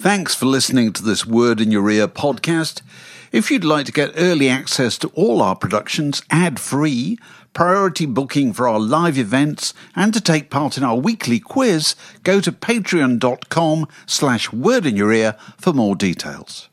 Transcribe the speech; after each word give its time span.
Thanks 0.00 0.34
for 0.34 0.46
listening 0.46 0.94
to 0.94 1.02
this 1.02 1.26
Word 1.26 1.60
in 1.60 1.70
Your 1.70 1.90
Ear 1.90 2.08
podcast. 2.08 2.80
If 3.32 3.50
you'd 3.50 3.64
like 3.64 3.84
to 3.84 3.92
get 3.92 4.14
early 4.16 4.48
access 4.48 4.96
to 4.96 5.08
all 5.08 5.42
our 5.42 5.54
productions 5.54 6.22
ad 6.30 6.58
free, 6.58 7.18
priority 7.52 8.06
booking 8.06 8.54
for 8.54 8.66
our 8.66 8.80
live 8.80 9.18
events, 9.18 9.74
and 9.94 10.14
to 10.14 10.20
take 10.22 10.48
part 10.48 10.78
in 10.78 10.84
our 10.84 10.96
weekly 10.96 11.38
quiz, 11.38 11.96
go 12.22 12.40
to 12.40 12.50
patreon.com 12.50 13.88
slash 14.06 14.50
word 14.50 14.86
in 14.86 14.96
your 14.96 15.12
ear 15.12 15.36
for 15.58 15.74
more 15.74 15.94
details. 15.94 16.70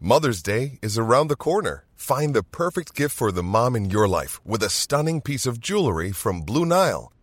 Mother's 0.00 0.42
Day 0.42 0.78
is 0.80 0.96
around 0.96 1.28
the 1.28 1.36
corner. 1.36 1.84
Find 1.96 2.34
the 2.34 2.42
perfect 2.42 2.94
gift 2.94 3.14
for 3.14 3.30
the 3.30 3.42
mom 3.42 3.76
in 3.76 3.90
your 3.90 4.08
life 4.08 4.40
with 4.46 4.62
a 4.62 4.70
stunning 4.70 5.20
piece 5.20 5.44
of 5.44 5.60
jewelry 5.60 6.12
from 6.12 6.40
Blue 6.40 6.64
Nile. 6.64 7.12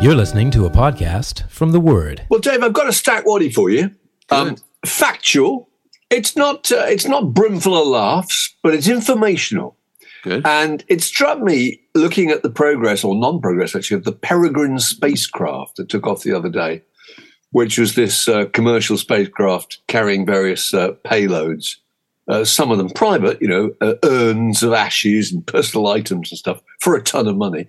You're 0.00 0.14
listening 0.14 0.50
to 0.52 0.64
a 0.64 0.70
podcast 0.70 1.46
from 1.50 1.72
The 1.72 1.78
Word. 1.78 2.24
Well, 2.30 2.40
Dave, 2.40 2.62
I've 2.62 2.72
got 2.72 2.88
a 2.88 2.92
stack 2.92 3.26
waddy 3.26 3.50
for 3.50 3.68
you. 3.68 3.90
Um, 4.30 4.56
factual. 4.86 5.68
It's 6.08 6.34
not. 6.36 6.72
Uh, 6.72 6.86
it's 6.86 7.04
not 7.04 7.34
brimful 7.34 7.76
of 7.76 7.86
laughs, 7.86 8.56
but 8.62 8.72
it's 8.72 8.88
informational. 8.88 9.76
Good. 10.22 10.46
And 10.46 10.82
it 10.88 11.02
struck 11.02 11.40
me 11.40 11.82
looking 11.94 12.30
at 12.30 12.42
the 12.42 12.48
progress 12.48 13.04
or 13.04 13.14
non-progress 13.14 13.76
actually 13.76 13.98
of 13.98 14.04
the 14.04 14.12
Peregrine 14.12 14.78
spacecraft 14.78 15.76
that 15.76 15.90
took 15.90 16.06
off 16.06 16.22
the 16.22 16.32
other 16.32 16.48
day, 16.48 16.82
which 17.50 17.76
was 17.76 17.94
this 17.94 18.26
uh, 18.26 18.46
commercial 18.54 18.96
spacecraft 18.96 19.82
carrying 19.86 20.24
various 20.24 20.72
uh, 20.72 20.92
payloads. 21.04 21.76
Uh, 22.26 22.42
some 22.42 22.70
of 22.70 22.78
them 22.78 22.88
private, 22.88 23.36
you 23.42 23.48
know, 23.48 23.70
uh, 23.82 23.96
urns 24.02 24.62
of 24.62 24.72
ashes 24.72 25.30
and 25.30 25.46
personal 25.46 25.88
items 25.88 26.32
and 26.32 26.38
stuff 26.38 26.62
for 26.80 26.96
a 26.96 27.02
ton 27.02 27.28
of 27.28 27.36
money, 27.36 27.68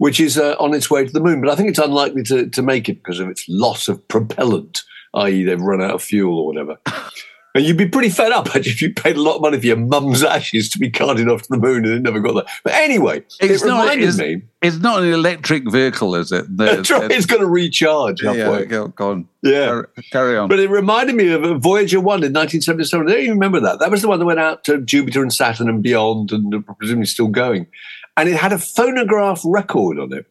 which 0.00 0.18
is 0.18 0.38
uh, 0.38 0.56
on 0.58 0.72
its 0.72 0.90
way 0.90 1.04
to 1.04 1.12
the 1.12 1.20
moon. 1.20 1.42
But 1.42 1.50
I 1.50 1.56
think 1.56 1.68
it's 1.68 1.78
unlikely 1.78 2.22
to, 2.22 2.48
to 2.48 2.62
make 2.62 2.88
it 2.88 3.02
because 3.02 3.20
of 3.20 3.28
its 3.28 3.44
loss 3.50 3.86
of 3.86 4.08
propellant, 4.08 4.82
i.e., 5.12 5.44
they've 5.44 5.60
run 5.60 5.82
out 5.82 5.90
of 5.90 6.02
fuel 6.02 6.38
or 6.38 6.46
whatever. 6.46 6.78
And 7.54 7.64
you'd 7.64 7.76
be 7.76 7.88
pretty 7.88 8.10
fed 8.10 8.30
up 8.30 8.46
actually, 8.54 8.70
if 8.70 8.80
you 8.80 8.94
paid 8.94 9.16
a 9.16 9.22
lot 9.22 9.36
of 9.36 9.42
money 9.42 9.58
for 9.58 9.66
your 9.66 9.76
mum's 9.76 10.22
ashes 10.22 10.68
to 10.70 10.78
be 10.78 10.90
carted 10.90 11.28
off 11.28 11.42
to 11.42 11.48
the 11.50 11.58
moon 11.58 11.84
and 11.84 11.94
it 11.94 12.02
never 12.02 12.20
got 12.20 12.34
there. 12.34 12.44
But 12.62 12.74
anyway, 12.74 13.24
It's 13.40 13.62
it 13.62 13.66
not, 13.66 13.82
reminded 13.82 14.08
it's, 14.08 14.18
me. 14.18 14.42
it's 14.62 14.78
not 14.78 15.02
an 15.02 15.12
electric 15.12 15.70
vehicle, 15.70 16.14
is 16.14 16.30
it? 16.30 16.44
The- 16.56 16.86
right, 16.90 17.10
it's 17.10 17.26
going 17.26 17.40
to 17.40 17.48
recharge 17.48 18.22
yeah, 18.22 18.62
go, 18.64 18.88
go 18.88 19.10
on. 19.10 19.28
Yeah. 19.42 19.82
Carry, 20.12 20.36
on. 20.36 20.48
But 20.48 20.60
it 20.60 20.70
reminded 20.70 21.16
me 21.16 21.32
of 21.32 21.60
Voyager 21.60 21.98
1 21.98 22.22
in 22.22 22.32
1977. 22.32 23.08
I 23.08 23.10
don't 23.10 23.20
even 23.20 23.34
remember 23.34 23.58
that. 23.60 23.80
That 23.80 23.90
was 23.90 24.02
the 24.02 24.08
one 24.08 24.20
that 24.20 24.26
went 24.26 24.38
out 24.38 24.62
to 24.64 24.80
Jupiter 24.80 25.22
and 25.22 25.32
Saturn 25.32 25.68
and 25.68 25.82
beyond 25.82 26.30
and 26.30 26.64
presumably 26.78 27.06
still 27.06 27.28
going. 27.28 27.66
And 28.16 28.28
it 28.28 28.36
had 28.36 28.52
a 28.52 28.58
phonograph 28.58 29.40
record 29.44 29.98
on 29.98 30.12
it, 30.12 30.26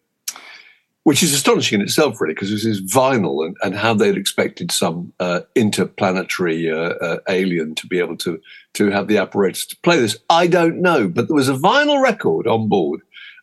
which 1.03 1.23
is 1.23 1.33
astonishing 1.33 1.79
in 1.79 1.85
itself, 1.85 2.19
really, 2.21 2.33
because 2.33 2.51
this 2.51 2.65
is 2.65 2.81
vinyl 2.81 3.45
and, 3.45 3.57
and 3.63 3.75
how 3.75 3.93
they'd 3.93 4.17
expected 4.17 4.71
some 4.71 5.11
uh, 5.19 5.41
interplanetary 5.55 6.69
uh, 6.69 6.75
uh, 6.75 7.17
alien 7.29 7.73
to 7.75 7.87
be 7.87 7.99
able 7.99 8.17
to, 8.17 8.39
to 8.73 8.91
have 8.91 9.07
the 9.07 9.17
apparatus 9.17 9.65
to 9.65 9.77
play 9.77 9.99
this. 9.99 10.17
I 10.29 10.47
don't 10.47 10.81
know. 10.81 11.07
But 11.07 11.27
there 11.27 11.35
was 11.35 11.49
a 11.49 11.53
vinyl 11.53 12.01
record 12.01 12.47
on 12.47 12.67
board, 12.67 13.01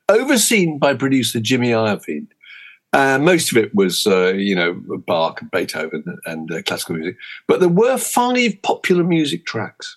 overseen 0.08 0.78
by 0.78 0.94
producer 0.94 1.40
Jimmy 1.40 1.70
Iovine. 1.70 2.28
Uh, 2.92 3.18
most 3.18 3.50
of 3.50 3.58
it 3.58 3.74
was, 3.74 4.06
uh, 4.06 4.32
you 4.34 4.54
know, 4.54 4.74
Bach, 5.06 5.40
and 5.40 5.50
Beethoven, 5.50 6.04
and 6.24 6.52
uh, 6.52 6.62
classical 6.62 6.94
music. 6.94 7.16
But 7.46 7.60
there 7.60 7.68
were 7.68 7.98
five 7.98 8.62
popular 8.62 9.02
music 9.02 9.44
tracks. 9.44 9.96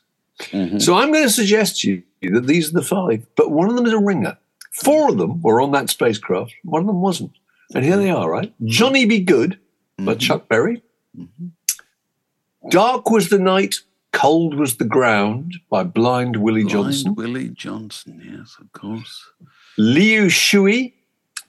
So 0.79 0.95
I'm 0.95 1.11
going 1.11 1.25
to 1.25 1.29
suggest 1.29 1.81
to 1.81 1.91
you 1.91 2.03
that 2.21 2.47
these 2.47 2.69
are 2.69 2.79
the 2.79 2.85
five, 2.85 3.25
but 3.35 3.51
one 3.51 3.69
of 3.69 3.75
them 3.75 3.85
is 3.85 3.93
a 3.93 3.99
ringer. 3.99 4.37
Four 4.71 5.09
of 5.09 5.17
them 5.17 5.41
were 5.41 5.61
on 5.61 5.71
that 5.71 5.89
spacecraft. 5.89 6.53
One 6.63 6.81
of 6.81 6.87
them 6.87 7.01
wasn't. 7.01 7.31
And 7.73 7.83
here 7.83 7.97
they 7.97 8.09
are, 8.09 8.29
right? 8.29 8.51
Mm-hmm. 8.53 8.67
Johnny 8.67 9.05
B. 9.05 9.19
Goode 9.19 9.59
by 9.97 10.13
mm-hmm. 10.13 10.19
Chuck 10.19 10.47
Berry. 10.47 10.81
Mm-hmm. 11.17 11.47
Dark 12.69 13.09
Was 13.09 13.29
the 13.29 13.39
Night, 13.39 13.75
Cold 14.11 14.55
Was 14.55 14.77
the 14.77 14.85
Ground 14.85 15.55
by 15.69 15.83
Blind 15.83 16.37
Willie 16.37 16.65
Johnson. 16.65 17.13
Blind 17.13 17.33
Willie 17.33 17.49
Johnson, 17.49 18.21
yes, 18.23 18.55
of 18.59 18.71
course. 18.73 19.25
Liu 19.77 20.29
Shui, 20.29 20.93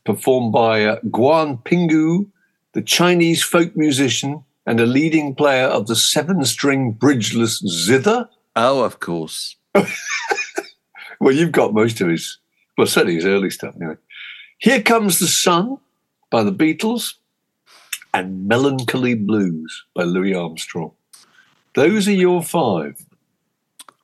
performed 0.05 0.53
by 0.53 0.85
uh, 0.85 1.01
Guan 1.07 1.63
Pinghu, 1.65 2.27
the 2.73 2.83
Chinese 2.83 3.43
folk 3.43 3.77
musician 3.77 4.45
and 4.67 4.79
a 4.79 4.87
leading 4.87 5.35
player 5.35 5.67
of 5.67 5.89
the 5.89 5.97
seven 5.97 6.45
string 6.45 6.93
bridgeless 6.93 7.59
zither. 7.67 8.29
Oh, 8.55 8.85
of 8.85 9.01
course. 9.01 9.57
Well, 11.21 11.35
you've 11.35 11.53
got 11.53 11.75
most 11.75 12.01
of 12.01 12.09
his, 12.09 12.39
well, 12.77 12.87
certainly 12.87 13.15
his 13.15 13.27
early 13.27 13.51
stuff 13.51 13.77
anyway. 13.77 13.97
Here 14.59 14.83
Comes 14.83 15.19
the 15.19 15.27
Sun 15.27 15.79
by 16.31 16.43
the 16.43 16.53
Beatles 16.53 17.15
and 18.13 18.47
Melancholy 18.49 19.15
Blues 19.15 19.85
by 19.95 20.05
Louis 20.05 20.35
Armstrong. 20.35 20.93
Those 21.75 22.09
are 22.09 22.13
your 22.13 22.43
five. 22.43 23.05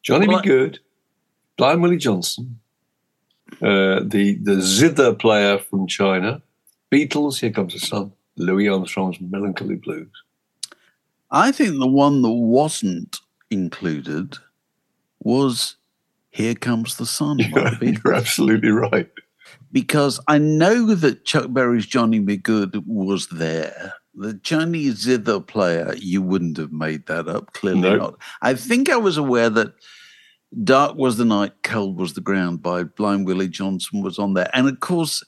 Johnny 0.03 0.29
Well, 0.29 0.41
Be 0.43 0.49
Good, 0.49 0.79
Blind 1.57 1.83
Willie 1.83 1.97
Johnson, 1.97 2.61
uh, 3.63 4.01
the, 4.05 4.39
the 4.43 4.61
zither 4.61 5.15
player 5.15 5.59
from 5.59 5.87
China, 5.87 6.43
Beatles, 6.93 7.41
Here 7.41 7.51
Comes 7.51 7.73
the 7.73 7.81
Sun, 7.81 8.13
Louis 8.37 8.69
Armstrong's 8.69 9.21
Melancholy 9.21 9.77
Blues. 9.77 10.11
I 11.31 11.51
think 11.51 11.79
the 11.79 11.89
one 11.89 12.23
that 12.23 12.31
wasn't 12.31 13.19
included 13.51 14.37
was 15.21 15.77
Here 16.37 16.55
Comes 16.55 16.97
the 16.97 17.07
Sun 17.07 17.39
the 17.39 17.99
You're 18.05 18.15
absolutely 18.15 18.69
right. 18.71 19.09
because 19.73 20.21
I 20.29 20.37
know 20.37 20.95
that 20.95 21.25
Chuck 21.25 21.47
Berry's 21.51 21.87
Johnny 21.87 22.19
B. 22.19 22.37
Goode 22.37 22.83
was 22.87 23.29
there. 23.29 23.95
The 24.15 24.35
Chinese 24.43 24.97
zither 24.99 25.41
player, 25.41 25.95
you 25.97 26.21
wouldn't 26.21 26.59
have 26.59 26.73
made 26.73 27.07
that 27.07 27.27
up, 27.27 27.55
clearly 27.55 27.81
No. 27.81 27.97
not. 27.97 28.19
I 28.43 28.53
think 28.53 28.91
I 28.91 28.97
was 28.97 29.17
aware 29.17 29.49
that 29.51 29.73
Dark 30.63 30.97
Was 30.97 31.17
the 31.17 31.25
Night, 31.25 31.53
Cold 31.63 31.99
Was 31.99 32.13
the 32.13 32.21
Ground 32.21 32.63
by 32.63 32.85
Blind 32.85 33.27
Willie 33.27 33.49
Johnson 33.49 34.03
was 34.03 34.19
on 34.19 34.35
there. 34.35 34.51
And 34.53 34.69
of 34.69 34.81
course, 34.81 35.25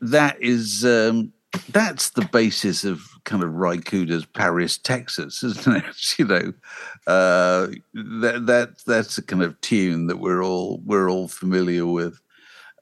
that 0.00 0.36
is 0.42 0.84
um, 0.86 1.32
that's 1.70 2.10
the 2.10 2.24
basis 2.32 2.84
of 2.84 3.00
kind 3.24 3.42
of 3.42 3.50
Cooder's 3.50 4.24
Paris, 4.26 4.78
Texas, 4.78 5.42
isn't 5.42 5.76
it? 5.76 5.84
you 6.18 6.24
know, 6.26 6.52
uh, 7.06 7.68
that 7.94 8.46
that 8.46 8.70
that's 8.86 9.18
a 9.18 9.22
kind 9.22 9.42
of 9.42 9.60
tune 9.60 10.06
that 10.06 10.18
we're 10.18 10.42
all 10.42 10.80
we're 10.84 11.10
all 11.10 11.28
familiar 11.28 11.86
with. 11.86 12.18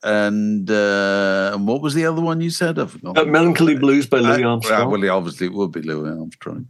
And 0.02 0.70
uh, 0.70 1.52
and 1.54 1.66
what 1.66 1.80
was 1.80 1.94
the 1.94 2.04
other 2.04 2.20
one 2.20 2.40
you 2.40 2.50
said? 2.50 2.78
I 2.78 2.86
forgot. 2.86 3.16
Uh, 3.16 3.24
Melancholy 3.24 3.76
Blues 3.78 4.06
by 4.06 4.18
Louis 4.18 4.44
Uh, 4.44 4.48
Armstrong. 4.48 4.90
Well, 4.90 5.10
obviously, 5.10 5.46
it 5.46 5.54
would 5.54 5.72
be 5.72 5.80
Louis 5.82 6.10
Armstrong. 6.10 6.66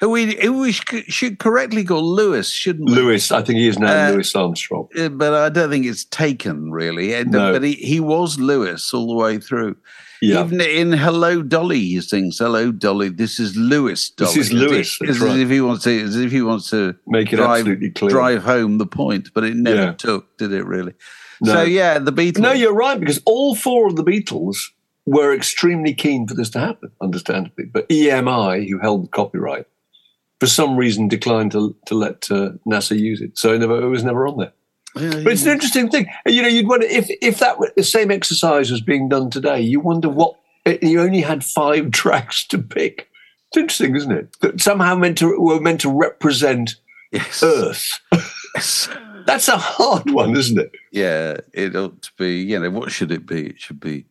Who 0.00 0.08
we, 0.08 0.34
who 0.36 0.60
we 0.60 0.72
should 0.72 1.38
correctly 1.38 1.84
call 1.84 2.02
Lewis, 2.02 2.48
shouldn't 2.48 2.88
we? 2.88 2.94
Lewis, 2.96 3.30
I 3.30 3.42
think 3.42 3.58
he 3.58 3.68
is 3.68 3.78
now 3.78 4.08
Uh, 4.08 4.12
Louis 4.12 4.34
Armstrong. 4.34 4.88
Uh, 4.98 5.10
but 5.10 5.34
I 5.34 5.50
don't 5.50 5.68
think 5.68 5.84
it's 5.84 6.06
taken 6.06 6.72
really. 6.72 7.12
And, 7.12 7.30
No. 7.30 7.52
But 7.52 7.62
he, 7.64 7.72
he 7.74 8.00
was 8.00 8.40
Lewis 8.40 8.94
all 8.94 9.06
the 9.08 9.14
way 9.14 9.36
through. 9.38 9.76
Yeah. 10.22 10.44
Even 10.44 10.60
in 10.60 10.92
Hello 10.92 11.42
Dolly, 11.42 11.78
he 11.80 12.00
sings 12.02 12.38
Hello 12.38 12.70
Dolly. 12.72 13.08
This 13.08 13.40
is 13.40 13.56
Lewis 13.56 14.10
Dolly. 14.10 14.28
This 14.34 14.36
is 14.36 14.52
Lewis, 14.52 14.88
It's 14.88 14.98
that's 14.98 15.10
as 15.12 15.20
right. 15.20 15.38
if 15.40 15.48
he 15.48 15.60
wants 15.62 15.84
to, 15.84 16.00
as 16.02 16.16
if 16.16 16.30
he 16.30 16.42
wants 16.42 16.68
to 16.70 16.94
Make 17.06 17.32
it 17.32 17.36
drive, 17.36 17.60
absolutely 17.60 17.90
clear. 17.90 18.10
drive 18.10 18.42
home 18.42 18.78
the 18.78 18.86
point. 18.86 19.30
But 19.32 19.44
it 19.44 19.56
never 19.56 19.76
Yeah. 19.82 19.92
took, 19.92 20.36
did 20.36 20.52
it? 20.52 20.64
Really? 20.66 20.92
No. 21.40 21.54
So 21.54 21.62
yeah, 21.62 21.98
the 21.98 22.12
Beatles. 22.12 22.38
No, 22.40 22.52
you're 22.52 22.74
right 22.74 23.00
because 23.00 23.20
all 23.24 23.54
four 23.54 23.86
of 23.88 23.96
the 23.96 24.04
Beatles 24.04 24.58
were 25.06 25.34
extremely 25.34 25.94
keen 25.94 26.26
for 26.28 26.34
this 26.34 26.50
to 26.50 26.60
happen, 26.60 26.90
understandably. 27.00 27.64
But 27.64 27.88
EMI, 27.88 28.68
who 28.68 28.78
held 28.78 29.04
the 29.04 29.08
copyright, 29.08 29.64
for 30.38 30.46
some 30.46 30.76
reason 30.76 31.08
declined 31.08 31.52
to 31.52 31.74
to 31.86 31.94
let 31.94 32.30
uh, 32.30 32.50
NASA 32.66 32.98
use 32.98 33.22
it, 33.22 33.38
so 33.38 33.54
it, 33.54 33.58
never, 33.60 33.80
it 33.82 33.88
was 33.88 34.04
never 34.04 34.26
on 34.26 34.36
there. 34.36 34.52
Yeah, 34.96 35.20
But 35.22 35.32
it's 35.32 35.44
an 35.44 35.52
interesting 35.52 35.88
thing. 35.88 36.06
You 36.26 36.42
know, 36.42 36.48
you'd 36.48 36.68
wonder 36.68 36.86
if 36.86 37.08
if 37.22 37.38
that 37.38 37.58
were, 37.58 37.72
the 37.76 37.84
same 37.84 38.10
exercise 38.10 38.70
was 38.70 38.80
being 38.80 39.08
done 39.08 39.30
today. 39.30 39.60
You 39.60 39.80
wonder 39.80 40.08
what 40.08 40.36
eh, 40.66 40.78
you 40.82 41.00
only 41.00 41.20
had 41.20 41.44
five 41.44 41.90
tracks 41.92 42.46
to 42.48 42.58
pick. 42.58 43.08
It's 43.48 43.56
interesting, 43.56 43.96
isn't 43.96 44.12
it? 44.12 44.36
That 44.40 44.60
somehow 44.60 44.94
meant 44.96 45.18
to 45.18 45.38
were 45.40 45.60
meant 45.60 45.80
to 45.82 45.90
represent 45.90 46.76
yes. 47.12 47.42
Earth. 47.42 47.88
Yes. 48.54 48.88
That's 49.26 49.48
a 49.48 49.58
hard 49.58 50.10
one, 50.10 50.34
isn't 50.36 50.58
it? 50.58 50.72
Yeah, 50.92 51.36
it 51.52 51.76
ought 51.76 52.02
to 52.02 52.10
be. 52.18 52.38
You 52.38 52.58
know, 52.58 52.70
what 52.70 52.90
should 52.90 53.12
it 53.12 53.26
be? 53.26 53.48
It 53.48 53.60
should 53.60 53.78
be 53.78 54.06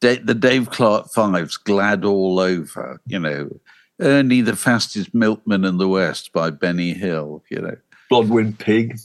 Da- 0.00 0.22
the 0.22 0.34
Dave 0.34 0.70
Clark 0.70 1.10
Fives, 1.10 1.56
glad 1.56 2.04
all 2.04 2.38
over. 2.38 3.00
You 3.06 3.18
know, 3.18 3.48
Ernie 4.00 4.42
the 4.42 4.54
fastest 4.54 5.12
milkman 5.14 5.64
in 5.64 5.78
the 5.78 5.88
West 5.88 6.32
by 6.32 6.50
Benny 6.50 6.92
Hill. 6.92 7.42
You 7.50 7.62
know, 7.62 7.76
Blodwyn 8.10 8.58
Pig. 8.58 8.98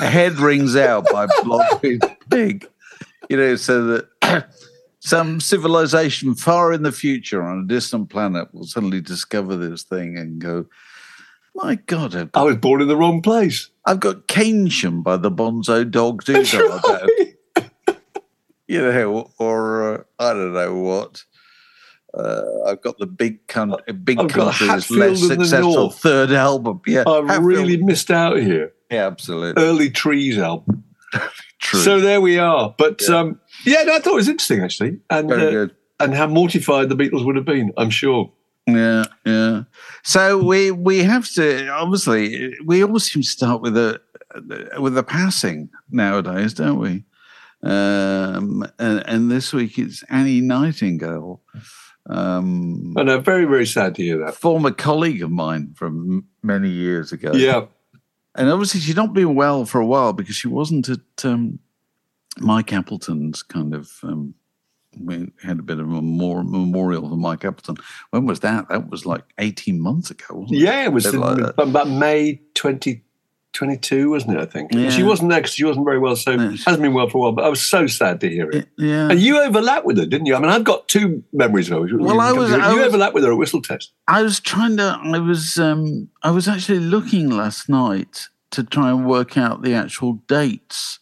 head 0.00 0.38
rings 0.38 0.76
out 0.76 1.06
by 1.10 1.26
Blodwyn 1.26 2.00
Pig. 2.30 2.68
You 3.28 3.36
know, 3.36 3.56
so 3.56 3.84
that 3.86 4.50
some 5.00 5.40
civilization 5.40 6.34
far 6.34 6.72
in 6.72 6.82
the 6.82 6.92
future 6.92 7.42
on 7.42 7.60
a 7.60 7.66
distant 7.66 8.10
planet 8.10 8.52
will 8.52 8.64
suddenly 8.64 9.00
discover 9.00 9.56
this 9.56 9.82
thing 9.82 10.18
and 10.18 10.40
go, 10.40 10.66
"My 11.54 11.76
God, 11.76 12.14
I've 12.14 12.30
I 12.34 12.42
was 12.42 12.56
born 12.56 12.82
in 12.82 12.88
the 12.88 12.96
wrong 12.96 13.22
place. 13.22 13.70
I've 13.86 14.00
got 14.00 14.26
Keynsham 14.26 15.02
by 15.02 15.16
the 15.16 15.30
Bonzo 15.30 15.88
Dog 15.88 16.24
Doodle." 16.24 16.80
right. 16.88 17.36
you 18.68 18.80
know, 18.82 19.30
or 19.38 19.94
uh, 19.94 20.02
I 20.18 20.32
don't 20.32 20.52
know 20.54 20.74
what. 20.76 21.24
Uh, 22.12 22.42
I've 22.66 22.80
got 22.82 22.98
the 22.98 23.06
big 23.06 23.46
country, 23.46 23.92
big 23.92 24.18
I've 24.18 24.28
country's 24.28 24.90
less 24.90 25.20
successful 25.20 25.90
third 25.90 26.32
album. 26.32 26.80
Yeah, 26.86 27.04
I've 27.06 27.26
Hatfield- 27.26 27.44
really 27.44 27.76
missed 27.76 28.10
out 28.10 28.36
here. 28.38 28.72
yeah, 28.90 29.06
absolutely 29.06 29.62
Early 29.62 29.90
Trees 29.90 30.36
album. 30.38 30.82
true. 31.60 31.80
So 31.80 32.00
there 32.00 32.20
we 32.20 32.38
are. 32.38 32.74
But 32.76 33.02
Yeah. 33.08 33.16
um, 33.18 33.40
yeah, 33.64 33.82
no, 33.84 33.94
I 33.94 33.98
thought 34.00 34.12
it 34.14 34.16
was 34.16 34.28
interesting 34.28 34.60
actually, 34.62 34.98
and 35.10 35.28
Very 35.28 35.46
uh, 35.46 35.50
good. 35.50 35.76
and 36.00 36.14
how 36.14 36.26
mortified 36.26 36.88
the 36.88 36.96
Beatles 36.96 37.24
would 37.24 37.36
have 37.36 37.44
been. 37.44 37.72
I'm 37.76 37.90
sure. 37.90 38.32
Yeah, 38.66 39.04
yeah. 39.24 39.62
So 40.02 40.42
we 40.42 40.70
we 40.72 41.02
have 41.04 41.28
to 41.34 41.68
obviously 41.68 42.54
we 42.64 42.82
always 42.82 43.04
seem 43.10 43.22
to 43.22 43.28
start 43.28 43.62
with 43.62 43.76
a 43.76 44.00
with 44.78 44.96
a 44.98 45.02
passing 45.02 45.68
nowadays, 45.90 46.54
don't 46.54 46.78
we? 46.78 47.04
Um, 47.62 48.64
and, 48.78 49.02
and 49.06 49.30
this 49.30 49.52
week 49.52 49.78
it's 49.78 50.02
Annie 50.04 50.40
Nightingale, 50.40 51.42
um, 52.10 52.94
I 52.96 53.02
know, 53.04 53.20
very 53.20 53.44
very 53.44 53.66
sad 53.66 53.94
to 53.94 54.02
hear 54.02 54.18
that. 54.18 54.34
former 54.34 54.70
colleague 54.72 55.22
of 55.22 55.30
mine 55.30 55.72
from 55.76 56.24
many 56.42 56.68
years 56.68 57.12
ago. 57.12 57.32
Yeah, 57.32 57.66
And 58.34 58.50
obviously, 58.50 58.80
she'd 58.80 58.96
not 58.96 59.12
been 59.12 59.34
well 59.34 59.64
for 59.64 59.80
a 59.80 59.86
while 59.86 60.12
because 60.12 60.34
she 60.34 60.48
wasn't 60.48 60.88
at 60.88 61.24
um, 61.24 61.60
Mike 62.38 62.72
Appleton's 62.72 63.42
kind 63.42 63.74
of. 63.74 63.90
Um, 64.02 64.34
we 65.00 65.30
had 65.40 65.60
a 65.60 65.62
bit 65.62 65.78
of 65.78 65.86
a 65.86 66.02
memor- 66.02 66.42
memorial 66.42 67.08
for 67.08 67.16
Mike 67.16 67.44
Appleton. 67.44 67.76
When 68.10 68.26
was 68.26 68.40
that? 68.40 68.68
That 68.70 68.90
was 68.90 69.06
like 69.06 69.22
18 69.38 69.80
months 69.80 70.10
ago, 70.10 70.26
wasn't 70.30 70.58
it? 70.58 70.64
yeah, 70.64 70.84
it 70.84 70.92
was 70.92 71.06
in, 71.06 71.20
like 71.20 71.38
about 71.58 71.88
May 71.88 72.40
2022, 73.52 74.10
wasn't 74.10 74.36
it? 74.36 74.40
I 74.40 74.46
think 74.46 74.72
Yeah. 74.72 74.90
she 74.90 75.02
wasn't 75.02 75.30
there 75.30 75.40
because 75.40 75.54
she 75.54 75.64
wasn't 75.64 75.84
very 75.84 75.98
well, 75.98 76.14
so 76.16 76.36
No, 76.36 76.50
hasn't 76.50 76.80
been 76.80 76.94
well 76.94 77.08
for 77.08 77.18
a 77.18 77.20
while. 77.22 77.32
But 77.32 77.44
I 77.44 77.48
was 77.48 77.60
so 77.64 77.86
sad 77.86 78.20
to 78.20 78.28
hear 78.28 78.48
it. 78.50 78.68
Yeah. 78.78 79.08
And 79.10 79.18
you 79.18 79.40
overlap 79.40 79.84
with 79.84 79.98
her, 79.98 80.06
didn't 80.06 80.26
you? 80.26 80.34
I 80.36 80.40
mean, 80.40 80.50
I've 80.50 80.64
got 80.64 80.86
two 80.88 81.24
memories 81.32 81.70
of 81.70 81.88
her. 81.88 81.98
Well, 81.98 82.20
I 82.20 82.32
was- 82.32 82.50
You 82.50 82.56
I 82.58 82.72
was- 82.74 82.86
overlap 82.86 83.12
with 83.12 83.24
her 83.24 83.32
at 83.32 83.38
Whistle 83.38 83.60
Test. 83.62 83.92
I 84.06 84.22
was 84.22 84.38
trying 84.40 84.76
to. 84.76 84.98
I 85.02 85.18
was. 85.18 85.58
Um, 85.58 86.08
I 86.22 86.30
was 86.30 86.46
actually 86.48 86.78
looking 86.80 87.28
last 87.30 87.68
night 87.68 88.28
to 88.52 88.62
try 88.62 88.90
and 88.90 89.04
work 89.06 89.36
out 89.36 89.62
the 89.62 89.74
actual 89.74 90.22
dates 90.28 90.98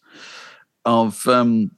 of. 0.84 1.26
Um, 1.28 1.72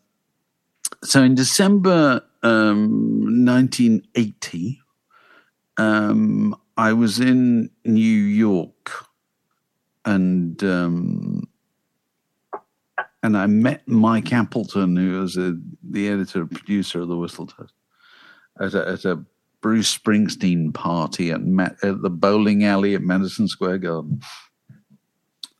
so 1.02 1.22
in 1.22 1.34
December 1.34 2.22
um, 2.42 3.44
1980, 3.46 4.80
um, 5.78 6.54
I 6.76 6.92
was 6.92 7.18
in 7.20 7.70
New 7.84 8.00
York, 8.00 9.06
and 10.04 10.62
um, 10.64 11.48
and 13.22 13.36
I 13.36 13.46
met 13.46 13.86
Mike 13.86 14.32
Appleton, 14.32 14.96
who 14.96 15.20
was 15.20 15.36
a, 15.36 15.56
the 15.82 16.08
editor 16.08 16.40
and 16.42 16.50
producer 16.50 17.00
of 17.02 17.08
the 17.08 17.16
Whistle 17.16 17.46
Test, 17.46 17.72
at 18.60 18.74
a, 18.74 18.88
at 18.88 19.04
a 19.04 19.22
Bruce 19.60 19.96
Springsteen 19.96 20.72
party 20.72 21.30
at, 21.30 21.42
Ma- 21.42 21.68
at 21.82 22.00
the 22.00 22.08
bowling 22.10 22.64
alley 22.64 22.94
at 22.94 23.02
Madison 23.02 23.46
Square 23.46 23.78
Garden. 23.78 24.20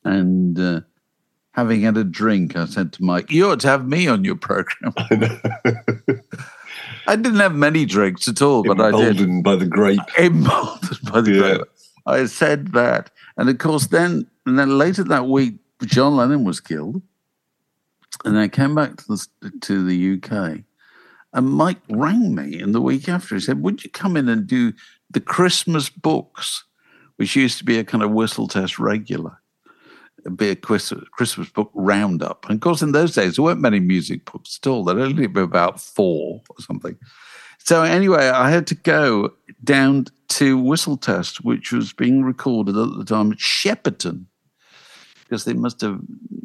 And 0.05 0.59
uh, 0.59 0.81
having 1.53 1.83
had 1.83 1.99
a 1.99 2.05
drink, 2.05 2.57
I 2.57 2.65
said 2.65 2.95
to 2.95 3.05
Mike, 3.05 3.31
You 3.31 3.51
ought 3.51 3.61
to 3.61 3.69
have 3.69 3.87
me 3.87 4.09
on 4.09 4.25
your 4.25 4.37
program. 4.37 4.95
I 7.07 7.17
didn't 7.17 7.41
have 7.41 7.55
many 7.55 7.85
drinks 7.85 8.27
at 8.29 8.41
all, 8.41 8.63
but 8.63 8.81
I 8.81 8.91
did. 8.91 9.21
Emboldened 9.21 9.45
by 9.45 9.57
the 9.57 9.67
grape. 9.67 10.01
Emboldened 10.19 11.13
by 11.13 11.21
the 11.21 11.33
Yeah. 11.33 11.41
grape. 11.57 11.63
I 12.07 12.25
said 12.25 12.69
that. 12.73 13.11
And 13.41 13.49
of 13.49 13.57
course, 13.57 13.87
then, 13.87 14.27
and 14.45 14.59
then 14.59 14.77
later 14.77 15.03
that 15.05 15.27
week, 15.27 15.55
John 15.87 16.15
Lennon 16.15 16.45
was 16.45 16.61
killed. 16.61 17.01
And 18.23 18.39
I 18.39 18.49
came 18.49 18.75
back 18.75 18.99
to 18.99 19.05
the, 19.09 19.51
to 19.63 19.83
the 19.83 20.13
UK. 20.15 20.59
And 21.33 21.49
Mike 21.49 21.81
rang 21.89 22.35
me 22.35 22.61
in 22.61 22.73
the 22.73 22.83
week 22.83 23.09
after. 23.09 23.35
He 23.35 23.41
said, 23.41 23.63
Would 23.63 23.83
you 23.83 23.89
come 23.89 24.19
in 24.19 24.29
and 24.29 24.47
do 24.47 24.75
the 25.11 25.21
Christmas 25.23 25.89
books, 25.89 26.65
which 27.17 27.35
used 27.35 27.57
to 27.57 27.65
be 27.65 27.79
a 27.79 27.85
kind 27.85 28.05
of 28.05 28.11
whistle 28.11 28.47
test 28.47 28.79
regular? 28.79 29.41
Be 30.37 30.51
a 30.51 30.57
Christmas 30.57 31.49
book 31.49 31.71
roundup. 31.73 32.45
And 32.45 32.57
of 32.57 32.61
course, 32.61 32.83
in 32.83 32.93
those 32.93 33.15
days, 33.15 33.37
there 33.37 33.45
weren't 33.47 33.63
many 33.63 33.81
music 33.81 34.31
books 34.31 34.61
at 34.63 34.69
all. 34.69 34.85
There'd 34.85 34.99
only 34.99 35.27
be 35.27 35.41
about 35.41 35.81
four 35.81 36.43
or 36.51 36.57
something. 36.59 36.99
So, 37.65 37.83
anyway, 37.83 38.29
I 38.29 38.51
had 38.51 38.67
to 38.69 38.75
go 38.75 39.35
down 39.62 40.07
to 40.29 40.59
Whistle 40.59 40.97
Test, 40.97 41.45
which 41.45 41.73
was 41.73 41.93
being 41.93 42.25
recorded 42.25 42.77
at 42.77 42.97
the 42.97 43.05
time 43.05 43.33
at 43.33 43.39
Shepperton, 43.39 44.27
because 45.23 45.45
they 45.45 45.53
must 45.53 45.81
have 45.81 46.01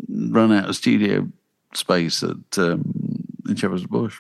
run 0.09 0.51
out 0.51 0.69
of 0.69 0.75
studio 0.75 1.27
space 1.73 2.23
at 2.23 2.57
um, 2.57 2.83
in 3.47 3.55
Shepherd's 3.55 3.85
Bush. 3.85 4.19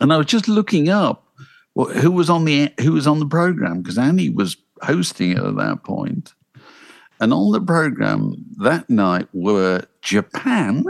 And 0.00 0.12
I 0.12 0.16
was 0.16 0.26
just 0.26 0.48
looking 0.48 0.88
up 0.88 1.28
what, 1.74 1.96
who 1.96 2.10
was 2.10 2.30
on 2.30 2.44
the 2.44 2.72
who 2.80 2.92
was 2.92 3.06
on 3.06 3.18
the 3.18 3.26
program 3.26 3.82
because 3.82 3.98
Annie 3.98 4.30
was 4.30 4.56
hosting 4.82 5.32
it 5.32 5.38
at 5.38 5.56
that 5.56 5.84
point. 5.84 6.32
And 7.20 7.32
on 7.32 7.52
the 7.52 7.60
program 7.60 8.34
that 8.58 8.90
night 8.90 9.28
were 9.32 9.84
Japan 10.00 10.84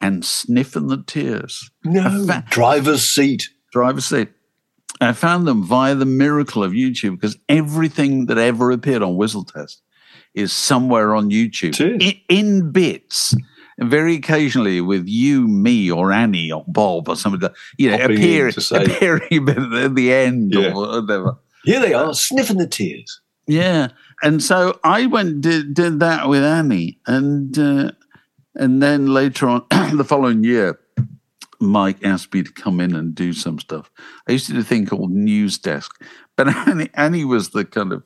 and 0.00 0.24
Sniff 0.24 0.74
and 0.74 0.90
the 0.90 1.02
Tears. 1.02 1.70
No, 1.84 2.26
fa- 2.26 2.44
driver's 2.50 3.08
seat. 3.08 3.48
Driver's 3.72 4.04
seat. 4.06 4.28
I 5.00 5.12
found 5.14 5.48
them 5.48 5.64
via 5.64 5.94
the 5.96 6.04
miracle 6.06 6.62
of 6.62 6.72
YouTube 6.72 7.12
because 7.12 7.36
everything 7.48 8.26
that 8.26 8.38
ever 8.38 8.70
appeared 8.70 9.02
on 9.02 9.16
Whistle 9.16 9.44
Test 9.44 9.82
is 10.34 10.52
somewhere 10.52 11.14
on 11.14 11.30
YouTube 11.30 11.78
in, 12.00 12.14
in 12.28 12.70
bits. 12.70 13.34
And 13.78 13.90
very 13.90 14.14
occasionally 14.16 14.80
with 14.80 15.08
you, 15.08 15.48
me, 15.48 15.90
or 15.90 16.12
Annie, 16.12 16.52
or 16.52 16.62
Bob, 16.68 17.08
or 17.08 17.16
somebody, 17.16 17.48
you 17.78 17.90
know, 17.90 17.98
Popping 17.98 18.16
in 18.16 18.22
appear, 18.22 18.50
say- 18.52 18.84
appearing 18.84 19.48
a 19.48 19.50
at 19.84 19.94
the 19.94 20.12
end 20.12 20.52
Yeah. 20.54 20.72
or 20.74 21.00
whatever. 21.00 21.38
Here 21.64 21.80
they 21.80 21.94
are, 21.94 22.12
sniffing 22.14 22.58
the 22.58 22.66
tears. 22.66 23.20
Yeah, 23.46 23.88
and 24.22 24.42
so 24.42 24.78
I 24.84 25.06
went 25.06 25.40
did 25.40 25.74
did 25.74 25.98
that 26.00 26.28
with 26.28 26.44
Annie, 26.44 26.98
and 27.06 27.58
uh, 27.58 27.90
and 28.54 28.80
then 28.82 29.06
later 29.06 29.48
on 29.48 29.64
the 29.96 30.04
following 30.06 30.44
year, 30.44 30.78
Mike 31.62 32.04
asked 32.04 32.34
me 32.34 32.42
to 32.42 32.52
come 32.52 32.80
in 32.80 32.94
and 32.94 33.14
do 33.14 33.32
some 33.32 33.58
stuff. 33.58 33.90
I 34.28 34.32
used 34.32 34.46
to 34.46 34.52
do 34.52 34.60
a 34.60 34.64
thing 34.64 34.84
called 34.86 35.10
News 35.12 35.56
Desk, 35.58 35.90
but 36.36 36.48
Annie 36.68 36.90
Annie 36.94 37.24
was 37.24 37.50
the 37.50 37.64
kind 37.64 37.92
of 37.92 38.02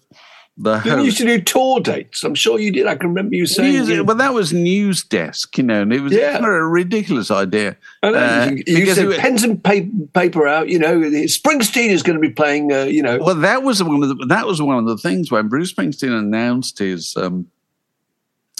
the 0.58 0.80
You 0.86 1.02
used 1.02 1.18
to 1.18 1.25
do 1.26 1.38
tour 1.42 1.80
dates. 1.80 2.25
I'm 2.25 2.34
sure 2.34 2.58
you 2.58 2.72
did. 2.72 2.86
I 2.86 2.94
can 2.96 3.08
remember 3.08 3.34
you 3.34 3.44
saying. 3.44 3.75
News- 3.75 3.88
you- 3.90 4.04
well, 4.04 4.16
that 4.16 4.32
was 4.32 4.54
News 4.54 5.04
Desk, 5.04 5.58
you 5.58 5.64
know, 5.64 5.82
and 5.82 5.92
it 5.92 6.00
was 6.00 6.12
Yeah. 6.14 6.32
kind 6.32 6.46
of 6.46 6.50
a 6.50 6.64
ridiculous 6.66 7.30
idea. 7.30 7.76
I 8.02 8.10
know, 8.10 8.16
uh, 8.18 8.50
you 8.66 8.86
said 8.94 9.06
was- 9.06 9.18
pens 9.18 9.42
and 9.44 9.62
paper, 9.62 9.90
paper 10.14 10.48
out. 10.48 10.70
You 10.70 10.78
know, 10.78 10.98
Springsteen 11.00 11.90
is 11.90 12.02
going 12.02 12.18
to 12.18 12.26
be 12.26 12.32
playing. 12.32 12.72
Uh, 12.72 12.84
you 12.84 13.02
know, 13.02 13.18
Well, 13.18 13.34
that 13.34 13.64
was 13.64 13.82
one 13.82 14.02
of 14.02 14.08
the, 14.16 14.26
that 14.28 14.46
was 14.46 14.62
one 14.62 14.78
of 14.78 14.86
the 14.86 14.96
things 14.96 15.30
when 15.30 15.48
Bruce 15.48 15.75
Springsteen 15.75 16.18
announced 16.18 16.78
his 16.78 17.14
um, 17.18 17.48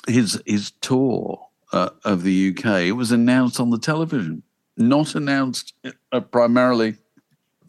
his 0.07 0.41
his 0.47 0.73
tour 0.83 1.47
uh, 1.73 1.91
of 2.05 2.23
the 2.25 2.51
UK. 2.55 2.83
It 2.89 2.93
was 2.93 3.11
announced 3.11 3.59
on 3.59 3.71
the 3.71 3.79
television, 3.79 4.43
not 4.77 5.15
announced 5.15 5.75
uh, 6.13 6.21
primarily 6.21 6.97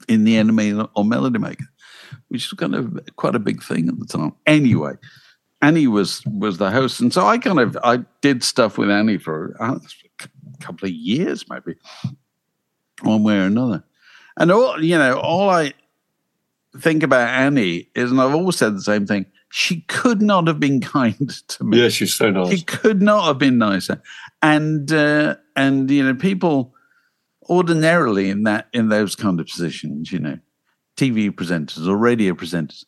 in 0.08 0.24
the 0.24 0.36
NME 0.36 0.90
or 0.96 1.06
Melody 1.06 1.40
Maker, 1.40 1.66
which 2.30 2.50
was 2.50 2.58
kind 2.58 2.76
of 2.76 3.00
quite 3.16 3.36
a 3.36 3.40
big 3.40 3.64
thing 3.64 3.88
at 3.90 4.00
the 4.00 4.06
time. 4.06 4.34
Anyway, 4.46 4.94
Annie 5.62 5.88
was 5.88 6.24
was 6.26 6.58
the 6.58 6.72
host, 6.72 7.00
and 7.00 7.14
so 7.14 7.26
I 7.26 7.38
kind 7.38 7.60
of 7.60 7.78
I 7.84 8.00
did 8.22 8.44
stuff 8.44 8.78
with 8.78 8.92
Annie 8.92 9.18
for 9.18 9.56
a 9.60 9.80
couple 10.60 10.88
of 10.88 10.94
years, 10.94 11.46
maybe, 11.50 11.76
one 13.02 13.24
way 13.24 13.38
or 13.38 13.44
another. 13.44 13.84
And 14.38 14.52
all 14.52 14.82
you 14.84 14.98
know, 14.98 15.20
all 15.20 15.50
I 15.50 15.74
think 16.80 17.04
about 17.04 17.30
Annie 17.30 17.90
is, 17.96 18.12
and 18.12 18.22
I've 18.22 18.36
always 18.36 18.58
said 18.58 18.76
the 18.76 18.82
same 18.82 19.08
thing. 19.08 19.26
She 19.50 19.82
could 19.82 20.22
not 20.22 20.46
have 20.48 20.60
been 20.60 20.82
kind 20.82 21.30
to 21.48 21.64
me. 21.64 21.82
Yeah, 21.82 21.90
she's 21.90 22.14
so 22.14 22.30
nice. 22.30 22.50
She 22.50 22.62
could 22.64 23.02
not 23.02 23.26
have 23.26 23.38
been 23.40 23.58
nicer. 23.58 24.02
And 24.42 24.92
uh, 24.92 25.38
and 25.56 25.90
you 25.90 26.04
know, 26.04 26.14
people 26.14 26.76
ordinarily 27.50 28.30
in 28.30 28.44
that 28.44 28.68
in 28.74 28.90
those 28.90 29.16
kind 29.16 29.40
of 29.40 29.48
positions, 29.48 30.12
you 30.12 30.20
know, 30.20 30.38
TV 30.96 31.32
presenters 31.32 31.88
or 31.88 31.98
radio 31.98 32.34
presenters, 32.34 32.86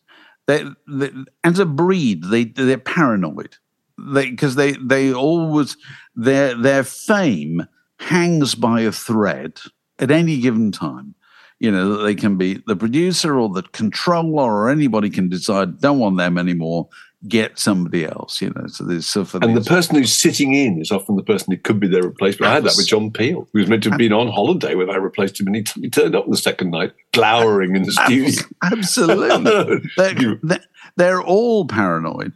they, 0.48 0.66
they 0.88 1.12
as 1.44 1.60
a 1.60 1.66
breed, 1.66 2.24
they 2.26 2.46
they're 2.46 2.78
paranoid. 2.78 3.56
They 3.98 4.32
because 4.32 4.56
they 4.56 4.74
they 4.74 5.14
always 5.14 5.78
their 6.16 6.56
their 6.56 6.84
fame 6.84 7.68
hangs 8.00 8.56
by 8.56 8.82
a 8.82 8.92
thread 8.92 9.60
at 10.00 10.12
any 10.12 10.40
given 10.40 10.72
time. 10.72 11.16
You 11.60 11.72
know, 11.72 12.02
they 12.02 12.16
can 12.16 12.38
be 12.38 12.64
the 12.68 12.76
producer 12.76 13.38
or 13.38 13.50
the 13.50 13.64
controller 13.64 14.44
or 14.44 14.70
anybody 14.70 15.10
can 15.10 15.28
decide, 15.28 15.82
don't 15.82 16.00
want 16.00 16.18
them 16.18 16.38
anymore, 16.38 16.88
get 17.28 17.60
somebody 17.60 18.06
else, 18.06 18.42
you 18.42 18.50
know. 18.56 18.68
So 18.68 18.86
there's 18.86 19.06
so 19.06 19.26
for 19.26 19.40
And 19.42 19.56
the 19.56 19.62
person 19.62 19.96
who's 19.96 20.14
sitting 20.14 20.54
in 20.54 20.80
is 20.82 20.92
often 20.92 21.16
the 21.16 21.24
person 21.24 21.52
who 21.52 21.58
could 21.58 21.80
be 21.80 21.88
their 21.88 22.04
replacement. 22.04 22.50
I 22.50 22.56
had 22.56 22.64
that 22.64 22.76
with 22.78 22.88
John 22.88 23.12
Peel, 23.12 23.48
who 23.52 23.60
was 23.60 23.68
meant 23.68 23.84
to 23.84 23.90
have 23.90 24.00
been 24.00 24.14
on 24.14 24.30
holiday 24.30 24.76
when 24.76 24.90
I 24.90 24.96
replaced 24.96 25.40
him, 25.40 25.48
and 25.48 25.56
he, 25.58 25.64
t- 25.64 25.82
he 25.82 25.90
turned 25.90 26.16
up 26.16 26.30
the 26.30 26.38
second 26.38 26.72
night, 26.72 26.94
glowering 27.14 27.76
in 27.76 27.84
the 27.84 27.92
studio. 27.92 28.42
Absolutely. 28.64 29.90
they're, 30.44 30.60
they're, 30.96 31.22
all 31.22 31.66
paranoid 31.66 32.34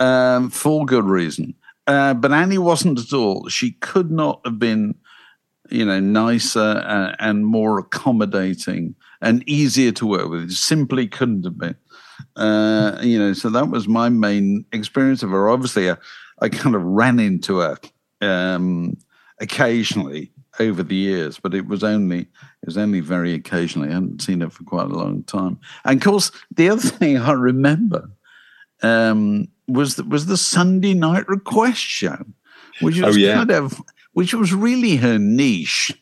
um, 0.00 0.50
for 0.50 0.84
good 0.84 1.04
reason. 1.04 1.54
Uh, 1.86 2.14
but 2.14 2.32
Annie 2.32 2.58
wasn't 2.58 2.98
at 2.98 3.12
all. 3.12 3.48
She 3.48 3.72
could 3.72 4.10
not 4.10 4.40
have 4.44 4.58
been, 4.58 4.94
you 5.70 5.84
know, 5.84 6.00
nicer 6.00 6.82
uh, 6.84 7.14
and 7.18 7.46
more 7.46 7.78
accommodating 7.78 8.94
and 9.20 9.46
easier 9.48 9.92
to 9.92 10.06
work 10.06 10.28
with. 10.28 10.44
It 10.44 10.52
simply 10.52 11.06
couldn't 11.06 11.44
have 11.44 11.58
been. 11.58 11.76
Uh, 12.36 12.98
you 13.02 13.18
know, 13.18 13.32
so 13.32 13.48
that 13.50 13.68
was 13.70 13.88
my 13.88 14.08
main 14.08 14.64
experience 14.72 15.22
of 15.22 15.30
her. 15.30 15.48
Obviously, 15.48 15.90
I, 15.90 15.96
I 16.40 16.48
kind 16.48 16.74
of 16.74 16.82
ran 16.82 17.18
into 17.20 17.58
her 17.58 17.76
um, 18.20 18.96
occasionally 19.40 20.32
over 20.60 20.82
the 20.82 20.94
years, 20.94 21.38
but 21.40 21.54
it 21.54 21.66
was 21.66 21.82
only 21.82 22.20
it 22.20 22.66
was 22.66 22.78
only 22.78 23.00
very 23.00 23.34
occasionally. 23.34 23.88
I 23.90 23.94
hadn't 23.94 24.22
seen 24.22 24.40
her 24.40 24.50
for 24.50 24.64
quite 24.64 24.86
a 24.86 24.94
long 24.94 25.22
time. 25.24 25.58
And 25.84 25.98
of 26.00 26.04
course, 26.04 26.30
the 26.54 26.68
other 26.70 26.80
thing 26.88 27.18
I 27.18 27.32
remember 27.32 28.08
um, 28.82 29.48
was 29.68 29.96
the, 29.96 30.04
was 30.04 30.26
the 30.26 30.36
Sunday 30.36 30.94
night 30.94 31.28
request 31.28 31.80
show, 31.80 32.18
which 32.80 33.00
was 33.00 33.16
Oh, 33.16 33.18
yeah. 33.18 33.34
kind 33.34 33.50
of 33.50 33.80
which 34.12 34.32
was 34.34 34.52
really 34.54 34.96
her 34.96 35.18
niche. 35.18 35.92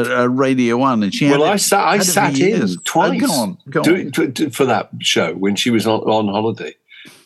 At, 0.00 0.06
at 0.10 0.30
Radio 0.30 0.76
One, 0.78 1.02
and 1.02 1.14
she 1.14 1.28
well, 1.30 1.44
I 1.44 1.56
sat, 1.56 1.80
I 1.84 1.92
had 1.92 2.00
it 2.00 2.04
for 2.06 2.10
sat 2.10 2.32
in 2.34 2.36
years. 2.38 2.76
twice 2.84 3.20
go 3.20 3.32
on, 3.32 3.58
go 3.70 3.80
on. 3.80 4.10
to- 4.12 4.30
to- 4.32 4.50
for 4.50 4.64
that 4.66 4.90
show 5.00 5.34
when 5.34 5.54
she 5.56 5.70
was 5.70 5.86
on, 5.86 6.00
on 6.00 6.28
holiday, 6.28 6.74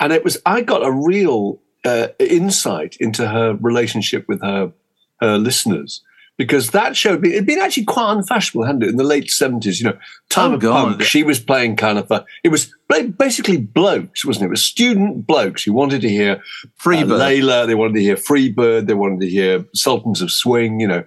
and 0.01 0.13
it 0.13 0.25
was 0.25 0.39
I 0.47 0.61
got 0.63 0.85
a 0.85 0.91
real 0.91 1.61
uh, 1.85 2.09
insight 2.19 2.97
into 3.01 3.27
her 3.29 3.55
relationship 3.61 4.27
with 4.29 4.41
her 4.43 4.73
her 5.21 5.39
listeners 5.39 6.03
because 6.39 6.73
that 6.73 6.95
show 6.97 7.15
it 7.15 7.35
had 7.35 7.47
been 7.47 7.59
actually 7.61 7.85
quite 7.87 8.13
unfashionable, 8.13 8.67
hadn't 8.67 8.83
it, 8.83 8.91
in 8.91 8.97
the 8.97 9.05
late 9.05 9.31
seventies? 9.31 9.81
You 9.81 9.87
know, 9.91 9.99
time 10.29 10.51
Oh, 10.51 10.55
of 10.55 10.61
God. 10.61 10.89
punk. 10.99 11.03
She 11.03 11.23
was 11.23 11.41
playing 11.41 11.77
kind 11.77 11.99
of 11.99 12.11
a, 12.11 12.25
it 12.45 12.51
was 12.51 12.71
basically 13.19 13.57
blokes, 13.57 14.25
wasn't 14.25 14.43
it? 14.45 14.47
It 14.49 14.51
was 14.51 14.63
student 14.65 15.27
blokes 15.27 15.63
who 15.65 15.73
wanted 15.73 16.03
to 16.03 16.09
hear 16.11 16.43
Freebird. 16.79 17.13
uh, 17.21 17.25
Layla. 17.25 17.67
They 17.67 17.75
wanted 17.75 17.95
to 17.95 18.03
hear 18.03 18.17
Freebird. 18.17 18.87
They 18.87 18.93
wanted 18.95 19.21
to 19.21 19.31
hear 19.31 19.65
Sultans 19.75 20.21
of 20.21 20.31
Swing. 20.31 20.79
You 20.81 20.89
know, 20.89 21.05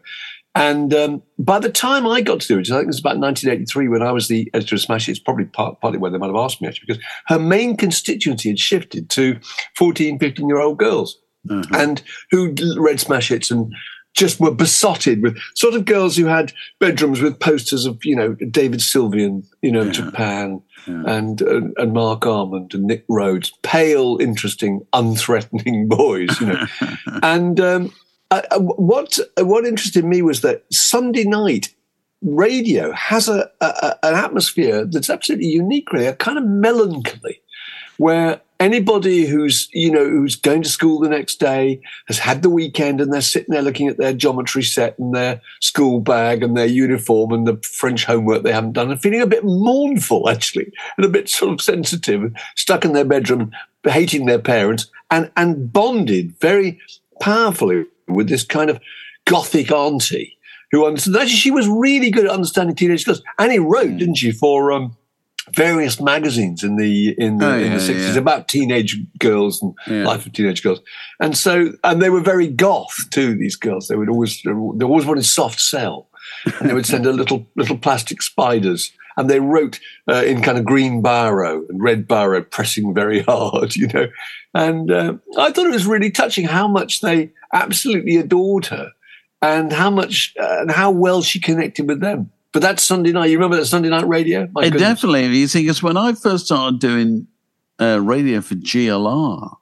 and 0.60 0.94
um, 0.94 1.24
by 1.38 1.58
the 1.58 1.72
time 1.72 2.06
I 2.06 2.20
got 2.20 2.42
to 2.42 2.48
do 2.48 2.60
it, 2.60 2.70
I 2.70 2.76
think 2.76 2.84
it 2.84 2.88
was 2.88 3.00
about 3.00 3.18
1983 3.18 3.88
when 3.88 4.02
I 4.02 4.12
was 4.12 4.28
the 4.28 4.52
editor 4.54 4.76
of 4.76 4.82
Smash. 4.82 5.08
It's 5.08 5.18
probably 5.18 5.46
part, 5.46 5.80
partly 5.80 6.00
where 6.00 6.12
they 6.12 6.18
might 6.18 6.28
have 6.28 6.36
asked 6.36 6.62
me 6.62 6.68
actually, 6.68 6.88
because 6.88 7.04
her 7.28 7.40
main 7.40 7.78
constituency 7.78 8.50
had 8.50 8.60
shifted 8.60 9.10
to 9.12 9.40
14, 9.78 10.20
15 10.20 10.48
year 10.48 10.60
old 10.60 10.78
girls, 10.78 11.18
and 11.74 12.02
who 12.30 12.54
read 12.78 13.00
Smash 13.00 13.30
Hits 13.30 13.50
and 13.50 13.74
just 14.14 14.42
were 14.42 14.52
besotted 14.52 15.22
with 15.22 15.38
sort 15.56 15.76
of 15.76 15.86
girls 15.86 16.18
who 16.18 16.26
had 16.26 16.52
bedrooms 16.80 17.22
with 17.22 17.40
posters 17.40 17.86
of 17.86 18.04
you 18.04 18.16
know 18.16 18.34
David 18.34 18.82
Sylvian, 18.82 19.46
you 19.62 19.72
know 19.72 19.90
Japan, 19.90 20.62
and, 20.86 21.42
and 21.42 21.74
and 21.78 21.94
Marc 21.94 22.26
Almond 22.26 22.74
and 22.74 22.84
Nick 22.84 23.06
Rhodes, 23.08 23.54
pale, 23.62 24.18
interesting, 24.20 24.86
unthreatening 24.94 25.88
boys, 25.88 26.40
you 26.42 26.48
know. 26.48 26.66
and 27.24 27.60
um, 27.62 27.94
Uh, 28.32 28.36
uh, 28.36 28.42
I, 28.52 28.56
I- 28.56 28.58
what 28.60 29.20
uh, 29.40 29.46
what 29.46 29.66
interested 29.66 30.06
me 30.06 30.22
was 30.22 30.42
that 30.42 30.64
Sunday 30.72 31.24
night 31.24 31.74
radio 32.22 32.92
has 32.92 33.30
a, 33.30 33.50
a 33.62 33.96
an 34.04 34.16
atmosphere 34.16 34.86
that's 34.86 35.10
absolutely 35.10 35.48
unique, 35.48 35.92
really, 35.94 36.06
a 36.08 36.16
kind 36.16 36.38
of 36.38 36.46
melancholy, 36.46 37.42
where 37.98 38.42
anybody 38.60 39.26
who's 39.26 39.70
you 39.72 39.90
know 39.92 40.04
who's 40.08 40.36
going 40.36 40.62
to 40.62 40.70
school 40.70 41.00
the 41.00 41.08
next 41.10 41.40
day 41.40 41.82
has 42.08 42.20
had 42.20 42.42
the 42.42 42.50
weekend 42.50 43.00
and 43.00 43.14
they're 43.14 43.22
sitting 43.22 43.54
there 43.54 43.62
looking 43.62 43.88
at 43.88 43.98
their 43.98 44.12
geometry 44.14 44.64
set 44.64 45.00
and 45.00 45.16
their 45.16 45.40
school 45.62 46.02
bag 46.02 46.44
and 46.44 46.58
their 46.58 46.66
uniform 46.66 47.32
and 47.32 47.48
the 47.48 47.56
French 47.64 48.04
homework 48.04 48.44
they 48.44 48.52
haven't 48.52 48.74
done 48.74 48.92
and 48.92 49.02
feeling 49.02 49.22
a 49.22 49.28
bit 49.28 49.46
mournful 49.46 50.28
actually 50.30 50.72
and 50.98 51.06
a 51.06 51.10
bit 51.10 51.30
sort 51.30 51.54
of 51.54 51.62
sensitive 51.62 52.34
stuck 52.58 52.84
in 52.84 52.92
their 52.92 53.06
bedroom 53.06 53.50
hating 53.86 54.26
their 54.26 54.40
parents 54.40 54.92
and 55.10 55.32
and 55.38 55.72
bonded 55.72 56.38
very 56.42 56.78
powerfully 57.22 57.86
with 58.10 58.28
this 58.30 58.44
kind 58.44 58.70
of 58.70 58.80
gothic 59.26 59.72
auntie 59.72 60.38
who 60.72 60.86
understood 60.86 61.16
actually 61.16 61.30
she 61.36 61.52
was 61.52 61.68
really 61.68 62.10
good 62.12 62.26
at 62.26 62.32
understanding 62.32 62.76
teenage 62.76 63.06
girls. 63.06 63.22
And 63.38 63.52
he 63.52 63.60
wrote 63.60 63.98
didn't 63.98 64.16
she 64.16 64.32
for 64.32 64.72
um 64.72 64.96
various 65.54 66.00
magazines 66.00 66.64
in 66.64 66.76
the 66.76 67.16
in 67.18 67.40
the, 67.40 67.46
Oh, 67.48 67.58
in 67.58 67.72
yeah, 67.72 67.78
the 67.78 67.84
60s 67.94 68.14
yeah. 68.14 68.20
about 68.20 68.48
teenage 68.48 68.98
girls 69.18 69.62
and 69.62 69.74
Yeah. 69.88 70.06
life 70.06 70.26
of 70.26 70.34
teenage 70.34 70.62
girls. 70.62 70.80
And 71.20 71.36
so 71.38 71.74
and 71.84 72.02
they 72.02 72.10
were 72.12 72.22
very 72.22 72.48
goth 72.48 73.10
too 73.10 73.36
these 73.36 73.56
girls. 73.56 73.88
They 73.88 73.96
would 73.96 74.10
always 74.10 74.42
they 74.44 74.52
always 74.86 75.06
wanted 75.06 75.26
Soft 75.26 75.60
Cell 75.60 76.08
and 76.60 76.70
they 76.70 76.74
would 76.74 76.86
send 76.86 77.06
a 77.08 77.12
little 77.14 77.48
little 77.56 77.78
plastic 77.78 78.22
spiders 78.22 78.92
and 79.20 79.30
they 79.30 79.40
wrote 79.40 79.80
uh, 80.08 80.24
in 80.26 80.42
kind 80.42 80.58
of 80.58 80.66
green 80.66 81.04
biro 81.04 81.68
and 81.70 81.84
red 81.84 82.08
biro 82.08 82.50
pressing 82.50 82.94
very 82.94 83.22
hard 83.28 83.76
you 83.76 83.88
know 83.88 84.08
and 84.54 84.90
uh, 84.92 85.14
i 85.38 85.52
thought 85.52 85.68
it 85.68 85.72
was 85.72 85.86
really 85.86 86.10
touching 86.10 86.46
how 86.46 86.68
much 86.68 87.02
they 87.02 87.30
absolutely 87.54 88.16
adored 88.16 88.66
her 88.66 88.92
and 89.42 89.72
how 89.74 89.90
much 89.90 90.34
uh, 90.40 90.62
and 90.62 90.72
how 90.72 90.90
well 90.90 91.22
she 91.22 91.40
connected 91.40 91.88
with 91.88 92.00
them 92.00 92.32
but 92.54 92.62
that 92.62 92.80
sunday 92.80 93.12
night 93.12 93.30
you 93.30 93.38
remember 93.38 93.58
that 93.58 93.66
sunday 93.66 93.90
night 93.90 94.08
radio 94.08 94.48
My 94.54 94.64
goodness. 94.64 94.82
definitely. 94.82 95.26
You 95.38 95.48
see, 95.48 95.62
because 95.64 95.84
when 95.84 95.98
I 95.98 96.14
first 96.14 96.46
started 96.46 96.80
doing 96.80 97.28
uh, 97.80 98.00
radio 98.02 98.42
for 98.42 98.56
GLR, 98.56 99.56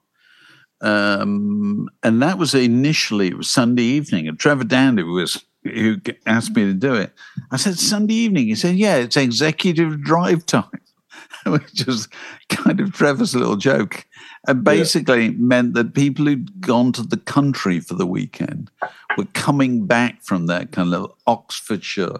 um, 0.82 1.90
and 2.04 2.22
that 2.22 2.38
was 2.38 2.54
initially 2.54 3.28
it 3.28 3.38
was 3.38 3.50
Sunday 3.50 3.84
evening, 3.84 4.28
and 4.28 4.40
Trevor 4.40 4.64
Dandy 4.64 5.04
was 5.04 5.44
who 5.68 5.98
asked 6.26 6.56
me 6.56 6.66
to 6.66 6.74
do 6.74 6.94
it. 6.94 7.14
I 7.52 7.58
said 7.58 7.78
Sunday 7.78 8.16
evening. 8.16 8.48
He 8.48 8.56
said, 8.56 8.76
"Yeah, 8.76 8.96
it's 8.96 9.18
executive 9.18 10.02
drive 10.02 10.46
time," 10.46 10.82
which 11.46 11.86
was 11.86 12.08
kind 12.50 12.80
of 12.80 12.94
Trevor's 12.94 13.36
little 13.36 13.56
joke, 13.56 14.06
and 14.48 14.64
basically 14.64 15.32
meant 15.32 15.74
that 15.74 15.94
people 15.94 16.26
who'd 16.26 16.62
gone 16.62 16.92
to 16.94 17.04
the 17.04 17.18
country 17.18 17.80
for 17.80 17.96
the 17.96 18.08
weekend 18.08 18.72
were 19.18 19.28
coming 19.34 19.86
back 19.86 20.24
from 20.24 20.48
that 20.48 20.72
kind 20.72 20.94
of 20.94 21.12
Oxfordshire, 21.26 22.20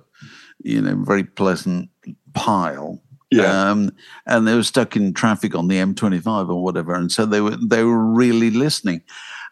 you 0.64 0.82
know, 0.82 0.96
very 1.04 1.24
pleasant 1.24 1.90
pile. 2.34 3.02
Yeah. 3.30 3.70
Um, 3.70 3.92
and 4.26 4.48
they 4.48 4.56
were 4.56 4.64
stuck 4.64 4.96
in 4.96 5.14
traffic 5.14 5.54
on 5.54 5.68
the 5.68 5.76
M25 5.76 6.50
or 6.50 6.64
whatever, 6.64 6.94
and 6.96 7.12
so 7.12 7.26
they 7.26 7.42
were 7.42 7.58
they 7.58 7.84
were 7.84 8.00
really 8.06 8.52
listening. 8.52 9.02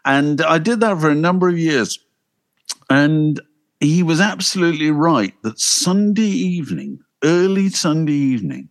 And 0.06 0.42
I 0.42 0.60
did 0.60 0.80
that 0.82 1.00
for 1.00 1.10
a 1.10 1.16
number 1.16 1.50
of 1.50 1.58
years, 1.58 2.00
and 2.90 3.42
he 3.80 4.04
was 4.04 4.20
absolutely 4.22 4.92
right 4.92 5.34
that 5.44 5.60
Sunday 5.60 6.22
evening, 6.24 7.00
early 7.24 7.70
Sunday 7.70 8.14
evening, 8.14 8.70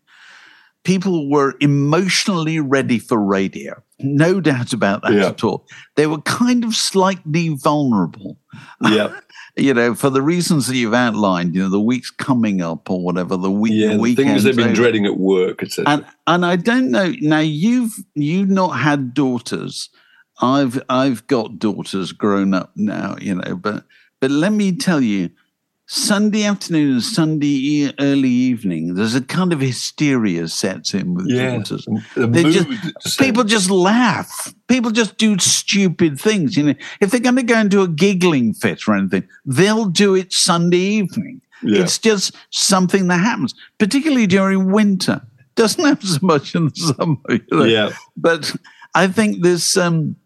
people 0.85 1.31
were 1.31 1.55
emotionally 1.61 2.61
ready 2.61 2.99
for 2.99 3.19
radio. 3.19 3.83
No 4.01 4.41
doubt 4.41 4.73
about 4.73 5.03
that 5.03 5.13
Yeah. 5.13 5.29
at 5.29 5.45
all. 5.45 5.67
They 5.97 6.07
were 6.07 6.21
kind 6.23 6.65
of 6.65 6.75
slightly 6.75 7.49
vulnerable 7.51 8.39
yeah 8.83 9.19
you 9.57 9.73
know, 9.73 9.95
for 9.95 10.11
the 10.11 10.21
reasons 10.23 10.67
that 10.67 10.75
you've 10.77 10.95
outlined, 10.95 11.55
you 11.55 11.63
know, 11.63 11.69
the 11.69 11.81
week's 11.81 12.11
coming 12.11 12.61
up 12.61 12.91
or 12.91 13.01
whatever, 13.05 13.37
the 13.37 13.51
week, 13.51 13.73
yeah 13.75 13.97
the 13.97 14.15
things 14.17 14.43
they've 14.43 14.57
been 14.57 14.73
dreading 14.75 15.07
at 15.07 15.17
work 15.17 15.63
etc 15.63 15.85
And 15.93 16.07
and 16.27 16.45
I 16.45 16.57
don't 16.57 16.91
know. 16.91 17.13
Now 17.21 17.39
you've 17.41 17.93
you've 18.15 18.51
not 18.51 18.71
had 18.71 19.15
daughters. 19.15 19.91
I've 20.43 20.83
I've 20.89 21.27
got 21.29 21.61
daughters 21.61 22.11
grown 22.13 22.53
up 22.55 22.73
now, 22.75 23.17
you 23.21 23.37
know, 23.37 23.55
but 23.55 23.85
but 24.25 24.31
let 24.31 24.53
me 24.53 24.73
tell 24.75 25.03
you, 25.03 25.29
Sunday 25.87 26.45
afternoon, 26.45 27.03
Sunday 27.03 27.93
early 28.01 28.31
evening, 28.31 28.95
there's 28.95 29.15
a 29.15 29.21
kind 29.21 29.53
of 29.53 29.61
hysteria 29.61 30.49
sets 30.49 30.95
in 30.95 31.13
with 31.13 31.27
Yeah, 31.29 31.57
daughters. 31.59 31.85
the 32.17 32.27
They 32.27 32.45
just- 32.45 33.19
People 33.19 33.45
just 33.45 33.69
laugh. 33.69 34.55
People 34.67 34.93
just 34.93 35.19
do 35.19 35.39
stupid 35.39 36.19
things. 36.19 36.57
You 36.57 36.63
know, 36.63 36.75
if 37.03 37.11
they're 37.11 37.21
going 37.21 37.37
to 37.37 37.43
go 37.43 37.59
into 37.59 37.83
a 37.83 37.89
giggling 37.89 38.55
fit 38.55 38.89
or 38.89 38.95
anything, 38.95 39.25
they'll 39.45 39.85
do 39.85 40.15
it 40.15 40.33
Sunday 40.33 40.79
evening. 40.79 41.43
Yeah. 41.63 41.83
It's 41.83 41.99
just 41.99 42.35
something 42.49 43.09
that 43.09 43.19
happens, 43.19 43.55
particularly 43.79 44.27
during 44.27 44.73
winter. 44.73 45.21
Doesn't 45.55 45.85
happen 45.85 46.07
so 46.07 46.19
much 46.23 46.55
in 46.55 46.69
the 46.71 46.95
summer. 46.97 47.17
You 47.29 47.41
know? 47.53 47.65
Yeah. 47.65 47.91
But 48.17 48.57
I 48.95 49.07
think 49.07 49.43
this, 49.43 49.77
um, 49.77 50.17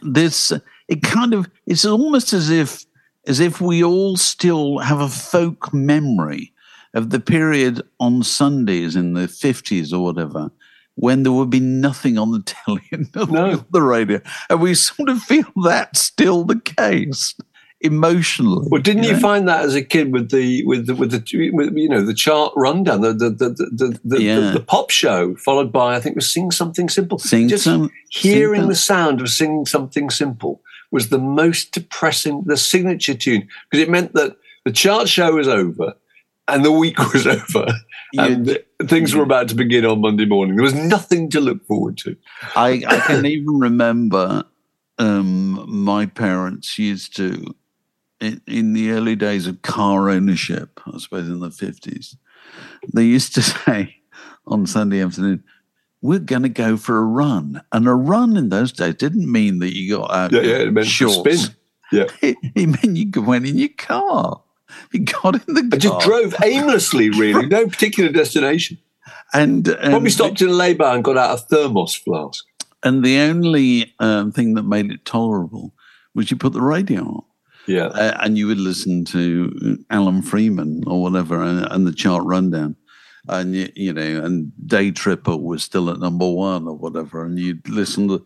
this, 0.00 0.52
it 0.88 1.02
kind 1.02 1.34
of, 1.34 1.50
it's 1.66 1.84
almost 1.84 2.32
as 2.32 2.48
if, 2.48 2.86
as 3.26 3.40
if 3.40 3.60
we 3.60 3.82
all 3.82 4.16
still 4.16 4.78
have 4.78 5.00
a 5.00 5.08
folk 5.08 5.72
memory 5.74 6.52
of 6.94 7.10
the 7.10 7.20
period 7.20 7.82
on 8.00 8.22
Sundays 8.22 8.96
in 8.96 9.14
the 9.14 9.28
fifties 9.28 9.92
or 9.92 10.02
whatever, 10.04 10.50
when 10.94 11.22
there 11.24 11.32
would 11.32 11.50
be 11.50 11.60
nothing 11.60 12.16
on 12.18 12.30
the 12.32 12.40
telly 12.46 12.82
and 12.92 13.14
nothing 13.14 13.34
No. 13.34 13.50
on 13.52 13.64
the 13.70 13.82
radio, 13.82 14.20
and 14.48 14.60
we 14.60 14.74
sort 14.74 15.08
of 15.10 15.20
feel 15.22 15.44
that's 15.64 16.00
still 16.00 16.44
the 16.44 16.58
case 16.60 17.34
emotionally. 17.82 18.66
Well, 18.70 18.80
didn't 18.80 19.02
you 19.02 19.12
know? 19.12 19.18
find 19.18 19.46
that 19.48 19.64
as 19.64 19.74
a 19.74 19.82
kid 19.82 20.10
with 20.12 20.30
the 20.30 20.64
with 20.64 20.86
the 20.86 20.94
with 20.94 21.10
the 21.10 21.50
with, 21.52 21.76
you 21.76 21.88
know 21.88 22.02
the 22.02 22.14
chart 22.14 22.52
rundown, 22.56 23.02
the 23.02 23.12
the 23.12 23.30
the 23.30 23.48
the, 23.50 24.00
the, 24.04 24.22
Yeah. 24.22 24.40
the, 24.40 24.50
the 24.52 24.60
pop 24.60 24.90
show, 24.90 25.34
followed 25.36 25.70
by 25.72 25.94
I 25.96 26.00
think 26.00 26.14
it 26.14 26.16
was 26.16 26.32
sing 26.32 26.50
something 26.50 26.88
simple. 26.88 27.18
Sing 27.18 27.48
Just 27.48 27.64
some- 27.64 27.90
hearing 28.08 28.62
sing 28.62 28.68
the 28.68 28.74
sound 28.74 29.20
of 29.20 29.28
singing 29.28 29.66
something 29.66 30.08
simple 30.10 30.62
was 30.90 31.08
the 31.08 31.18
most 31.18 31.72
depressing, 31.72 32.44
the 32.46 32.56
signature 32.56 33.14
tune 33.14 33.48
because 33.70 33.82
it 33.82 33.90
meant 33.90 34.14
that 34.14 34.36
the 34.64 34.72
chart 34.72 35.08
show 35.08 35.34
was 35.34 35.48
over 35.48 35.94
and 36.48 36.64
the 36.64 36.72
week 36.72 36.98
was 37.12 37.26
over. 37.26 37.66
And 38.16 38.58
things 38.84 39.14
were 39.14 39.22
about 39.22 39.48
to 39.48 39.54
begin 39.54 39.84
on 39.84 40.00
Monday 40.00 40.26
morning. 40.26 40.56
There 40.56 40.64
was 40.64 40.74
nothing 40.74 41.28
to 41.30 41.40
look 41.40 41.64
forward 41.66 41.98
to. 41.98 42.16
I, 42.54 42.82
I 42.86 43.00
can 43.00 43.26
even 43.26 43.58
remember 43.58 44.44
um, 44.98 45.64
my 45.68 46.06
parents 46.06 46.78
used 46.78 47.16
to, 47.16 47.54
in, 48.20 48.40
in 48.46 48.72
the 48.72 48.92
early 48.92 49.16
days 49.16 49.46
of 49.46 49.62
car 49.62 50.08
ownership, 50.08 50.80
I 50.86 50.98
suppose 50.98 51.28
in 51.28 51.40
the 51.40 51.48
50s, 51.48 52.16
they 52.92 53.04
used 53.04 53.34
to 53.34 53.42
say 53.42 53.96
on 54.46 54.66
Sunday 54.66 55.02
afternoon, 55.02 55.42
we're 56.06 56.18
going 56.20 56.42
to 56.42 56.48
go 56.48 56.76
for 56.76 56.98
a 56.98 57.04
run. 57.04 57.62
And 57.72 57.86
a 57.88 57.94
run 57.94 58.36
in 58.36 58.48
those 58.48 58.72
days 58.72 58.94
didn't 58.94 59.30
mean 59.30 59.58
that 59.58 59.76
you 59.76 59.96
got 59.96 60.10
out 60.10 60.32
Yeah, 60.32 60.40
yeah, 60.42 60.56
it 60.58 60.72
meant 60.72 60.86
shorts. 60.86 61.18
spin. 61.42 61.56
Yeah. 61.92 62.06
It, 62.22 62.36
it 62.54 62.66
meant 62.66 62.96
you 62.96 63.22
went 63.22 63.46
in 63.46 63.58
your 63.58 63.68
car. 63.76 64.42
You 64.92 65.00
got 65.04 65.34
in 65.46 65.54
the 65.54 65.62
car. 65.62 65.70
I 65.72 65.76
just 65.76 66.00
drove 66.00 66.34
aimlessly, 66.42 67.10
really, 67.10 67.46
no 67.46 67.66
particular 67.66 68.10
destination. 68.10 68.78
And, 69.32 69.66
and 69.68 69.90
Probably 69.90 70.10
stopped 70.10 70.40
in 70.40 70.56
lay-by 70.56 70.94
and 70.94 71.04
got 71.04 71.16
out 71.16 71.38
a 71.38 71.42
thermos 71.42 71.94
flask. 71.94 72.44
And 72.82 73.04
the 73.04 73.18
only 73.18 73.94
um, 74.00 74.32
thing 74.32 74.54
that 74.54 74.62
made 74.64 74.90
it 74.90 75.04
tolerable 75.04 75.74
was 76.14 76.30
you 76.30 76.36
put 76.36 76.52
the 76.52 76.60
radio 76.62 77.02
on. 77.02 77.22
Yeah. 77.66 77.86
uh, 77.86 78.16
and 78.20 78.38
you 78.38 78.46
would 78.46 78.60
listen 78.60 79.04
to 79.06 79.84
Alan 79.90 80.22
Freeman 80.22 80.84
or 80.86 81.02
whatever, 81.02 81.42
and, 81.42 81.66
and 81.70 81.86
the 81.86 81.92
chart 81.92 82.22
rundown, 82.24 82.76
and 83.28 83.54
you, 83.54 83.70
you 83.74 83.92
know, 83.92 84.24
and 84.24 84.52
Day 84.66 84.90
Tripper 84.90 85.36
was 85.36 85.62
still 85.62 85.90
at 85.90 85.98
number 85.98 86.28
one 86.30 86.66
or 86.66 86.76
whatever, 86.76 87.24
and 87.24 87.38
you'd 87.38 87.68
listen 87.68 88.08
to 88.08 88.24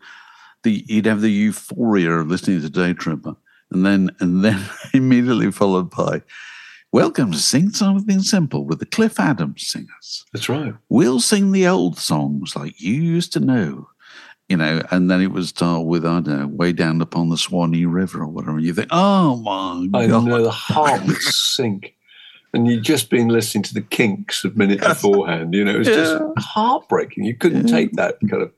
the, 0.63 0.83
you'd 0.87 1.05
have 1.05 1.21
the 1.21 1.31
euphoria 1.31 2.11
of 2.11 2.27
listening 2.27 2.61
to 2.61 2.69
Day 2.69 2.93
Tripper, 2.93 3.35
and 3.71 3.85
then 3.85 4.11
and 4.19 4.43
then 4.43 4.63
immediately 4.93 5.51
followed 5.51 5.89
by, 5.89 6.21
"Welcome 6.91 7.31
to 7.31 7.37
Sing 7.37 7.71
Something 7.71 8.21
Simple 8.21 8.65
with 8.65 8.79
the 8.79 8.85
Cliff 8.85 9.19
Adams 9.19 9.67
Singers. 9.67 10.25
That's 10.33 10.49
right. 10.49 10.73
We'll 10.89 11.19
sing 11.19 11.51
the 11.51 11.67
old 11.67 11.97
songs 11.97 12.55
like 12.55 12.79
you 12.81 12.93
used 12.93 13.33
to 13.33 13.39
know." 13.39 13.87
You 14.49 14.57
know, 14.57 14.81
and 14.91 15.09
then 15.09 15.21
it 15.21 15.27
would 15.27 15.47
start 15.47 15.85
with 15.85 16.05
I 16.05 16.19
don't 16.19 16.27
know, 16.27 16.47
way 16.47 16.73
down 16.73 16.99
upon 16.99 17.29
the 17.29 17.37
Swanee 17.37 17.85
River 17.85 18.19
or 18.19 18.27
whatever. 18.27 18.57
And 18.57 18.65
you 18.65 18.73
think, 18.73 18.89
oh 18.91 19.37
my 19.37 19.87
I 19.97 20.07
god, 20.07 20.25
know 20.25 20.43
the 20.43 20.51
heart 20.51 21.05
would 21.05 21.21
sink. 21.21 21.95
And 22.53 22.67
you'd 22.67 22.83
just 22.83 23.09
been 23.09 23.29
listening 23.29 23.63
to 23.63 23.73
the 23.73 23.81
kinks 23.81 24.43
a 24.43 24.49
minute 24.49 24.81
beforehand. 24.81 25.53
You 25.53 25.63
know, 25.63 25.75
it 25.75 25.77
was 25.79 25.87
just 25.87 26.21
heartbreaking. 26.37 27.23
You 27.23 27.35
couldn't 27.35 27.67
take 27.67 27.93
that 27.93 28.17
kind 28.29 28.43
of 28.43 28.51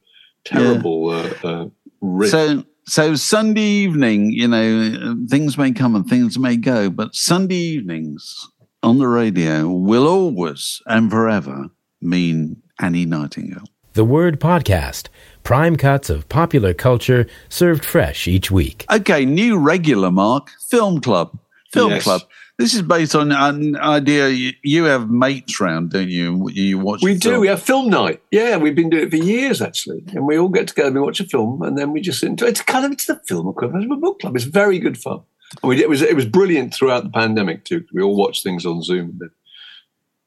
terrible 0.46 1.10
uh, 1.10 1.34
uh, 1.44 1.66
risk. 2.02 2.32
So, 2.32 2.64
so 2.86 3.16
Sunday 3.16 3.62
evening, 3.62 4.32
you 4.32 4.48
know, 4.48 5.16
things 5.30 5.58
may 5.58 5.72
come 5.72 5.96
and 5.96 6.08
things 6.08 6.40
may 6.40 6.58
go, 6.58 6.90
but 6.90 7.14
Sunday 7.14 7.56
evenings 7.56 8.48
on 8.82 8.98
the 8.98 9.08
radio 9.08 9.68
will 9.70 10.08
always 10.08 10.82
and 10.88 11.12
forever 11.12 11.68
mean 12.02 12.62
Annie 12.80 13.06
Nightingale. 13.06 13.64
The 13.94 14.04
Word 14.04 14.40
Podcast. 14.40 15.08
Prime 15.44 15.76
cuts 15.76 16.10
of 16.10 16.28
popular 16.30 16.74
culture 16.74 17.28
served 17.48 17.86
fresh 17.86 18.28
each 18.28 18.50
week. 18.50 18.86
Okay, 18.92 19.24
new 19.24 19.58
regular 19.58 20.10
mark, 20.10 20.50
Film 20.68 21.00
Club. 21.00 21.38
Film 21.72 21.92
Yes. 21.92 22.04
Club. 22.04 22.22
This 22.60 22.76
is 22.76 22.84
based 22.84 23.16
on 23.16 23.32
an 23.32 23.76
idea 23.78 24.30
you, 24.30 24.52
you 24.64 24.84
have 24.84 25.10
mates 25.10 25.60
round, 25.60 25.90
don't 25.90 26.10
you? 26.10 26.50
You 26.50 26.78
watch. 26.78 27.02
we 27.02 27.16
do. 27.16 27.30
film. 27.30 27.42
We 27.42 27.48
have 27.48 27.62
film 27.62 27.90
night. 27.90 28.22
Yeah, 28.32 28.58
we've 28.58 28.76
been 28.76 28.92
doing 28.92 29.06
it 29.06 29.10
for 29.10 29.16
years 29.18 29.60
actually, 29.62 30.04
and 30.10 30.28
we 30.28 30.38
all 30.38 30.50
get 30.50 30.68
together, 30.68 30.92
we 30.92 31.00
watch 31.02 31.20
a 31.20 31.26
film, 31.26 31.64
and 31.64 31.78
then 31.78 31.92
we 31.92 32.00
just 32.00 32.24
enjoy. 32.24 32.46
It's 32.48 32.62
kind 32.62 32.86
of 32.86 32.92
it's 32.92 33.06
the 33.08 33.20
film 33.28 33.48
equivalent 33.48 33.86
of 33.92 33.98
a 33.98 34.00
book 34.00 34.20
club. 34.20 34.36
It's 34.36 34.46
very 34.46 34.78
good 34.78 34.98
fun. 35.00 35.22
And 35.64 35.70
we, 35.70 35.82
it 35.82 35.90
was 35.90 36.02
it 36.04 36.16
was 36.16 36.26
brilliant 36.26 36.74
throughout 36.76 37.04
the 37.04 37.10
pandemic 37.10 37.66
too. 37.66 37.86
We 37.92 38.04
all 38.04 38.16
watched 38.16 38.44
things 38.44 38.66
on 38.68 38.84
Zoom 38.84 39.10
and 39.10 39.20
then 39.20 39.32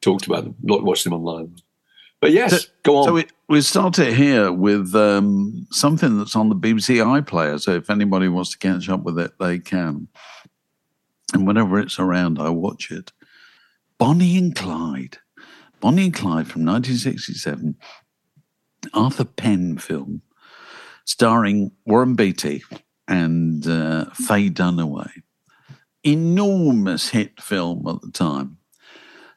talked 0.00 0.26
about 0.26 0.44
them, 0.44 0.56
not 0.62 0.82
watched 0.82 1.04
them 1.04 1.12
online. 1.12 1.54
But 2.20 2.32
yes, 2.32 2.62
So- 2.62 2.68
go 2.82 2.96
on. 2.98 3.04
So 3.04 3.12
we, 3.12 3.26
we 3.48 3.60
start 3.60 3.98
it 4.00 4.14
here 4.14 4.50
with 4.50 4.94
um, 4.96 5.66
something 5.70 6.18
that's 6.18 6.34
on 6.34 6.48
the 6.48 6.56
BBC 6.56 6.96
iPlayer. 7.22 7.60
So 7.60 7.72
if 7.76 7.88
anybody 7.88 8.26
wants 8.28 8.50
to 8.50 8.58
catch 8.58 8.88
up 8.88 9.04
with 9.04 9.18
it, 9.18 9.32
they 9.38 9.58
can. 9.60 10.08
And 11.32 11.46
whenever 11.46 11.78
it's 11.78 11.98
around, 11.98 12.38
I 12.38 12.50
watch 12.50 12.90
it. 12.90 13.12
Bonnie 13.98 14.38
and 14.38 14.54
Clyde. 14.54 15.18
Bonnie 15.80 16.04
and 16.06 16.14
Clyde 16.14 16.48
from 16.48 16.64
1967. 16.64 17.76
Arthur 18.94 19.24
Penn 19.24 19.78
film 19.78 20.22
starring 21.04 21.72
Warren 21.86 22.14
Beatty 22.14 22.62
and 23.08 23.66
uh, 23.66 24.06
Faye 24.12 24.50
Dunaway. 24.50 25.10
Enormous 26.04 27.10
hit 27.10 27.40
film 27.40 27.86
at 27.88 28.00
the 28.02 28.10
time. 28.10 28.58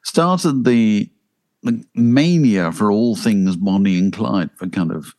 Started 0.02 0.64
the 0.64 1.10
the 1.62 1.84
mania 1.94 2.72
for 2.72 2.90
all 2.90 3.14
things 3.14 3.54
Bonnie 3.56 3.98
and 3.98 4.12
Clyde 4.12 4.50
for 4.56 4.66
kind 4.68 4.90
of 4.92 5.14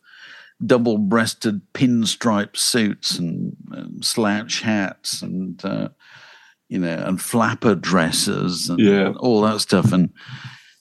double 0.64 0.98
breasted 0.98 1.60
pinstripe 1.72 2.56
suits 2.56 3.18
and 3.18 3.56
um, 3.72 4.02
slouch 4.02 4.60
hats 4.60 5.22
and, 5.22 5.64
uh, 5.64 5.88
you 6.72 6.78
know, 6.78 7.04
and 7.06 7.20
flapper 7.20 7.74
dresses 7.74 8.70
and 8.70 8.78
Yeah. 8.80 9.12
all 9.20 9.42
that 9.42 9.60
stuff. 9.60 9.92
And, 9.92 10.08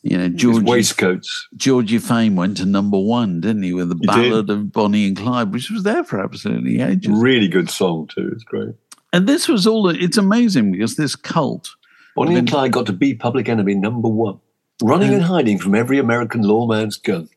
you 0.03 0.17
know, 0.17 0.29
His 0.29 0.35
Georgie, 0.41 0.65
waistcoats. 0.65 1.47
Georgie 1.57 1.97
Fame 1.97 2.35
went 2.37 2.57
to 2.57 2.65
number 2.65 2.97
one, 2.97 3.41
didn't 3.41 3.63
he, 3.63 3.73
with 3.73 3.89
the 3.89 3.95
He 3.95 4.07
did. 4.07 4.29
ballad 4.31 4.49
of 4.49 4.71
Bonnie 4.71 5.07
and 5.07 5.17
Clyde, 5.17 5.51
which 5.51 5.69
was 5.69 5.83
there 5.83 6.03
for 6.05 6.23
absolutely 6.23 6.79
ages. 6.79 7.11
Really 7.13 7.49
good 7.49 7.69
song 7.69 8.07
too. 8.15 8.29
It's 8.33 8.43
great. 8.45 8.73
And 9.11 9.27
this 9.27 9.49
was 9.49 9.67
all, 9.67 9.89
it's 9.89 10.17
amazing 10.17 10.71
because 10.71 10.95
this 10.95 11.15
cult, 11.17 11.69
Bonnie 12.15 12.35
and 12.35 12.49
Clyde 12.49 12.71
got 12.71 12.85
to 12.85 12.93
be 12.93 13.13
public 13.13 13.49
enemy 13.49 13.75
number 13.75 14.07
one, 14.07 14.39
running 14.81 15.13
and 15.13 15.23
hiding 15.23 15.59
from 15.59 15.75
every 15.75 15.97
American 15.99 16.41
lawman's 16.43 16.95
gun. 16.97 17.27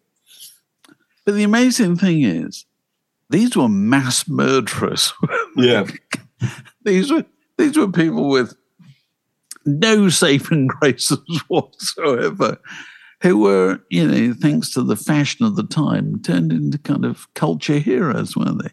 but 1.24 1.34
the 1.34 1.42
amazing 1.42 1.96
thing 1.96 2.22
is, 2.22 2.64
these 3.30 3.56
were 3.56 3.68
mass 3.68 4.28
murderers. 4.28 5.12
Yeah, 5.56 5.86
these 6.84 7.10
were 7.12 7.24
these 7.58 7.76
were 7.76 7.90
people 7.90 8.28
with 8.28 8.54
no 9.64 10.08
saving 10.08 10.66
graces 10.80 11.42
whatsoever, 11.48 12.58
who 13.22 13.38
were, 13.38 13.80
you 13.90 14.06
know, 14.06 14.34
thanks 14.34 14.70
to 14.74 14.82
the 14.82 14.96
fashion 14.96 15.46
of 15.46 15.56
the 15.56 15.66
time, 15.66 16.20
turned 16.22 16.52
into 16.52 16.78
kind 16.78 17.04
of 17.04 17.32
culture 17.34 17.78
heroes, 17.78 18.36
weren't 18.36 18.62
they? 18.62 18.70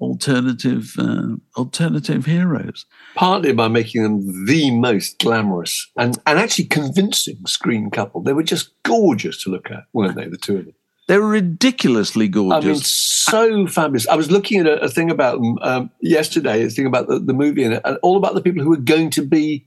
Alternative, 0.00 0.92
uh, 0.98 1.36
alternative 1.56 2.24
heroes. 2.24 2.86
partly 3.14 3.52
by 3.52 3.66
making 3.66 4.02
them 4.02 4.46
the 4.46 4.70
most 4.70 5.18
glamorous 5.18 5.90
and, 5.96 6.18
and 6.24 6.38
actually 6.38 6.64
convincing 6.66 7.38
screen 7.46 7.90
couple. 7.90 8.22
They 8.22 8.32
were 8.32 8.44
just 8.44 8.70
gorgeous 8.84 9.42
to 9.42 9.50
look 9.50 9.70
at, 9.70 9.84
weren't 9.92 10.16
they? 10.16 10.28
The 10.28 10.36
two 10.36 10.58
of 10.58 10.64
them. 10.66 10.74
They 11.08 11.18
were 11.18 11.28
ridiculously 11.28 12.28
gorgeous. 12.28 12.64
I 12.64 12.68
mean, 12.68 12.76
so 12.76 13.66
fabulous. 13.66 14.06
I 14.08 14.14
was 14.14 14.30
looking 14.30 14.60
at 14.60 14.66
a, 14.66 14.80
a 14.82 14.88
thing 14.88 15.10
about 15.10 15.40
them 15.40 15.58
um, 15.62 15.90
yesterday, 16.00 16.62
a 16.62 16.70
thing 16.70 16.86
about 16.86 17.08
the, 17.08 17.18
the 17.18 17.32
movie 17.32 17.64
and, 17.64 17.80
and 17.82 17.98
all 18.02 18.18
about 18.18 18.34
the 18.34 18.42
people 18.42 18.62
who 18.62 18.68
were 18.68 18.76
going 18.76 19.08
to 19.10 19.22
be 19.22 19.66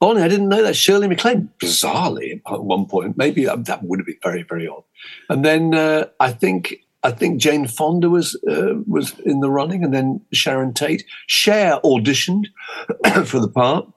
Bonnie. 0.00 0.20
I 0.20 0.28
didn't 0.28 0.50
know 0.50 0.62
that. 0.62 0.76
Shirley 0.76 1.08
MacLaine, 1.08 1.48
bizarrely, 1.60 2.42
at 2.46 2.64
one 2.64 2.86
point, 2.86 3.16
maybe 3.16 3.46
that, 3.46 3.64
that 3.66 3.82
would 3.84 4.00
have 4.00 4.06
been 4.06 4.18
very, 4.22 4.42
very 4.42 4.68
odd. 4.68 4.82
And 5.30 5.44
then 5.44 5.74
uh, 5.74 6.06
I 6.20 6.30
think 6.30 6.74
I 7.02 7.10
think 7.10 7.40
Jane 7.40 7.66
Fonda 7.66 8.10
was 8.10 8.34
uh, 8.46 8.74
was 8.86 9.18
in 9.20 9.40
the 9.40 9.50
running, 9.50 9.82
and 9.82 9.94
then 9.94 10.20
Sharon 10.32 10.74
Tate. 10.74 11.04
Cher 11.26 11.80
auditioned 11.84 12.46
for 13.24 13.40
the 13.40 13.48
part. 13.48 13.88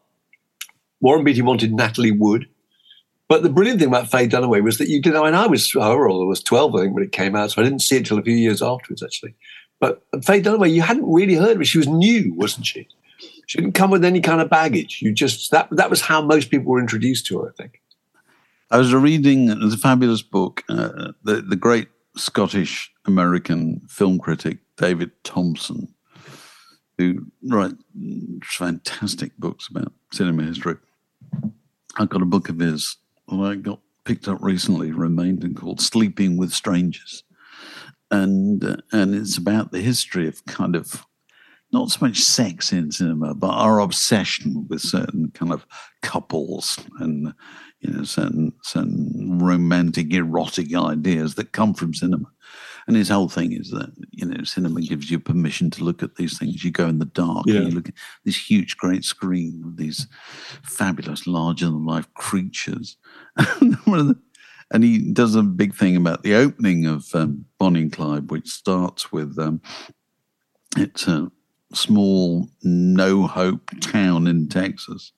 Warren 1.01 1.25
Beatty 1.25 1.41
wanted 1.41 1.73
Natalie 1.73 2.11
Wood. 2.11 2.47
But 3.27 3.41
the 3.41 3.49
brilliant 3.49 3.79
thing 3.79 3.87
about 3.87 4.09
Faye 4.11 4.27
Dunaway 4.27 4.63
was 4.63 4.77
that 4.77 4.87
you 4.87 5.01
did. 5.01 5.15
I 5.15 5.23
mean, 5.23 5.33
I 5.33 5.47
was 5.47 5.75
I 5.75 5.93
was 5.93 6.43
twelve, 6.43 6.75
I 6.75 6.81
think, 6.81 6.93
when 6.93 7.03
it 7.03 7.11
came 7.11 7.35
out, 7.35 7.51
so 7.51 7.61
I 7.61 7.65
didn't 7.65 7.81
see 7.81 7.97
it 7.97 8.05
till 8.05 8.19
a 8.19 8.23
few 8.23 8.35
years 8.35 8.61
afterwards, 8.61 9.01
actually. 9.01 9.33
But 9.79 10.03
Faye 10.23 10.41
Dunaway, 10.41 10.71
you 10.71 10.81
hadn't 10.81 11.11
really 11.11 11.35
heard 11.35 11.51
of 11.51 11.57
her. 11.57 11.65
She 11.65 11.79
was 11.79 11.87
new, 11.87 12.33
wasn't 12.35 12.65
she? 12.65 12.87
She 13.47 13.57
didn't 13.59 13.73
come 13.73 13.91
with 13.91 14.05
any 14.05 14.21
kind 14.21 14.41
of 14.41 14.49
baggage. 14.49 15.01
You 15.01 15.11
just 15.11 15.51
that 15.51 15.67
that 15.71 15.89
was 15.89 16.01
how 16.01 16.21
most 16.21 16.51
people 16.51 16.71
were 16.71 16.79
introduced 16.79 17.25
to 17.27 17.39
her. 17.39 17.49
I 17.49 17.61
think. 17.61 17.81
I 18.71 18.77
was 18.77 18.93
reading 18.93 19.47
the 19.47 19.77
fabulous 19.77 20.21
book, 20.21 20.63
uh, 20.69 21.11
the 21.23 21.41
the 21.41 21.55
great 21.55 21.87
Scottish 22.15 22.91
American 23.05 23.81
film 23.87 24.19
critic 24.19 24.59
David 24.77 25.11
Thomson, 25.23 25.93
who 26.97 27.25
writes 27.43 27.75
fantastic 28.43 29.37
books 29.37 29.67
about 29.69 29.93
cinema 30.11 30.43
history. 30.43 30.75
I 31.97 32.05
got 32.05 32.21
a 32.21 32.25
book 32.25 32.49
of 32.49 32.59
his 32.59 32.97
that 33.27 33.35
I 33.35 33.55
got 33.55 33.79
picked 34.03 34.27
up 34.27 34.37
recently, 34.41 34.91
remained 34.91 35.43
and 35.43 35.55
called 35.55 35.81
"Sleeping 35.81 36.37
with 36.37 36.53
Strangers," 36.53 37.23
and 38.11 38.63
uh, 38.63 38.77
and 38.91 39.15
it's 39.15 39.37
about 39.37 39.71
the 39.71 39.81
history 39.81 40.27
of 40.27 40.45
kind 40.45 40.75
of 40.75 41.05
not 41.71 41.89
so 41.89 42.05
much 42.05 42.21
sex 42.21 42.71
in 42.71 42.91
cinema, 42.91 43.33
but 43.33 43.49
our 43.49 43.79
obsession 43.79 44.65
with 44.69 44.81
certain 44.81 45.31
kind 45.31 45.51
of 45.51 45.65
couples 46.01 46.79
and 46.99 47.33
you 47.81 47.91
know 47.91 48.03
certain 48.03 48.53
certain 48.63 49.39
romantic, 49.39 50.13
erotic 50.13 50.73
ideas 50.75 51.35
that 51.35 51.51
come 51.51 51.73
from 51.73 51.93
cinema. 51.93 52.31
And 52.87 52.95
his 52.95 53.09
whole 53.09 53.29
thing 53.29 53.51
is 53.51 53.71
that 53.71 53.91
you 54.11 54.25
know 54.25 54.43
cinema 54.43 54.81
gives 54.81 55.09
you 55.09 55.19
permission 55.19 55.69
to 55.71 55.83
look 55.83 56.03
at 56.03 56.15
these 56.15 56.37
things. 56.37 56.63
You 56.63 56.71
go 56.71 56.87
in 56.87 56.99
the 56.99 57.05
dark 57.05 57.45
Yeah. 57.47 57.55
and 57.61 57.69
you 57.69 57.75
look 57.75 57.89
at 57.89 57.95
this 58.25 58.37
huge, 58.49 58.77
great 58.77 59.03
screen 59.03 59.61
with 59.65 59.77
these 59.77 60.07
fabulous, 60.63 61.25
larger 61.25 61.65
than 61.65 61.85
life 61.85 62.11
creatures. 62.13 62.97
One 63.85 63.99
of 63.99 64.07
the- 64.09 64.19
and 64.73 64.83
he 64.83 65.11
does 65.13 65.35
a 65.35 65.43
big 65.43 65.75
thing 65.75 65.95
about 65.95 66.23
the 66.23 66.33
opening 66.33 66.87
of 66.87 67.05
um, 67.13 67.45
Bonnie 67.59 67.81
and 67.83 67.91
Clyde, 67.93 68.31
which 68.31 68.47
starts 68.49 69.11
with 69.11 69.37
um, 69.37 69.61
it's 70.75 71.07
a 71.07 71.31
small, 71.73 72.49
no 72.63 73.27
hope 73.27 73.69
town 73.81 74.25
in 74.25 74.47
Texas, 74.49 75.11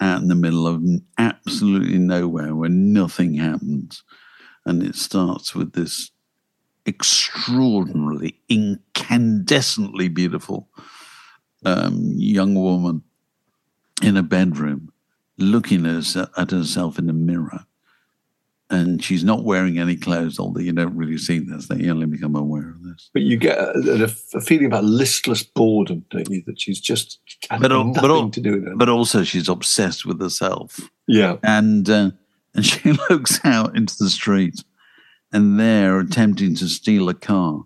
out 0.00 0.22
in 0.22 0.28
the 0.28 0.36
middle 0.36 0.68
of 0.68 0.80
absolutely 1.18 1.98
nowhere 1.98 2.54
where 2.54 2.68
nothing 2.70 3.34
happens. 3.34 4.04
And 4.64 4.80
it 4.82 4.94
starts 4.94 5.56
with 5.56 5.72
this 5.72 6.12
extraordinarily, 6.86 8.38
incandescently 8.50 10.12
beautiful 10.12 10.68
um, 11.64 12.12
young 12.16 12.54
woman 12.54 13.02
in 14.02 14.16
a 14.16 14.22
bedroom 14.22 14.92
looking 15.38 15.86
at, 15.86 16.16
at 16.36 16.50
herself 16.50 16.98
in 16.98 17.08
a 17.08 17.12
mirror. 17.12 17.64
And 18.70 19.04
she's 19.04 19.22
not 19.22 19.44
wearing 19.44 19.78
any 19.78 19.96
clothes, 19.96 20.38
although 20.38 20.60
you 20.60 20.72
don't 20.72 20.96
really 20.96 21.18
see 21.18 21.38
this. 21.40 21.68
They 21.68 21.90
only 21.90 22.06
become 22.06 22.34
aware 22.34 22.70
of 22.70 22.82
this. 22.82 23.10
But 23.12 23.20
you 23.20 23.36
get 23.36 23.58
a, 23.58 24.04
a, 24.04 24.38
a 24.38 24.40
feeling 24.40 24.64
about 24.64 24.84
listless 24.84 25.42
boredom, 25.42 26.06
don't 26.10 26.30
you? 26.30 26.42
That 26.46 26.58
she's 26.58 26.80
just 26.80 27.20
But 27.50 27.70
nothing 27.70 27.92
but 27.92 28.32
to 28.32 28.40
do 28.40 28.52
with 28.52 28.68
it. 28.68 28.78
But 28.78 28.88
also, 28.88 29.24
she's 29.24 29.50
obsessed 29.50 30.06
with 30.06 30.20
herself. 30.22 30.80
yeah, 31.06 31.36
and 31.42 31.88
uh, 31.90 32.12
and 32.54 32.64
she 32.64 32.92
looks 33.10 33.40
out 33.44 33.76
into 33.76 33.94
the 33.98 34.08
street, 34.08 34.64
and 35.32 35.58
there, 35.58 35.98
attempting 35.98 36.54
to 36.56 36.68
steal 36.68 37.08
a 37.08 37.14
car, 37.14 37.62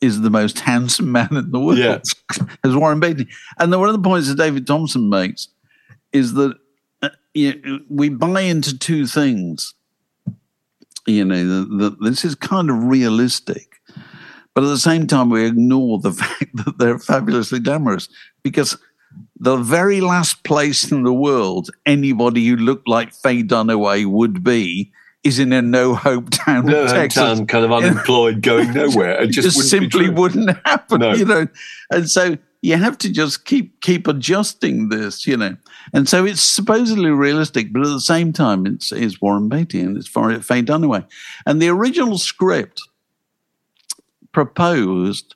is 0.00 0.20
the 0.20 0.30
most 0.30 0.60
handsome 0.70 1.12
man 1.12 1.28
in 1.36 1.50
the 1.50 1.60
world, 1.60 1.78
Yeah. 1.78 1.98
as 2.64 2.74
Warren 2.76 3.00
Beatty. 3.00 3.28
And 3.58 3.72
then 3.72 3.80
one 3.80 3.88
of 3.88 3.94
the 3.94 4.06
points 4.08 4.28
that 4.28 4.36
David 4.38 4.66
Thomson 4.66 5.08
makes 5.08 5.48
is 6.12 6.34
that 6.34 6.56
uh, 7.02 7.10
you 7.34 7.60
know, 7.60 7.80
we 7.88 8.08
buy 8.08 8.40
into 8.40 8.78
two 8.78 9.06
things. 9.06 9.74
You 11.06 11.24
know 11.24 11.44
that, 11.46 11.78
that 11.78 11.96
this 12.00 12.24
is 12.24 12.34
kind 12.34 12.68
of 12.68 12.82
realistic, 12.84 13.76
but 14.54 14.64
at 14.64 14.68
the 14.68 14.78
same 14.78 15.06
time, 15.06 15.30
we 15.30 15.46
ignore 15.46 16.00
the 16.00 16.12
fact 16.22 16.56
that 16.56 16.78
they're 16.78 16.98
fabulously 16.98 17.60
glamorous 17.60 18.08
because 18.42 18.76
the 19.38 19.56
very 19.56 20.00
last 20.00 20.42
place 20.42 20.90
in 20.90 21.04
the 21.04 21.12
world 21.12 21.70
anybody 21.86 22.46
who 22.46 22.56
looked 22.56 22.88
like 22.88 23.14
Faye 23.14 23.42
Dunaway 23.44 24.04
would 24.06 24.42
be 24.42 24.90
is 25.26 25.38
in 25.38 25.52
a 25.52 25.60
no 25.62 25.94
hope 25.94 26.30
town 26.30 26.66
no 26.66 26.86
Texas. 26.86 27.22
hometown, 27.22 27.48
kind 27.48 27.64
of 27.64 27.72
unemployed, 27.72 28.42
going 28.42 28.72
nowhere. 28.74 29.22
It 29.22 29.30
just, 29.30 29.46
just, 29.48 29.56
wouldn't 29.56 29.92
simply 29.92 30.08
wouldn't 30.08 30.50
happen, 30.64 31.00
No. 31.00 31.12
you 31.14 31.24
know. 31.24 31.46
And 31.90 32.08
so 32.08 32.38
you 32.62 32.76
have 32.76 32.96
to 32.98 33.12
just 33.12 33.44
keep 33.44 33.80
keep 33.80 34.06
adjusting 34.06 34.88
this, 34.88 35.26
you 35.26 35.36
know. 35.36 35.56
And 35.92 36.08
so 36.08 36.24
it's 36.24 36.42
supposedly 36.42 37.10
realistic, 37.10 37.72
but 37.72 37.82
at 37.82 37.88
the 37.88 38.00
same 38.00 38.32
time, 38.32 38.66
it's, 38.66 38.92
it's 38.92 39.20
Warren 39.20 39.48
Beatty 39.48 39.80
and 39.80 39.96
it's 39.96 40.08
Faye 40.08 40.62
Dunaway. 40.62 41.06
And 41.44 41.60
the 41.60 41.68
original 41.68 42.18
script 42.18 42.80
proposed 44.32 45.34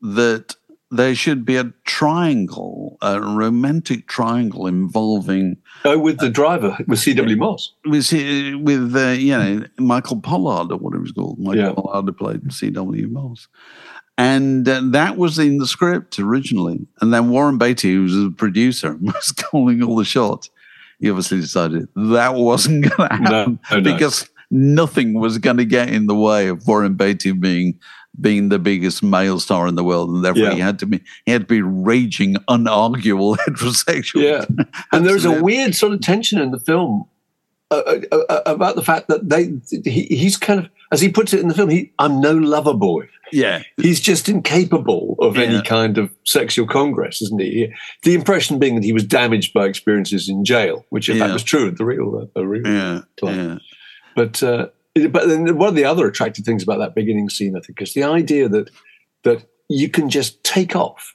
that 0.00 0.56
there 0.92 1.14
should 1.14 1.44
be 1.44 1.56
a 1.56 1.72
triangle, 1.84 2.98
a 3.02 3.20
romantic 3.20 4.06
triangle 4.06 4.66
involving 4.66 5.56
Oh, 5.84 5.98
with 5.98 6.18
the 6.18 6.30
driver, 6.30 6.76
with 6.86 6.98
C.W. 7.00 7.36
Moss. 7.36 7.72
with 7.84 8.12
with 8.12 8.94
uh, 8.94 9.08
you 9.18 9.36
know 9.36 9.64
Michael 9.78 10.20
Pollard 10.20 10.70
or 10.70 10.78
whatever 10.78 11.02
he's 11.04 11.12
called. 11.12 11.38
Michael 11.40 11.62
Yeah. 11.64 11.72
Pollard 11.72 12.16
played 12.16 12.52
C.W. 12.52 13.08
Moss, 13.08 13.48
and 14.18 14.68
uh, 14.68 14.80
that 14.90 15.16
was 15.16 15.38
in 15.38 15.58
the 15.58 15.66
script 15.66 16.18
originally. 16.18 16.86
And 17.00 17.12
then 17.12 17.30
Warren 17.30 17.58
Beatty, 17.58 17.94
who 17.94 18.02
was 18.02 18.14
the 18.14 18.30
producer, 18.36 18.96
was 19.00 19.32
calling 19.32 19.82
all 19.82 19.96
the 19.96 20.04
shots. 20.04 20.50
He 21.00 21.10
obviously 21.10 21.40
decided 21.40 21.88
that 21.96 22.34
wasn't 22.34 22.84
going 22.96 23.08
to 23.10 23.18
No, 23.18 23.30
happen 23.30 23.58
oh, 23.72 23.80
no. 23.80 23.92
because 23.94 24.28
nothing 24.52 25.14
was 25.14 25.38
going 25.38 25.56
to 25.56 25.64
get 25.64 25.88
in 25.88 26.06
the 26.06 26.14
way 26.14 26.46
of 26.48 26.66
Warren 26.68 26.94
Beatty 26.94 27.32
being 27.32 27.78
being 28.20 28.48
the 28.50 28.58
biggest 28.58 29.02
male 29.02 29.40
star 29.40 29.66
in 29.66 29.74
the 29.74 29.84
world, 29.84 30.10
and 30.10 30.24
therefore 30.24 30.42
Yeah. 30.44 30.54
he 30.54 30.60
had 30.60 30.78
to 30.80 30.86
be 30.86 31.00
he 31.26 31.32
had 31.32 31.42
to 31.42 31.46
be 31.46 31.62
raging, 31.62 32.34
unarguable 32.48 33.36
heterosexual. 33.46 34.22
Yeah, 34.22 34.44
and 34.92 35.06
there's 35.06 35.24
a 35.24 35.42
weird 35.42 35.74
sort 35.74 35.92
of 35.94 36.00
tension 36.00 36.38
in 36.40 36.50
the 36.50 36.60
film 36.60 37.04
uh, 37.70 37.76
uh, 38.12 38.16
uh, 38.28 38.42
about 38.46 38.76
the 38.76 38.82
fact 38.82 39.08
that 39.08 39.28
they 39.28 39.52
he, 39.90 40.02
he's 40.14 40.36
kind 40.36 40.60
of, 40.60 40.68
as 40.92 41.00
he 41.00 41.08
puts 41.08 41.32
it 41.32 41.40
in 41.40 41.48
the 41.48 41.54
film, 41.54 41.70
he 41.70 41.90
I'm 41.98 42.20
no 42.20 42.32
lover 42.32 42.74
boy. 42.74 43.08
yeah, 43.32 43.62
He's 43.78 43.98
just 43.98 44.28
incapable 44.28 45.16
of 45.20 45.36
Yeah. 45.38 45.44
any 45.44 45.62
kind 45.62 45.96
of 45.96 46.10
sexual 46.24 46.66
congress, 46.66 47.22
isn't 47.22 47.40
he? 47.40 47.72
The 48.02 48.12
impression 48.14 48.58
being 48.58 48.74
that 48.74 48.84
he 48.84 48.92
was 48.92 49.04
damaged 49.04 49.54
by 49.54 49.64
experiences 49.64 50.28
in 50.28 50.44
jail, 50.44 50.84
which 50.90 51.06
fact 51.06 51.18
Yeah. 51.18 51.32
was 51.32 51.42
true 51.42 51.70
the 51.70 51.86
real, 51.86 52.14
uh, 52.20 52.26
the 52.38 52.46
real 52.46 52.66
yeah, 52.66 53.00
Clyde. 53.18 53.36
yeah. 53.36 53.58
But 54.14 54.42
uh, 54.42 54.66
but 54.94 55.28
then 55.28 55.56
one 55.56 55.68
of 55.68 55.74
the 55.74 55.84
other 55.84 56.06
attractive 56.06 56.44
things 56.44 56.62
about 56.62 56.78
that 56.78 56.94
beginning 56.94 57.28
scene, 57.30 57.56
I 57.56 57.60
think, 57.60 57.80
is 57.80 57.94
the 57.94 58.04
idea 58.04 58.48
that 58.48 58.70
that 59.24 59.44
you 59.68 59.88
can 59.88 60.10
just 60.10 60.42
take 60.44 60.76
off. 60.76 61.14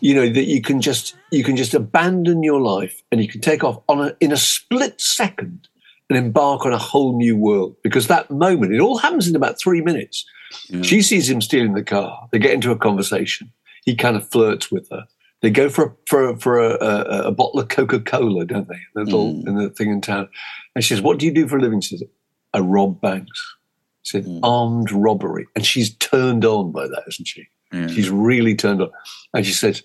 You 0.00 0.14
know 0.14 0.28
that 0.28 0.44
you 0.44 0.62
can 0.62 0.80
just 0.80 1.16
you 1.32 1.42
can 1.42 1.56
just 1.56 1.74
abandon 1.74 2.42
your 2.42 2.60
life 2.60 3.02
and 3.10 3.20
you 3.20 3.28
can 3.28 3.40
take 3.40 3.64
off 3.64 3.82
on 3.88 4.00
a, 4.00 4.16
in 4.20 4.30
a 4.32 4.36
split 4.36 5.00
second 5.00 5.68
and 6.08 6.16
embark 6.16 6.64
on 6.64 6.72
a 6.72 6.78
whole 6.78 7.16
new 7.16 7.36
world. 7.36 7.76
Because 7.82 8.06
that 8.06 8.30
moment, 8.30 8.72
it 8.72 8.80
all 8.80 8.98
happens 8.98 9.26
in 9.28 9.34
about 9.36 9.58
three 9.60 9.80
minutes. 9.80 10.24
Yeah. 10.68 10.82
She 10.82 11.02
sees 11.02 11.28
him 11.28 11.40
stealing 11.40 11.74
the 11.74 11.82
car. 11.82 12.28
They 12.32 12.38
get 12.38 12.54
into 12.54 12.70
a 12.70 12.78
conversation. 12.78 13.52
He 13.84 13.94
kind 13.96 14.16
of 14.16 14.30
flirts 14.30 14.70
with 14.70 14.88
her. 14.90 15.04
They 15.42 15.50
go 15.50 15.68
for 15.68 15.84
a, 15.84 15.92
for 16.06 16.28
a, 16.30 16.38
for 16.38 16.58
a, 16.58 16.70
a, 16.80 17.22
a 17.28 17.32
bottle 17.32 17.60
of 17.60 17.68
Coca 17.68 18.00
Cola, 18.00 18.44
don't 18.46 18.68
they? 18.68 18.80
The 18.94 19.04
little 19.04 19.34
Mm. 19.34 19.46
in 19.48 19.54
the 19.56 19.70
thing 19.70 19.90
in 19.90 20.00
town. 20.00 20.28
And 20.74 20.82
she 20.84 20.94
says, 20.94 21.02
"What 21.02 21.18
do 21.18 21.26
you 21.26 21.32
do 21.32 21.46
for 21.46 21.58
a 21.58 21.60
living?" 21.60 21.80
She 21.80 21.96
says, 21.96 22.08
"I 22.54 22.60
rob 22.60 23.00
banks." 23.00 23.56
She 24.02 24.18
said, 24.18 24.26
Mm. 24.26 24.40
"Armed 24.42 24.90
robbery," 24.92 25.46
and 25.54 25.64
she's 25.66 25.94
turned 25.96 26.44
on 26.44 26.72
by 26.72 26.86
that, 26.86 27.04
isn't 27.08 27.26
she? 27.26 27.46
yeah. 27.72 27.86
She's 27.88 28.08
really 28.10 28.54
turned 28.54 28.80
on. 28.80 28.90
And 29.34 29.44
she 29.44 29.52
said, 29.52 29.76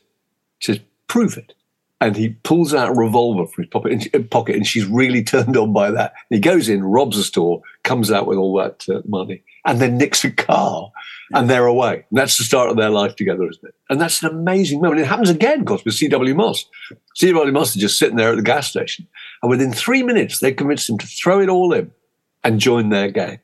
she 0.59 0.71
says, 0.73 0.81
prove 1.07 1.35
it. 1.37 1.53
And 1.99 2.15
he 2.15 2.29
pulls 2.29 2.73
out 2.73 2.89
a 2.89 2.93
revolver 2.93 3.45
from 3.45 3.63
his 3.65 3.69
pocket 3.69 3.91
and, 3.91 4.09
uh, 4.15 4.27
pocket, 4.29 4.55
and 4.55 4.65
she's 4.65 4.85
really 4.85 5.21
turned 5.23 5.55
on 5.57 5.73
by 5.73 5.91
that. 5.91 6.13
And 6.29 6.35
he 6.37 6.39
goes 6.39 6.69
in, 6.69 6.83
robs 6.83 7.17
a 7.17 7.23
store, 7.23 7.61
comes 7.83 8.09
out 8.11 8.25
with 8.27 8.37
all 8.37 8.55
that 8.57 8.85
uh, 8.89 9.01
money, 9.05 9.43
and 9.65 9.79
then 9.81 9.97
nicks 9.97 10.23
a 10.23 10.31
car, 10.31 10.91
and 11.33 11.49
they're 11.49 11.65
away. 11.65 12.05
And 12.09 12.17
that's 12.19 12.37
the 12.37 12.43
start 12.45 12.69
of 12.69 12.77
their 12.77 12.89
life 12.89 13.15
together, 13.17 13.43
isn't 13.49 13.67
it? 13.67 13.75
And 13.89 13.99
that's 13.99 14.23
an 14.23 14.29
amazing 14.31 14.79
moment. 14.81 15.01
It 15.01 15.07
happens 15.07 15.29
again, 15.29 15.59
of 15.61 15.65
course, 15.65 15.83
with 15.85 15.93
C.W. 15.95 16.35
Moss. 16.35 16.65
C.W. 17.15 17.51
Moss 17.53 17.75
is 17.75 17.81
just 17.81 17.99
sitting 17.99 18.15
there 18.17 18.31
at 18.31 18.35
the 18.37 18.41
gas 18.43 18.69
station, 18.69 19.07
and 19.41 19.49
within 19.49 19.73
three 19.73 20.03
minutes, 20.03 20.39
they 20.39 20.53
convinced 20.53 20.89
him 20.89 20.97
to 20.99 21.07
throw 21.07 21.41
it 21.41 21.49
all 21.49 21.73
in 21.73 21.91
and 22.43 22.59
join 22.59 22.89
their 22.89 23.09
gang. 23.11 23.39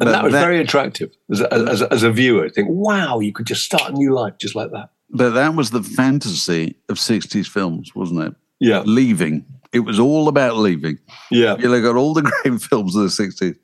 And 0.00 0.06
But 0.06 0.12
that 0.12 0.24
was 0.24 0.32
that- 0.32 0.40
very 0.44 0.60
attractive 0.60 1.10
as 1.30 1.40
a, 1.40 1.52
as, 1.52 1.82
a, 1.82 1.92
as 1.92 2.02
a 2.02 2.10
viewer. 2.12 2.48
Think, 2.48 2.68
wow, 2.70 3.18
you 3.20 3.32
could 3.32 3.46
just 3.46 3.64
start 3.64 3.90
a 3.90 3.92
new 3.92 4.12
life 4.14 4.34
just 4.38 4.54
like 4.54 4.70
that. 4.72 4.90
But 5.10 5.30
that 5.30 5.54
was 5.54 5.70
the 5.70 5.82
fantasy 5.82 6.76
of 6.88 6.96
60s 6.98 7.46
films, 7.48 7.94
wasn't 7.94 8.20
it? 8.22 8.34
Yeah, 8.60 8.82
Leaving. 8.84 9.44
It 9.72 9.80
was 9.80 9.98
all 9.98 10.28
about 10.28 10.56
leaving. 10.56 10.98
yeah, 11.30 11.56
You 11.58 11.68
look 11.68 11.84
at 11.84 11.94
all 11.96 12.14
the 12.14 12.22
great 12.42 12.60
films 12.62 12.96
of 12.96 13.02
the 13.02 13.08
60s, 13.08 13.56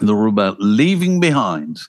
they're 0.00 0.14
all 0.16 0.28
about 0.28 0.58
leaving 0.58 1.20
behind, 1.20 1.80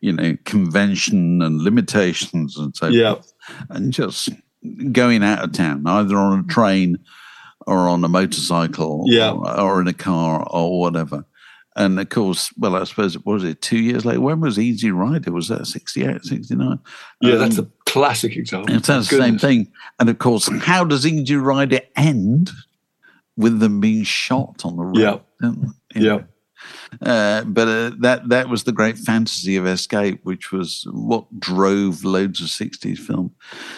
you 0.00 0.12
know, 0.12 0.36
convention 0.46 1.42
and 1.42 1.60
limitations 1.62 2.56
and 2.56 2.74
so 2.74 2.88
yeah, 2.88 3.14
forth, 3.14 3.32
and 3.68 3.92
just 3.92 4.30
going 4.92 5.22
out 5.22 5.44
of 5.44 5.52
town, 5.52 5.86
either 5.86 6.16
on 6.16 6.40
a 6.40 6.42
train 6.44 6.96
or 7.66 7.88
on 7.88 8.02
a 8.04 8.08
motorcycle 8.08 9.04
Yeah. 9.06 9.32
or, 9.32 9.60
or 9.60 9.80
in 9.80 9.88
a 9.88 9.92
car 9.92 10.46
or 10.50 10.80
whatever. 10.80 11.24
And 11.76 12.00
of 12.00 12.08
course, 12.08 12.52
well, 12.58 12.74
I 12.74 12.84
suppose 12.84 13.14
it 13.14 13.24
was 13.24 13.44
it 13.44 13.62
two 13.62 13.78
years 13.78 14.04
later. 14.04 14.20
When 14.20 14.40
was 14.40 14.58
Easy 14.58 14.90
Rider? 14.90 15.30
Was 15.32 15.48
that 15.48 15.66
68, 15.66 16.24
69? 16.24 16.78
Yeah, 17.20 17.34
Um, 17.34 17.38
that's 17.38 17.58
a 17.58 17.68
classic 17.86 18.36
example. 18.36 18.74
It's 18.74 18.88
the 18.88 19.02
same 19.02 19.38
thing. 19.38 19.68
And 20.00 20.08
of 20.10 20.18
course, 20.18 20.48
how 20.62 20.84
does 20.84 21.06
Easy 21.06 21.36
Rider 21.36 21.80
end? 21.96 22.50
With 23.36 23.60
them 23.60 23.80
being 23.80 24.02
shot 24.02 24.62
on 24.66 24.76
the 24.76 24.82
road. 24.84 24.98
Yeah. 24.98 25.18
Yeah. 25.94 26.18
Uh, 27.02 27.44
but 27.44 27.68
uh, 27.68 27.90
that 28.00 28.28
that 28.28 28.48
was 28.48 28.64
the 28.64 28.72
great 28.72 28.98
fantasy 28.98 29.56
of 29.56 29.66
Escape, 29.66 30.20
which 30.24 30.50
was 30.52 30.84
what 30.92 31.24
drove 31.40 32.04
loads 32.04 32.40
of 32.40 32.48
'60s 32.48 32.98
film. 32.98 33.32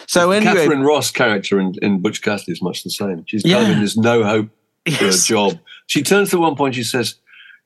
So 0.07 0.31
anyway, 0.31 0.53
Katharine 0.55 0.81
Ross 0.83 1.11
character 1.11 1.59
in, 1.59 1.75
in 1.81 1.99
Butch 2.01 2.21
Cassidy 2.21 2.51
is 2.53 2.61
much 2.61 2.83
the 2.83 2.89
same. 2.89 3.23
She's 3.27 3.43
kind 3.43 3.55
of 3.55 3.67
Yeah. 3.69 3.73
in 3.75 3.81
this 3.81 3.95
no 3.97 4.23
hope 4.23 4.49
for 4.87 5.05
Yes. 5.05 5.23
a 5.25 5.27
job. 5.27 5.59
She 5.87 6.01
turns 6.03 6.29
to 6.31 6.39
one 6.39 6.55
point. 6.55 6.75
She 6.75 6.83
says, 6.83 7.15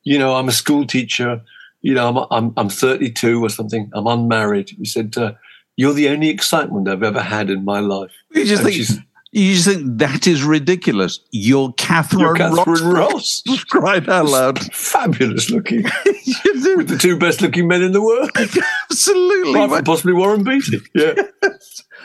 "You 0.04 0.20
know, 0.20 0.36
I'm 0.36 0.48
a 0.48 0.52
school 0.52 0.86
teacher. 0.86 1.42
You 1.82 1.94
know, 1.94 2.08
I'm 2.10 2.28
I'm, 2.32 2.54
I'm 2.58 2.70
32 2.70 3.44
or 3.44 3.50
something. 3.50 3.90
I'm 3.94 4.08
unmarried." 4.08 4.70
He 4.78 4.86
said, 4.86 5.18
uh, 5.18 5.34
"You're 5.76 5.94
the 5.94 6.10
only 6.10 6.30
excitement 6.30 6.88
I've 6.90 7.04
ever 7.04 7.22
had 7.22 7.50
in 7.50 7.64
my 7.66 7.80
life." 7.80 8.12
you 8.34 8.46
just 8.46 8.64
And 8.64 8.74
think 8.74 9.06
you 9.32 9.54
just 9.54 9.68
think 9.68 9.98
that 10.00 10.26
is 10.28 10.44
ridiculous. 10.44 11.20
You're 11.32 11.74
Katharine, 11.74 12.22
You're 12.22 12.36
Katharine 12.36 12.86
Ross. 12.86 13.44
Ross. 13.48 13.64
Cried 13.66 14.08
out 14.10 14.28
loud. 14.28 14.60
Fabulous 14.74 15.50
looking, 15.50 15.84
with 16.06 16.88
the 16.88 16.98
two 17.00 17.18
best 17.18 17.42
looking 17.42 17.68
men 17.68 17.82
in 17.82 17.92
the 17.92 18.02
world, 18.02 18.32
Absolutely. 18.92 19.54
apart 19.54 19.72
from 19.72 19.84
possibly 19.84 20.14
Warren 20.14 20.44
Beatty. 20.44 20.80
Yeah, 20.96 21.14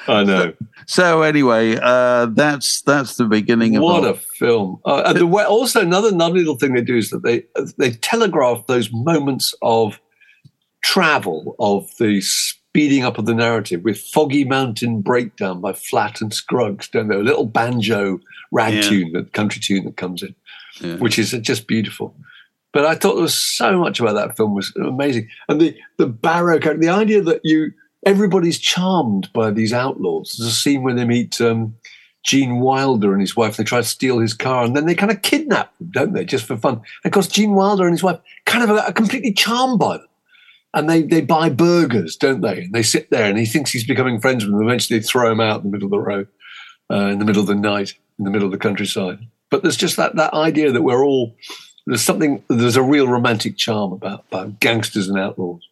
I 0.08 0.24
know. 0.24 0.52
So 0.86 1.22
anyway, 1.22 1.78
uh, 1.80 2.26
that's 2.26 2.82
that's 2.82 3.16
the 3.16 3.24
beginning 3.24 3.76
of 3.76 3.82
What 3.82 4.04
a 4.04 4.14
film! 4.14 4.80
Uh, 4.84 5.04
and 5.06 5.18
the 5.18 5.26
way, 5.26 5.44
also, 5.44 5.80
another 5.80 6.08
another 6.08 6.34
little 6.34 6.56
thing 6.56 6.74
they 6.74 6.82
do 6.82 6.96
is 6.96 7.10
that 7.10 7.22
they 7.22 7.44
they 7.78 7.92
telegraph 7.92 8.66
those 8.66 8.90
moments 8.92 9.54
of 9.62 10.00
travel 10.82 11.54
of 11.60 11.88
the 11.98 12.20
speeding 12.72 13.04
up 13.04 13.18
of 13.18 13.26
the 13.26 13.34
narrative 13.34 13.84
with 13.84 13.98
"Foggy 14.00 14.44
Mountain 14.44 15.02
Breakdown" 15.02 15.60
by 15.60 15.74
Flatt 15.74 16.22
and 16.22 16.32
Scruggs. 16.32 16.88
Don't 16.88 17.08
they? 17.08 17.16
A 17.16 17.18
little 17.18 17.44
banjo 17.44 18.18
rag 18.50 18.72
Yeah. 18.74 18.80
tune, 18.82 19.12
that 19.12 19.34
country 19.34 19.60
tune 19.60 19.84
that 19.84 19.98
comes 19.98 20.22
in, 20.22 20.34
Yeah. 20.80 20.96
which 20.96 21.18
is 21.18 21.32
just 21.42 21.66
beautiful. 21.66 22.14
But 22.72 22.86
I 22.86 22.94
thought 22.94 23.14
there 23.16 23.22
was 23.22 23.34
so 23.34 23.78
much 23.78 24.00
about 24.00 24.14
that 24.14 24.38
film 24.38 24.54
was 24.54 24.72
amazing, 24.76 25.28
and 25.50 25.60
the 25.60 25.76
the 25.98 26.06
Barrow 26.06 26.58
character, 26.58 26.80
the 26.80 26.88
idea 26.88 27.20
that 27.20 27.40
you 27.44 27.72
everybody's 28.06 28.58
charmed 28.58 29.28
by 29.34 29.50
these 29.50 29.74
outlaws. 29.74 30.34
There's 30.38 30.50
a 30.50 30.54
scene 30.54 30.82
where 30.82 30.94
they 30.94 31.04
meet 31.04 31.40
um, 31.42 31.74
Gene 32.24 32.58
Wilder 32.60 33.12
and 33.12 33.20
his 33.20 33.36
wife. 33.36 33.58
They 33.58 33.64
try 33.64 33.82
to 33.82 33.86
steal 33.86 34.18
his 34.18 34.32
car, 34.32 34.64
and 34.64 34.74
then 34.74 34.86
they 34.86 34.94
kind 34.94 35.12
of 35.12 35.20
kidnap 35.20 35.76
them, 35.78 35.90
don't 35.92 36.12
they, 36.14 36.24
just 36.24 36.46
for 36.46 36.56
fun? 36.56 36.76
And 36.76 36.84
of 37.04 37.12
course, 37.12 37.28
Gene 37.28 37.52
Wilder 37.52 37.84
and 37.84 37.92
his 37.92 38.02
wife 38.02 38.18
kind 38.46 38.64
of 38.64 38.70
are, 38.70 38.80
are 38.80 38.92
completely 38.92 39.34
charmed 39.34 39.78
by 39.78 39.98
them. 39.98 40.06
And 40.74 40.88
they, 40.88 41.02
they 41.02 41.20
buy 41.20 41.50
burgers, 41.50 42.16
don't 42.16 42.40
they? 42.40 42.62
And 42.62 42.72
they 42.72 42.82
sit 42.82 43.10
there, 43.10 43.28
and 43.28 43.38
he 43.38 43.44
thinks 43.44 43.70
he's 43.70 43.86
becoming 43.86 44.20
friends 44.20 44.44
with 44.44 44.52
them. 44.54 44.62
Eventually, 44.62 44.98
they 44.98 45.04
throw 45.04 45.30
him 45.30 45.40
out 45.40 45.58
in 45.62 45.64
the 45.66 45.70
middle 45.70 45.86
of 45.86 45.90
the 45.90 45.98
road, 45.98 46.28
uh, 46.90 47.08
in 47.08 47.18
the 47.18 47.24
middle 47.26 47.42
of 47.42 47.46
the 47.48 47.54
night, 47.54 47.94
in 48.18 48.24
the 48.24 48.30
middle 48.30 48.46
of 48.46 48.52
the 48.52 48.58
countryside. 48.58 49.18
But 49.50 49.62
there's 49.62 49.76
just 49.76 49.96
that, 49.98 50.16
that 50.16 50.32
idea 50.32 50.72
that 50.72 50.82
we're 50.82 51.04
all 51.04 51.36
there's 51.86 52.02
something 52.02 52.42
there's 52.48 52.76
a 52.76 52.82
real 52.82 53.08
romantic 53.08 53.56
charm 53.56 53.92
about, 53.92 54.24
about 54.30 54.60
gangsters 54.60 55.08
and 55.08 55.18
outlaws. 55.18 55.68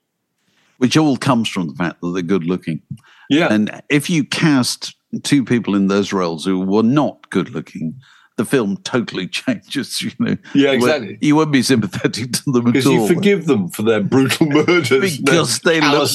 which 0.78 0.96
all 0.96 1.16
comes 1.16 1.48
from 1.48 1.68
the 1.68 1.74
fact 1.74 2.00
that 2.00 2.10
they're 2.10 2.22
good 2.22 2.44
looking. 2.44 2.82
Yeah, 3.28 3.48
And 3.50 3.82
if 3.88 4.10
you 4.10 4.24
cast 4.24 4.96
two 5.22 5.44
people 5.44 5.74
in 5.76 5.86
those 5.86 6.12
roles 6.12 6.44
who 6.44 6.60
were 6.60 6.82
not 6.82 7.30
good 7.30 7.50
looking, 7.50 7.94
the 8.40 8.46
film 8.46 8.78
totally 8.78 9.28
changes. 9.40 10.00
You 10.00 10.12
know, 10.18 10.36
Yeah, 10.54 10.72
exactly. 10.72 11.18
You 11.20 11.36
won't 11.36 11.52
be 11.52 11.62
sympathetic 11.62 12.32
to 12.32 12.52
them 12.52 12.68
at 12.68 12.72
because 12.72 12.86
all 12.86 12.94
you 12.94 13.06
forgive 13.06 13.46
them 13.46 13.68
for 13.68 13.82
their 13.82 14.00
brutal 14.00 14.46
murders, 14.58 15.18
because 15.18 15.60
they 15.60 15.80
look 15.80 16.10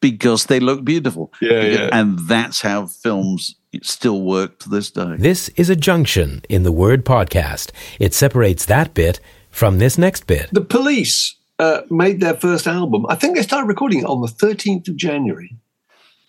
because 0.00 0.46
they 0.46 0.60
look 0.60 0.84
beautiful. 0.84 1.32
Yeah, 1.40 1.62
yeah. 1.62 1.88
And 1.92 2.20
that's 2.28 2.62
how 2.62 2.86
films 2.86 3.56
still 3.82 4.22
work 4.22 4.60
to 4.60 4.68
this 4.68 4.90
day. 4.90 5.16
This 5.18 5.48
is 5.50 5.68
a 5.68 5.76
junction 5.76 6.42
in 6.48 6.62
the 6.62 6.72
word 6.72 7.04
podcast. 7.04 7.72
It 7.98 8.14
separates 8.14 8.64
that 8.66 8.94
bit 8.94 9.20
from 9.50 9.78
this 9.78 9.98
next 9.98 10.26
bit. 10.26 10.48
The 10.52 10.64
Police 10.64 11.34
uh, 11.58 11.82
made 11.90 12.20
their 12.20 12.34
first 12.34 12.66
album. 12.66 13.06
I 13.08 13.16
think 13.16 13.36
they 13.36 13.42
started 13.42 13.66
recording 13.66 14.00
it 14.00 14.06
on 14.06 14.20
the 14.20 14.28
13th 14.28 14.88
of 14.88 14.96
January, 14.96 15.56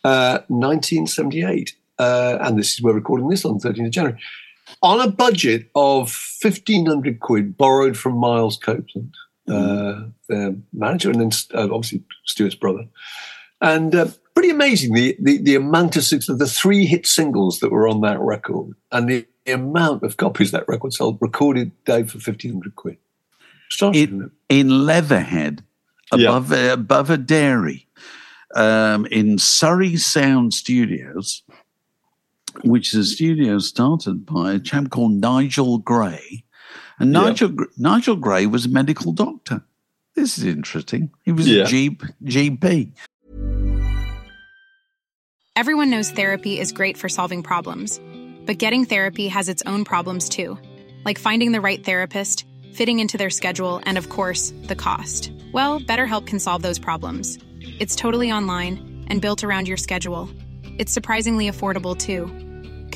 uh, 0.04 0.40
1978. 0.48 1.76
Uh, 2.00 2.38
and 2.42 2.58
this 2.58 2.74
is 2.74 2.82
we're 2.82 2.94
recording 2.94 3.30
this 3.30 3.46
on 3.46 3.58
the 3.58 3.70
13th 3.70 3.86
of 3.86 3.92
January. 3.92 4.20
On 4.82 5.00
a 5.00 5.10
budget 5.10 5.70
of 5.76 6.16
1,500 6.42 7.20
quid 7.20 7.58
borrowed 7.58 7.98
from 7.98 8.18
Miles 8.18 8.58
Copeland, 8.58 9.16
uh, 9.50 10.04
their 10.30 10.56
manager, 10.74 11.10
and 11.10 11.22
then 11.22 11.32
uh, 11.54 11.74
obviously 11.74 12.04
Stuart's 12.26 12.56
brother. 12.56 12.86
And 13.62 13.96
uh, 13.96 14.08
pretty 14.34 14.50
amazing 14.52 14.94
the, 14.94 15.18
the, 15.20 15.38
the 15.40 15.56
amount 15.56 15.96
of 15.96 16.04
six 16.04 16.30
of 16.30 16.38
the 16.38 16.46
three 16.46 16.86
hit 16.86 17.08
singles 17.08 17.60
that 17.60 17.72
were 17.72 17.88
on 17.88 18.02
that 18.02 18.20
record 18.20 18.74
and 18.92 19.10
the, 19.10 19.26
the 19.46 19.54
amount 19.54 20.04
of 20.04 20.18
copies 20.18 20.52
that 20.52 20.68
record 20.68 20.94
sold 20.94 21.18
recorded 21.22 21.72
day 21.86 22.04
for 22.04 22.18
1,500 22.18 22.76
quid. 22.76 22.98
It? 23.96 24.10
in 24.50 24.86
Leatherhead, 24.86 25.64
Yeah. 26.14 26.30
above 26.30 26.52
a, 26.52 26.74
above 26.74 27.10
a 27.10 27.18
dairy, 27.18 27.88
um, 28.56 29.06
in 29.08 29.38
Surrey 29.40 29.98
Sound 29.98 30.54
Studios, 30.54 31.42
which 32.64 32.94
is 32.94 33.00
a 33.00 33.06
studio 33.16 33.60
started 33.60 34.26
by 34.26 34.54
a 34.54 34.60
chap 34.60 34.90
called 34.90 35.14
Nigel 35.14 35.78
Gray, 35.80 36.44
and 37.00 37.12
Nigel 37.12 37.50
Gr- 37.50 37.66
Nigel 37.78 38.16
Gray 38.16 38.46
was 38.46 38.66
a 38.66 38.70
medical 38.70 39.12
doctor. 39.12 39.64
This 40.16 40.38
is 40.38 40.44
interesting. 40.46 41.12
He 41.24 41.32
was 41.32 41.48
Yeah. 41.48 41.64
a 41.64 41.68
G, 41.68 41.98
GP. 42.24 42.92
Everyone 45.56 45.90
knows 45.90 46.12
therapy 46.12 46.60
is 46.60 46.72
great 46.72 46.98
for 46.98 47.10
solving 47.10 47.42
problems, 47.44 48.00
but 48.46 48.58
getting 48.60 48.86
therapy 48.86 49.28
has 49.28 49.50
its 49.50 49.64
own 49.66 49.84
problems 49.86 50.30
too, 50.30 50.58
like 51.06 51.18
finding 51.18 51.52
the 51.52 51.62
right 51.62 51.84
therapist, 51.84 52.46
fitting 52.74 53.00
into 53.00 53.18
their 53.18 53.32
schedule, 53.32 53.82
and 53.86 53.98
of 53.98 54.10
course, 54.10 54.54
the 54.68 54.76
cost. 54.76 55.32
Well, 55.54 55.80
BetterHelp 55.80 56.28
can 56.28 56.40
solve 56.40 56.62
those 56.62 56.78
problems. 56.80 57.40
It's 57.80 57.96
totally 57.96 58.32
online 58.32 59.06
and 59.08 59.22
built 59.22 59.44
around 59.44 59.68
your 59.68 59.78
schedule. 59.78 60.30
It's 60.78 60.92
surprisingly 60.94 61.50
affordable 61.50 61.98
too. 61.98 62.30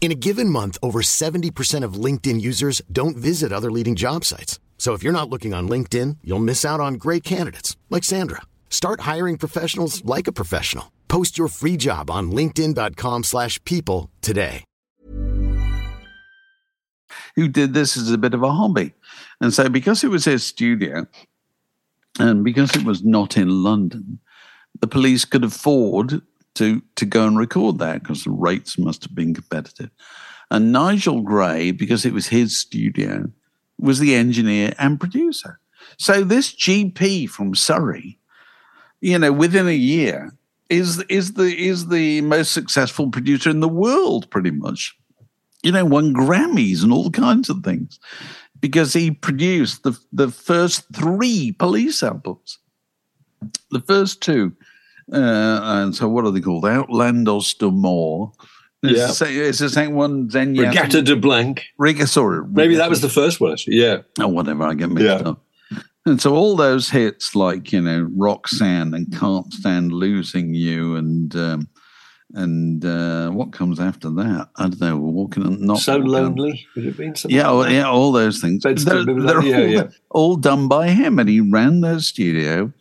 In 0.00 0.10
a 0.10 0.14
given 0.14 0.48
month, 0.48 0.78
over 0.82 1.02
70% 1.02 1.84
of 1.84 2.04
LinkedIn 2.04 2.40
users 2.40 2.80
don't 2.90 3.18
visit 3.18 3.52
other 3.52 3.70
leading 3.70 3.96
job 3.96 4.24
sites. 4.24 4.58
So 4.78 4.94
if 4.94 5.02
you're 5.02 5.12
not 5.12 5.28
looking 5.28 5.52
on 5.52 5.68
LinkedIn, 5.68 6.16
you'll 6.24 6.38
miss 6.38 6.64
out 6.64 6.80
on 6.80 6.94
great 6.94 7.22
candidates 7.22 7.76
like 7.90 8.02
Sandra. 8.02 8.40
Start 8.70 9.00
hiring 9.00 9.36
professionals 9.36 10.02
like 10.06 10.26
a 10.26 10.32
professional. 10.32 10.90
Post 11.08 11.36
your 11.36 11.48
free 11.48 11.76
job 11.76 12.10
on 12.10 12.30
linkedin.com/people 12.30 14.08
today. 14.22 14.64
who 17.36 17.48
did 17.48 17.74
this 17.74 17.96
as 17.96 18.10
a 18.10 18.18
bit 18.18 18.34
of 18.34 18.42
a 18.42 18.52
hobby. 18.52 18.92
And 19.40 19.52
so, 19.52 19.68
because 19.68 20.04
it 20.04 20.08
was 20.10 20.24
his 20.24 20.44
studio, 20.44 21.06
And 22.18 22.44
because 22.44 22.74
it 22.74 22.84
was 22.84 23.04
not 23.04 23.36
in 23.36 23.62
London, 23.62 24.18
the 24.80 24.86
police 24.86 25.24
could 25.24 25.44
afford 25.44 26.22
to, 26.54 26.82
to 26.96 27.06
go 27.06 27.26
and 27.26 27.38
record 27.38 27.78
that 27.78 28.02
because 28.02 28.24
the 28.24 28.30
rates 28.30 28.78
must 28.78 29.02
have 29.04 29.14
been 29.14 29.34
competitive. 29.34 29.90
And 30.50 30.72
Nigel 30.72 31.22
Gray, 31.22 31.70
because 31.70 32.04
it 32.04 32.12
was 32.12 32.26
his 32.26 32.58
studio, 32.58 33.30
was 33.78 33.98
the 33.98 34.14
engineer 34.14 34.74
and 34.78 34.98
producer. 34.98 35.58
So 35.96 36.24
this 36.24 36.52
GP 36.52 37.28
from 37.28 37.54
Surrey, 37.54 38.18
you 39.00 39.18
know, 39.18 39.32
within 39.32 39.68
a 39.68 39.72
year, 39.72 40.32
is 40.68 41.02
is 41.08 41.34
the 41.34 41.56
is 41.56 41.88
the 41.88 42.20
most 42.22 42.52
successful 42.52 43.10
producer 43.10 43.50
in 43.50 43.60
the 43.60 43.68
world, 43.68 44.30
pretty 44.30 44.52
much. 44.52 44.96
You 45.62 45.72
know, 45.72 45.84
won 45.84 46.14
Grammys 46.14 46.82
and 46.82 46.92
all 46.92 47.10
kinds 47.10 47.50
of 47.50 47.62
things 47.62 47.98
because 48.60 48.92
he 48.92 49.10
produced 49.10 49.82
the 49.82 49.98
the 50.12 50.30
first 50.30 50.84
three 50.94 51.52
police 51.52 52.02
albums. 52.02 52.58
The 53.70 53.80
first 53.80 54.20
two, 54.20 54.52
uh, 55.12 55.60
and 55.62 55.94
so 55.94 56.08
what 56.08 56.24
are 56.24 56.30
they 56.30 56.40
called? 56.40 56.64
Outlandos 56.64 57.56
d'Amour. 57.58 58.32
It's, 58.82 59.20
Yeah. 59.20 59.28
it's 59.28 59.58
the 59.58 59.68
same 59.68 59.94
one. 59.94 60.28
Then 60.28 60.56
Reggatta 60.56 61.04
de 61.04 61.16
Blanc. 61.16 61.62
Rega, 61.78 62.06
sorry, 62.06 62.46
Maybe 62.50 62.76
that 62.76 62.88
was 62.88 63.00
the 63.02 63.08
first 63.10 63.40
one, 63.40 63.52
actually. 63.52 63.76
Yeah. 63.76 63.98
or 64.18 64.28
whatever. 64.28 64.64
I 64.64 64.74
get 64.74 64.90
mixed 64.90 65.04
Yeah. 65.04 65.30
up. 65.30 65.42
And 66.06 66.20
so 66.20 66.34
all 66.34 66.56
those 66.56 66.88
hits 66.88 67.36
like 67.36 67.72
you 67.72 67.80
know 67.82 68.08
Roxanne 68.16 68.94
and 68.94 69.12
Can't 69.18 69.52
Stand 69.52 69.92
Losing 69.92 70.54
You 70.54 70.96
and 70.96 71.36
um, 71.36 71.68
and 72.32 72.82
uh, 72.84 73.28
what 73.30 73.52
comes 73.52 73.78
after 73.78 74.08
that? 74.10 74.48
I 74.56 74.62
don't 74.68 74.80
know. 74.80 74.96
Walking 74.96 75.44
on 75.44 75.60
not 75.66 75.78
so 75.78 75.98
lonely. 75.98 76.66
Would 76.74 76.84
it 76.84 76.88
have 76.88 76.96
been 76.96 77.14
something? 77.16 77.36
Yeah, 77.36 77.48
like 77.50 77.66
all, 77.68 77.72
yeah, 77.72 77.88
all 77.88 78.12
those 78.12 78.40
things. 78.40 78.62
They're, 78.62 78.74
they're 78.74 79.42
yeah, 79.42 79.56
all, 79.56 79.66
yeah. 79.68 79.88
all 80.10 80.36
done 80.36 80.68
by 80.68 80.88
him, 80.88 81.18
and 81.18 81.28
he 81.28 81.40
ran 81.40 81.82
the 81.82 82.00
studio, 82.00 82.72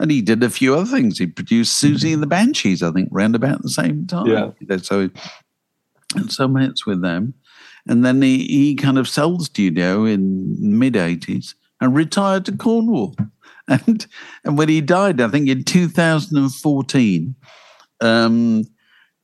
and 0.00 0.10
he 0.10 0.20
did 0.20 0.42
a 0.42 0.50
few 0.50 0.74
other 0.74 0.90
things. 0.90 1.18
He 1.18 1.26
produced 1.26 1.82
Siouxsie 1.82 2.12
and 2.12 2.22
the 2.22 2.26
Banshees, 2.26 2.82
I 2.82 2.90
think, 2.90 3.08
round 3.12 3.34
about 3.34 3.62
the 3.62 3.70
same 3.70 4.06
time. 4.06 4.26
Yeah. 4.26 4.50
You 4.60 4.66
know, 4.66 4.76
so 4.78 5.10
and 6.14 6.32
some 6.32 6.56
hits 6.56 6.86
with 6.86 7.02
them, 7.02 7.34
and 7.86 8.04
then 8.04 8.22
he 8.22 8.46
he 8.46 8.74
kind 8.74 8.98
of 8.98 9.08
sold 9.08 9.40
the 9.40 9.44
studio 9.44 10.04
in 10.04 10.56
mid 10.78 10.96
eighties 10.96 11.54
and 11.80 11.94
retired 11.94 12.44
to 12.46 12.56
Cornwall, 12.56 13.14
and 13.68 14.06
and 14.44 14.58
when 14.58 14.68
he 14.68 14.80
died, 14.80 15.20
I 15.20 15.28
think 15.28 15.48
in 15.48 15.64
two 15.64 15.88
thousand 15.88 16.38
and 16.38 16.52
fourteen. 16.52 17.34
Um, 18.00 18.64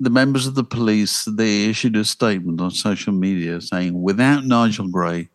the 0.03 0.09
members 0.09 0.47
of 0.47 0.55
the 0.55 0.65
police 0.65 1.25
they 1.25 1.67
issued 1.67 1.95
a 1.95 2.07
statement 2.07 2.59
on 2.61 2.71
social 2.71 3.13
media 3.13 3.61
saying, 3.61 4.01
"Without 4.01 4.47
Nigel 4.47 4.89
Gray, 4.89 5.29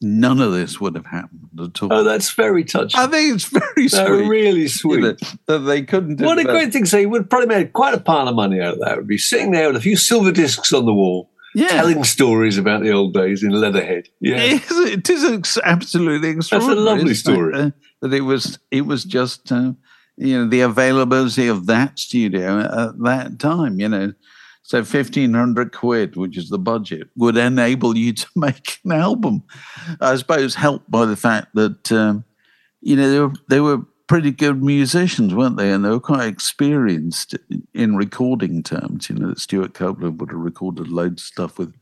none 0.00 0.40
of 0.40 0.52
this 0.52 0.80
would 0.80 0.94
have 0.94 1.06
happened 1.06 1.48
at 1.60 1.82
all." 1.82 1.92
Oh, 1.92 2.02
that's 2.04 2.30
very 2.32 2.64
touching. 2.64 2.98
I 3.00 3.06
think 3.06 3.34
it's 3.34 3.44
very 3.44 3.88
They're 3.88 4.06
sweet. 4.06 4.28
really 4.28 4.60
you 4.62 4.68
sweet. 4.68 5.00
know, 5.00 5.16
that 5.46 5.58
they 5.60 5.82
couldn't. 5.82 6.16
do 6.16 6.24
What 6.24 6.38
a 6.38 6.44
that. 6.44 6.50
great 6.52 6.72
thing 6.72 6.84
to 6.84 6.88
say. 6.90 7.00
He 7.00 7.06
would 7.06 7.28
probably 7.30 7.48
made 7.48 7.72
quite 7.72 7.94
a 7.94 8.00
pile 8.00 8.28
of 8.28 8.34
money 8.36 8.60
out 8.60 8.74
of 8.74 8.80
that. 8.80 8.96
Would 8.96 9.06
be 9.08 9.18
sitting 9.18 9.50
there 9.52 9.66
with 9.68 9.76
a 9.76 9.80
few 9.80 9.96
silver 9.96 10.32
discs 10.32 10.72
on 10.72 10.86
the 10.86 10.94
wall, 10.94 11.30
Yeah. 11.54 11.68
telling 11.68 12.04
stories 12.04 12.58
about 12.58 12.82
the 12.82 12.92
old 12.92 13.14
days 13.14 13.42
in 13.42 13.50
Leatherhead. 13.50 14.08
Yeah. 14.20 14.36
It 14.42 14.70
is, 15.10 15.24
it 15.24 15.44
is 15.44 15.58
absolutely 15.64 16.28
extraordinary. 16.30 16.80
lovely 16.80 17.10
isn't 17.12 17.32
it? 17.32 17.34
story. 17.34 17.54
Uh, 17.54 17.70
that 18.02 18.12
it 18.12 18.20
was 18.22 18.58
it 18.70 18.86
was 18.86 19.04
just 19.04 19.50
uh, 19.52 19.72
you 20.16 20.38
know 20.38 20.48
the 20.48 20.60
availability 20.60 21.48
of 21.48 21.66
that 21.66 21.98
studio 21.98 22.60
at 22.60 22.98
that 23.02 23.38
time. 23.38 23.80
You 23.80 23.88
know, 23.88 24.12
so 24.68 24.84
fifteen 24.84 25.32
hundred 25.32 25.72
quid, 25.72 26.14
which 26.14 26.36
is 26.36 26.50
the 26.50 26.58
budget, 26.58 27.08
would 27.16 27.38
enable 27.38 27.96
you 27.96 28.12
to 28.12 28.26
make 28.36 28.80
an 28.84 28.92
album. 28.92 29.42
I 29.98 30.14
suppose 30.16 30.54
helped 30.54 30.90
by 30.90 31.06
the 31.06 31.16
fact 31.16 31.54
that 31.54 31.90
um, 31.90 32.22
you 32.82 32.94
know 32.94 33.10
they 33.10 33.18
were 33.18 33.32
they 33.48 33.60
were 33.60 33.86
pretty 34.08 34.30
good 34.30 34.62
musicians, 34.62 35.34
weren't 35.34 35.56
they? 35.56 35.72
And 35.72 35.86
they 35.86 35.88
were 35.88 36.00
quite 36.00 36.28
experienced 36.28 37.34
in 37.72 37.96
recording 37.96 38.62
terms. 38.62 39.08
You 39.08 39.16
know, 39.16 39.28
that 39.28 39.40
Stewart 39.40 39.72
Copeland 39.72 40.20
would 40.20 40.32
have 40.32 40.38
recorded 40.38 40.88
loads 40.88 41.22
of 41.22 41.26
stuff 41.26 41.58
with 41.58 41.74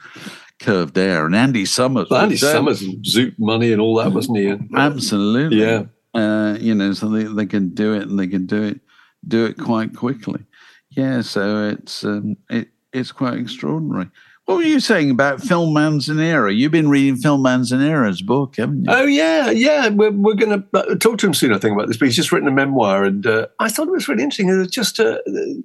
Curved 0.61 0.97
Air, 0.97 1.27
and 1.27 1.35
Andy 1.35 1.65
Summers. 1.65 2.07
Well, 2.09 2.23
Andy 2.23 2.37
um, 2.37 2.39
Summers 2.39 2.83
and 2.83 3.05
Zoot 3.05 3.37
Money 3.37 3.73
and 3.73 3.81
all 3.81 3.97
that, 3.97 4.13
wasn't 4.13 4.39
he? 4.39 4.57
Absolutely. 4.77 5.61
Yeah. 5.61 5.87
Uh, 6.15 6.57
you 6.61 6.73
know, 6.73 6.93
so 6.93 7.09
they, 7.09 7.25
they 7.25 7.47
can 7.47 7.71
do 7.71 7.95
it 7.95 8.03
and 8.03 8.17
they 8.17 8.29
can 8.29 8.47
do 8.47 8.63
it 8.63 8.81
do 9.27 9.45
it 9.45 9.59
quite 9.59 9.97
quickly. 9.97 10.45
Yeah, 10.91 11.23
so 11.23 11.69
it's 11.69 12.05
um, 12.05 12.37
it 12.49 12.69
it's 12.93 13.13
quite 13.13 13.35
extraordinary. 13.35 14.11
What 14.47 14.59
were 14.59 14.63
you 14.63 14.79
saying 14.79 15.11
about 15.11 15.43
Phil 15.43 15.67
Manzanera? 15.67 16.57
You've 16.57 16.71
been 16.71 16.89
reading 16.89 17.17
Phil 17.17 17.37
Manzanera's 17.37 18.23
book, 18.23 18.57
haven't 18.57 18.85
you? 18.85 18.91
Oh 18.91 19.05
yeah, 19.05 19.51
yeah. 19.51 19.89
We're, 19.89 20.13
we're 20.13 20.35
going 20.35 20.63
to 20.63 20.97
talk 20.97 21.19
to 21.19 21.27
him 21.27 21.35
soon, 21.35 21.53
I 21.53 21.59
think, 21.59 21.75
about 21.75 21.89
this. 21.89 21.97
But 21.97 22.07
he's 22.07 22.15
just 22.17 22.31
written 22.31 22.47
a 22.47 22.53
memoir, 22.53 23.03
and 23.03 23.27
uh, 23.27 23.49
I 23.59 23.69
thought 23.69 23.89
it 23.89 23.93
was 23.93 24.07
really 24.07 24.23
interesting. 24.23 24.49
It 24.49 24.57
was 24.57 24.69
just 24.69 25.01
uh, 25.01 25.19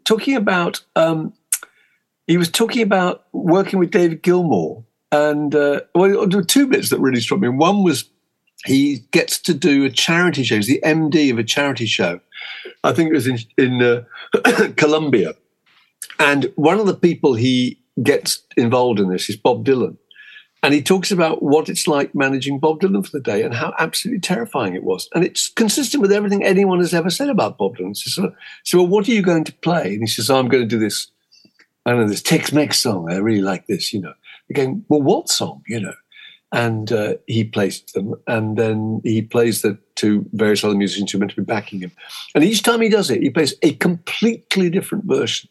talking 0.03 0.35
about. 0.35 0.81
Um, 0.95 1.33
he 2.25 2.37
was 2.37 2.49
talking 2.49 2.81
about 2.81 3.25
working 3.33 3.77
with 3.77 3.91
David 3.91 4.23
Gilmour, 4.23 4.83
and 5.11 5.53
uh, 5.53 5.81
well, 5.93 6.27
there 6.27 6.39
were 6.39 6.43
two 6.43 6.65
bits 6.65 6.89
that 6.89 6.99
really 6.99 7.21
struck 7.21 7.39
me. 7.39 7.49
One 7.49 7.83
was 7.83 8.05
he 8.65 8.99
gets 9.11 9.39
to 9.41 9.53
do 9.53 9.85
a 9.85 9.91
charity 9.91 10.43
show. 10.43 10.55
He's 10.55 10.67
the 10.67 10.81
MD 10.83 11.31
of 11.31 11.37
a 11.37 11.43
charity 11.43 11.85
show. 11.85 12.19
I 12.83 12.93
think 12.93 13.11
it 13.11 13.13
was 13.13 13.27
in 13.27 13.37
in 13.59 13.81
uh, 13.83 14.69
Colombia, 14.75 15.35
and 16.21 16.53
one 16.55 16.79
of 16.79 16.85
the 16.85 16.93
people 16.93 17.33
he 17.33 17.79
gets 18.03 18.43
involved 18.55 18.99
in 18.99 19.09
this 19.09 19.27
is 19.27 19.35
Bob 19.35 19.65
Dylan. 19.65 19.97
And 20.63 20.75
he 20.75 20.83
talks 20.83 21.09
about 21.09 21.41
what 21.41 21.69
it's 21.69 21.87
like 21.87 22.13
managing 22.13 22.59
Bob 22.59 22.81
Dylan 22.81 23.03
for 23.03 23.11
the 23.11 23.23
day 23.23 23.41
and 23.41 23.55
how 23.55 23.73
absolutely 23.79 24.19
terrifying 24.19 24.75
it 24.75 24.83
was. 24.83 25.09
And 25.15 25.25
it's 25.25 25.49
consistent 25.49 26.01
with 26.01 26.11
everything 26.11 26.43
anyone 26.43 26.77
has 26.77 26.93
ever 26.93 27.09
said 27.09 27.29
about 27.29 27.57
Bob 27.57 27.77
Dylan. 27.77 27.97
So, 27.97 28.31
so, 28.63 28.77
well, 28.77 28.87
what 28.87 29.07
are 29.07 29.11
you 29.11 29.23
going 29.23 29.43
to 29.45 29.53
play? 29.53 29.93
And 29.93 30.01
he 30.01 30.07
says, 30.07 30.29
oh, 30.29 30.37
I'm 30.37 30.47
going 30.47 30.61
to 30.61 30.69
do 30.69 30.77
this, 30.77 31.07
I 31.85 31.91
don't 31.91 32.01
know, 32.01 32.07
this 32.07 32.21
Tex 32.21 32.53
Mex 32.53 32.77
song. 32.77 33.11
I 33.11 33.15
really 33.15 33.41
like 33.41 33.65
this, 33.65 33.91
you 33.91 34.01
know. 34.01 34.13
They're 34.49 34.75
well, 34.87 35.01
what 35.01 35.29
song, 35.29 35.63
you 35.67 35.79
know? 35.79 35.95
And 36.51 36.91
uh, 36.91 37.15
he 37.25 37.43
plays 37.43 37.81
them. 37.95 38.13
And 38.27 38.55
then 38.55 39.01
he 39.03 39.23
plays 39.23 39.63
the 39.63 39.79
to 39.95 40.23
various 40.33 40.63
other 40.63 40.75
musicians 40.75 41.11
who 41.11 41.17
are 41.17 41.21
meant 41.21 41.31
to 41.31 41.37
be 41.37 41.45
backing 41.45 41.79
him. 41.79 41.91
And 42.35 42.43
each 42.43 42.61
time 42.61 42.81
he 42.81 42.89
does 42.89 43.09
it, 43.09 43.23
he 43.23 43.31
plays 43.31 43.55
a 43.63 43.73
completely 43.75 44.69
different 44.69 45.05
version. 45.05 45.49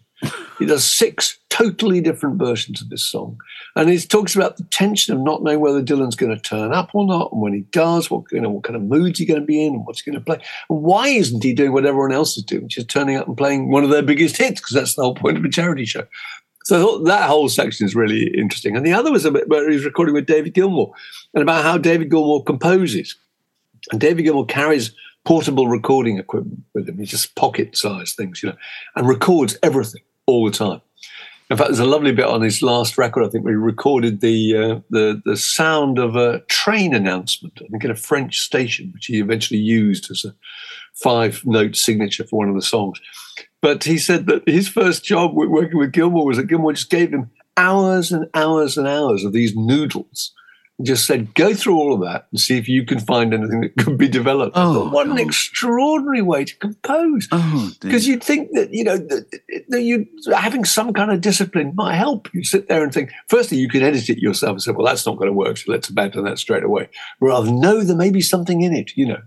He 0.59 0.67
does 0.67 0.85
six 0.85 1.39
totally 1.49 2.01
different 2.01 2.39
versions 2.39 2.83
of 2.83 2.91
this 2.91 3.05
song. 3.05 3.39
And 3.77 3.89
he 3.89 3.99
talks 3.99 4.37
about 4.37 4.57
the 4.57 4.65
tension 4.65 5.15
of 5.15 5.23
not 5.23 5.43
knowing 5.43 5.61
whether 5.61 5.83
Dylan's 5.83 6.17
going 6.17 6.35
to 6.35 6.41
turn 6.41 6.73
up 6.73 6.91
or 6.95 7.07
not, 7.07 7.33
and 7.33 7.41
when 7.41 7.55
he 7.55 7.61
does, 7.73 8.11
what 8.11 8.25
you 8.31 8.41
know, 8.41 8.51
what 8.51 8.65
kind 8.65 8.77
of 8.77 8.83
moods 8.83 9.19
he's 9.19 9.29
going 9.29 9.41
to 9.41 9.47
be 9.47 9.65
in, 9.65 9.75
and 9.75 9.87
what's 9.87 10.03
he 10.03 10.11
going 10.11 10.19
to 10.19 10.25
play. 10.25 10.39
And 10.69 10.83
why 10.83 11.09
isn't 11.09 11.43
he 11.43 11.55
doing 11.55 11.73
what 11.73 11.87
everyone 11.87 12.13
else 12.13 12.37
is 12.37 12.45
doing, 12.45 12.65
which 12.65 12.79
is 12.79 12.85
turning 12.85 13.17
up 13.17 13.27
and 13.27 13.37
playing 13.37 13.71
one 13.71 13.85
of 13.85 13.91
their 13.91 14.03
biggest 14.03 14.37
hits? 14.37 14.61
Because 14.61 14.75
that's 14.75 14.95
the 14.95 15.03
whole 15.03 15.15
point 15.15 15.39
of 15.39 15.45
a 15.45 15.49
charity 15.49 15.87
show. 15.87 16.07
So 16.65 16.77
I 16.77 16.81
thought 16.83 17.05
that 17.07 17.29
whole 17.29 17.49
section 17.49 17.87
is 17.87 17.95
really 17.95 18.27
interesting. 18.37 18.77
And 18.77 18.85
the 18.85 18.93
other 18.93 19.11
was 19.11 19.25
a 19.25 19.31
bit 19.31 19.49
where 19.49 19.71
he's 19.71 19.85
recording 19.85 20.15
with 20.15 20.27
David 20.27 20.55
Gilmour 20.55 20.93
and 21.33 21.43
about 21.43 21.65
how 21.65 21.79
David 21.79 22.11
Gilmour 22.11 22.45
composes. 22.45 23.17
And 23.91 24.01
David 24.01 24.25
Gilmour 24.25 24.47
carries 24.47 24.95
portable 25.25 25.69
recording 25.69 26.19
equipment 26.19 26.61
with 26.75 26.89
him. 26.89 26.99
He 26.99 27.07
just 27.07 27.35
pocket-sized 27.35 28.15
things, 28.15 28.43
you 28.43 28.51
know, 28.51 28.57
and 28.95 29.09
records 29.09 29.57
everything 29.63 30.03
all 30.31 30.45
the 30.45 30.57
time. 30.57 30.81
In 31.51 31.57
fact, 31.57 31.71
there's 31.71 31.81
a 31.81 31.85
lovely 31.85 32.13
bit 32.13 32.27
on 32.27 32.43
his 32.43 32.63
last 32.63 32.97
record. 32.97 33.25
I 33.25 33.29
think 33.29 33.45
we 33.45 33.55
recorded 33.55 34.21
the 34.21 34.57
uh, 34.57 34.81
the 34.91 35.21
the 35.25 35.37
sound 35.37 35.99
of 35.99 36.15
a 36.15 36.41
train 36.43 36.95
announcement. 36.95 37.61
I 37.61 37.67
think 37.67 37.85
at 37.85 37.91
a 37.91 37.97
French 37.97 38.39
station, 38.39 38.93
which 38.95 39.07
he 39.07 39.19
eventually 39.19 39.59
used 39.59 40.11
as 40.13 40.25
a 40.25 40.35
five 40.95 41.45
note 41.45 41.75
signature 41.75 42.25
for 42.25 42.39
one 42.39 42.49
of 42.49 42.55
the 42.55 42.63
songs. 42.63 43.01
But 43.61 43.83
he 43.83 43.99
said 43.99 44.27
that 44.27 44.49
his 44.49 44.69
first 44.69 45.05
job 45.05 45.33
working 45.35 45.77
with 45.77 45.93
Gilmour 45.93 46.25
was 46.25 46.37
that 46.37 46.47
Gilmour 46.47 46.73
just 46.73 46.89
gave 46.89 47.13
him 47.13 47.31
hours 47.57 48.13
and 48.13 48.27
hours 48.33 48.79
and 48.79 48.87
hours 48.87 49.25
of 49.25 49.33
these 49.33 49.55
noodles. 49.57 50.33
Just 50.83 51.07
said, 51.07 51.35
go 51.35 51.53
through 51.53 51.77
all 51.77 51.93
of 51.93 52.01
that 52.01 52.27
and 52.31 52.41
see 52.41 52.57
if 52.57 52.69
you 52.69 52.85
can 52.87 53.01
find 53.01 53.35
anything 53.35 53.61
that 53.61 53.77
could 53.77 53.99
be 53.99 54.09
developed. 54.09 54.57
Oh, 54.57 54.89
what 54.89 55.07
an 55.07 55.17
God. 55.17 55.27
extraordinary 55.27 56.23
way 56.23 56.45
to 56.45 56.57
compose 56.57 57.29
Oh, 57.33 57.71
because 57.81 58.07
you'd 58.07 58.23
think 58.23 58.51
that 58.53 58.73
you 58.73 58.85
know 58.85 58.97
that, 58.97 59.41
that 59.69 59.83
you 59.83 60.07
having 60.35 60.65
some 60.65 60.93
kind 60.93 61.11
of 61.11 61.21
discipline 61.21 61.73
might 61.75 61.97
help 61.97 62.33
you 62.33 62.45
sit 62.45 62.69
there 62.69 62.83
and 62.83 62.93
think 62.95 63.11
firstly 63.29 63.59
you 63.59 63.69
could 63.69 63.83
edit 63.83 64.09
it 64.09 64.19
yourself 64.19 64.53
and 64.53 64.63
say 64.63 64.73
well 64.73 64.87
that's 64.87 65.05
not 65.07 65.17
going 65.17 65.29
to 65.29 65.33
work 65.33 65.57
so 65.57 65.71
let's 65.71 65.89
abandon 65.89 66.25
that 66.25 66.39
straight 66.39 66.65
away 66.65 66.89
rather 67.21 67.47
than 67.47 67.61
no 67.61 67.83
there 67.83 67.97
may 67.97 68.11
be 68.11 68.21
something 68.21 68.63
in 68.63 68.73
it 68.75 68.97
you 68.97 69.07
know 69.07 69.21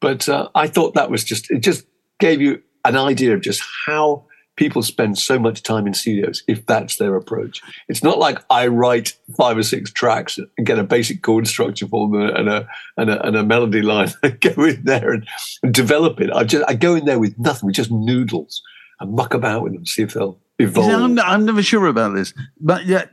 but 0.00 0.28
uh, 0.28 0.48
i 0.54 0.66
thought 0.66 0.94
that 0.94 1.10
was 1.10 1.24
just 1.24 1.50
it 1.50 1.60
just 1.60 1.84
gave 2.18 2.40
you 2.40 2.62
an 2.84 2.96
idea 2.96 3.34
of 3.34 3.40
just 3.40 3.62
how 3.86 4.24
people 4.56 4.82
spend 4.82 5.18
so 5.18 5.38
much 5.38 5.62
time 5.62 5.86
in 5.86 5.94
studios 5.94 6.42
if 6.48 6.64
that's 6.66 6.96
their 6.96 7.16
approach 7.16 7.60
it's 7.88 8.02
not 8.02 8.18
like 8.18 8.38
i 8.50 8.66
write 8.66 9.16
five 9.36 9.56
or 9.56 9.62
six 9.62 9.90
tracks 9.90 10.38
and 10.38 10.66
get 10.66 10.78
a 10.78 10.84
basic 10.84 11.22
chord 11.22 11.46
structure 11.46 11.86
for 11.86 12.08
them 12.08 12.20
and 12.20 12.48
a, 12.48 12.68
and 12.96 13.10
a, 13.10 13.26
and 13.26 13.36
a 13.36 13.44
melody 13.44 13.82
line 13.82 14.08
and 14.22 14.40
go 14.40 14.64
in 14.64 14.82
there 14.84 15.12
and, 15.12 15.26
and 15.62 15.72
develop 15.74 16.20
it 16.20 16.30
i 16.32 16.44
just 16.44 16.64
i 16.68 16.74
go 16.74 16.94
in 16.94 17.04
there 17.04 17.18
with 17.18 17.38
nothing 17.38 17.66
with 17.66 17.76
just 17.76 17.90
noodles 17.90 18.62
and 19.00 19.12
muck 19.14 19.34
about 19.34 19.62
with 19.62 19.72
them 19.72 19.86
see 19.86 20.02
if 20.02 20.14
they'll 20.14 20.38
evolve 20.60 20.90
I'm, 20.90 21.18
I'm 21.18 21.44
never 21.44 21.62
sure 21.62 21.86
about 21.86 22.14
this, 22.14 22.34
but 22.60 22.86
yet 22.86 23.10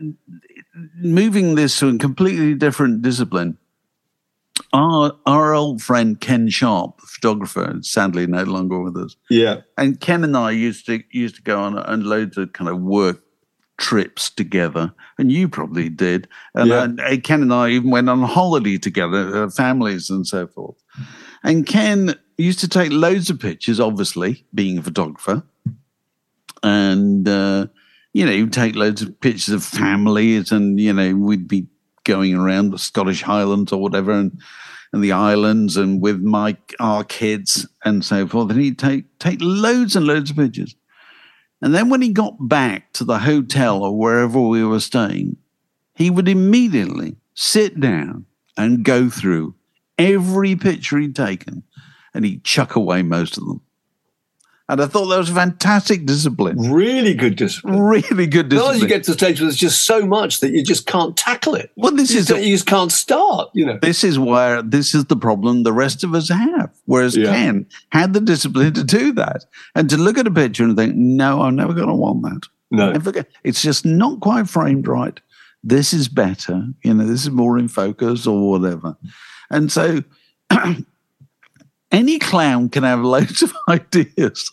moving 0.97 1.55
this 1.55 1.79
to 1.79 1.89
a 1.89 1.97
completely 1.97 2.53
different 2.53 3.01
discipline. 3.01 3.57
Our 4.73 5.13
our 5.25 5.53
old 5.53 5.81
friend 5.81 6.19
Ken 6.19 6.49
Sharp, 6.49 6.99
the 6.99 7.07
photographer, 7.07 7.77
sadly 7.81 8.27
no 8.27 8.43
longer 8.43 8.79
with 8.81 8.97
us. 8.97 9.15
Yeah. 9.29 9.61
And 9.77 9.99
Ken 9.99 10.23
and 10.23 10.35
I 10.37 10.51
used 10.51 10.85
to 10.87 11.03
used 11.11 11.35
to 11.35 11.41
go 11.41 11.59
on, 11.59 11.77
on 11.77 12.03
loads 12.03 12.37
of 12.37 12.53
kind 12.53 12.69
of 12.69 12.79
work 12.79 13.21
trips 13.77 14.29
together, 14.31 14.91
and 15.19 15.31
you 15.31 15.47
probably 15.47 15.89
did. 15.89 16.27
And 16.55 16.69
Yeah. 16.69 17.05
uh, 17.05 17.17
Ken 17.23 17.41
and 17.41 17.53
I 17.53 17.69
even 17.69 17.91
went 17.91 18.09
on 18.09 18.23
holiday 18.23 18.77
together, 18.77 19.43
uh, 19.43 19.49
families 19.49 20.09
and 20.09 20.25
so 20.25 20.47
forth. 20.47 20.77
And 21.43 21.65
Ken 21.65 22.15
used 22.37 22.59
to 22.59 22.67
take 22.67 22.91
loads 22.91 23.29
of 23.29 23.39
pictures, 23.39 23.79
obviously 23.79 24.45
being 24.53 24.79
a 24.79 24.83
photographer, 24.83 25.43
and 26.63 27.27
uh, 27.27 27.67
you 28.13 28.25
know, 28.25 28.31
he'd 28.31 28.53
take 28.53 28.75
loads 28.75 29.01
of 29.03 29.19
pictures 29.21 29.53
of 29.53 29.63
families, 29.63 30.51
and 30.51 30.79
you 30.79 30.93
know, 30.93 31.15
we'd 31.15 31.47
be 31.47 31.67
going 32.07 32.33
around 32.33 32.71
the 32.71 32.79
Scottish 32.79 33.21
Highlands 33.21 33.71
or 33.71 33.79
whatever, 33.79 34.11
and 34.11 34.41
and 34.93 35.03
the 35.03 35.11
islands, 35.11 35.77
and 35.77 36.01
with 36.01 36.21
my 36.21 36.57
our 36.79 37.03
kids 37.03 37.67
and 37.85 38.03
so 38.03 38.25
forth. 38.25 38.49
And 38.49 38.59
he'd 38.59 38.79
take 38.79 39.19
take 39.19 39.39
loads 39.41 39.95
and 39.95 40.07
loads 40.07 40.31
of 40.31 40.37
pictures. 40.37 40.75
And 41.61 41.75
then 41.75 41.89
when 41.89 42.01
he 42.01 42.09
got 42.13 42.35
back 42.39 42.93
to 42.93 43.03
the 43.03 43.19
hotel 43.19 43.83
or 43.83 43.97
wherever 43.97 44.39
we 44.39 44.63
were 44.63 44.79
staying, 44.79 45.37
he 45.95 46.09
would 46.09 46.27
immediately 46.27 47.17
sit 47.33 47.79
down 47.79 48.25
and 48.55 48.85
go 48.85 49.09
through 49.09 49.55
every 49.97 50.55
picture 50.55 50.97
he'd 50.97 51.15
taken, 51.15 51.63
and 52.13 52.25
he'd 52.25 52.43
chuck 52.43 52.75
away 52.75 53.01
most 53.03 53.37
of 53.37 53.45
them. 53.45 53.61
And 54.69 54.81
I 54.81 54.85
thought 54.87 55.05
that 55.07 55.17
was 55.17 55.29
fantastic 55.29 56.05
discipline. 56.05 56.57
Really 56.73 57.13
good 57.13 57.37
discipline. 57.37 57.79
Really 57.79 58.27
good 58.27 58.49
discipline. 58.49 58.75
as 58.75 58.81
you 58.81 58.87
get 58.87 59.05
to 59.05 59.11
the 59.11 59.17
stage 59.17 59.39
where 59.39 59.47
there's 59.47 59.55
just 59.55 59.85
so 59.85 60.05
much 60.05 60.41
that 60.41 60.51
you 60.51 60.61
just 60.61 60.85
can't 60.85 61.15
tackle 61.15 61.55
it. 61.55 61.71
well, 61.77 61.93
this 61.93 62.11
You 62.11 62.19
is 62.19 62.27
just, 62.27 62.43
you 62.43 62.53
just 62.53 62.65
can't 62.65 62.91
start, 62.91 63.49
you 63.53 63.65
know. 63.65 63.79
this 63.81 64.03
is 64.03 64.19
where 64.19 64.61
this 64.61 64.93
is 64.93 65.05
the 65.05 65.15
problem 65.15 65.63
the 65.63 65.71
rest 65.71 66.03
of 66.03 66.13
us 66.13 66.27
have. 66.27 66.69
Whereas 66.85 67.15
Yeah. 67.15 67.31
Ken 67.31 67.65
had 67.93 68.11
the 68.13 68.19
discipline 68.19 68.73
to 68.73 68.83
do 68.83 69.13
that 69.13 69.45
and 69.73 69.89
to 69.89 69.95
look 69.95 70.17
at 70.17 70.27
a 70.27 70.31
picture 70.31 70.65
and 70.65 70.75
think, 70.75 70.95
no, 70.95 71.43
I'm 71.43 71.55
never 71.55 71.73
going 71.73 71.87
to 71.87 71.95
want 71.95 72.23
that. 72.23 72.41
No. 72.69 72.91
Never 72.91 73.25
It's 73.45 73.61
just 73.61 73.85
not 73.85 74.19
quite 74.19 74.49
framed 74.49 74.85
right. 74.87 75.17
This 75.63 75.93
is 75.93 76.09
better. 76.09 76.67
You 76.83 76.93
know, 76.93 77.05
this 77.07 77.21
is 77.23 77.29
more 77.31 77.57
in 77.57 77.69
focus 77.69 78.27
or 78.27 78.51
whatever. 78.51 78.97
And 79.49 79.71
so 79.71 80.03
any 81.91 82.19
clown 82.19 82.67
can 82.69 82.83
have 82.83 82.99
loads 83.03 83.41
of 83.41 83.53
ideas. 83.69 84.51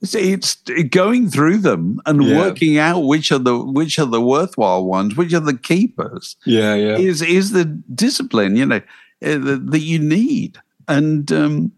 It's, 0.00 0.14
it's 0.14 0.54
going 0.90 1.28
through 1.28 1.58
them 1.58 2.00
and 2.06 2.22
Yeah. 2.22 2.38
working 2.38 2.78
out 2.78 3.00
which 3.00 3.32
are 3.32 3.38
the 3.40 3.58
which 3.58 3.98
are 3.98 4.06
the 4.06 4.20
worthwhile 4.20 4.84
ones, 4.86 5.16
which 5.16 5.32
are 5.34 5.40
the 5.40 5.56
keepers 5.58 6.36
Yeah, 6.46 6.74
yeah. 6.76 6.96
is 6.98 7.20
is 7.22 7.50
the 7.50 7.64
discipline 7.64 8.56
you 8.56 8.66
know 8.66 8.76
uh, 9.24 9.38
that, 9.72 9.80
you 9.80 9.98
need 9.98 10.58
and 10.86 11.30
um 11.32 11.72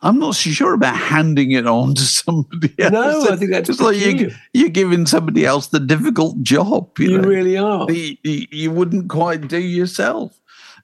i'm 0.00 0.18
not 0.18 0.34
so 0.34 0.48
sure 0.50 0.72
about 0.72 0.96
handing 0.96 1.50
it 1.52 1.66
on 1.66 1.94
to 1.94 2.02
somebody 2.22 2.72
else 2.78 2.92
No, 2.92 3.28
I 3.30 3.36
think 3.36 3.50
that's 3.50 3.68
it's 3.68 3.80
like 3.80 3.98
you, 3.98 4.30
you're 4.54 4.70
giving 4.70 5.04
somebody 5.06 5.44
else 5.44 5.66
the 5.66 5.80
difficult 5.80 6.42
job 6.42 6.98
you, 6.98 7.10
You 7.10 7.18
know, 7.18 7.28
really 7.28 7.56
are. 7.58 7.90
you, 7.92 8.16
you 8.50 8.70
wouldn't 8.70 9.10
quite 9.10 9.48
do 9.48 9.58
yourself 9.60 10.32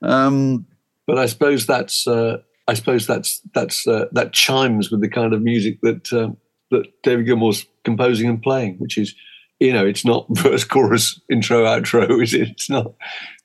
um 0.02 0.66
But 1.06 1.16
I 1.18 1.24
suppose 1.26 1.64
that's 1.66 2.06
uh, 2.06 2.36
I 2.68 2.74
suppose 2.74 3.06
that's 3.06 3.40
that's 3.54 3.86
uh, 3.86 4.04
that 4.12 4.32
chimes 4.34 4.90
with 4.90 5.00
the 5.00 5.08
kind 5.08 5.32
of 5.34 5.40
music 5.42 5.80
that 5.82 6.12
um, 6.12 6.36
that 6.70 6.86
David 7.02 7.26
Gilmour's 7.26 7.66
composing 7.84 8.28
and 8.28 8.42
playing, 8.42 8.76
which 8.78 8.98
is 8.98 9.14
you 9.58 9.72
know 9.72 9.86
it's 9.86 10.04
not 10.04 10.26
verse 10.30 10.64
chorus 10.64 11.20
intro 11.30 11.64
outro, 11.64 12.22
is 12.22 12.34
it? 12.34 12.48
It's 12.48 12.70
not. 12.70 12.94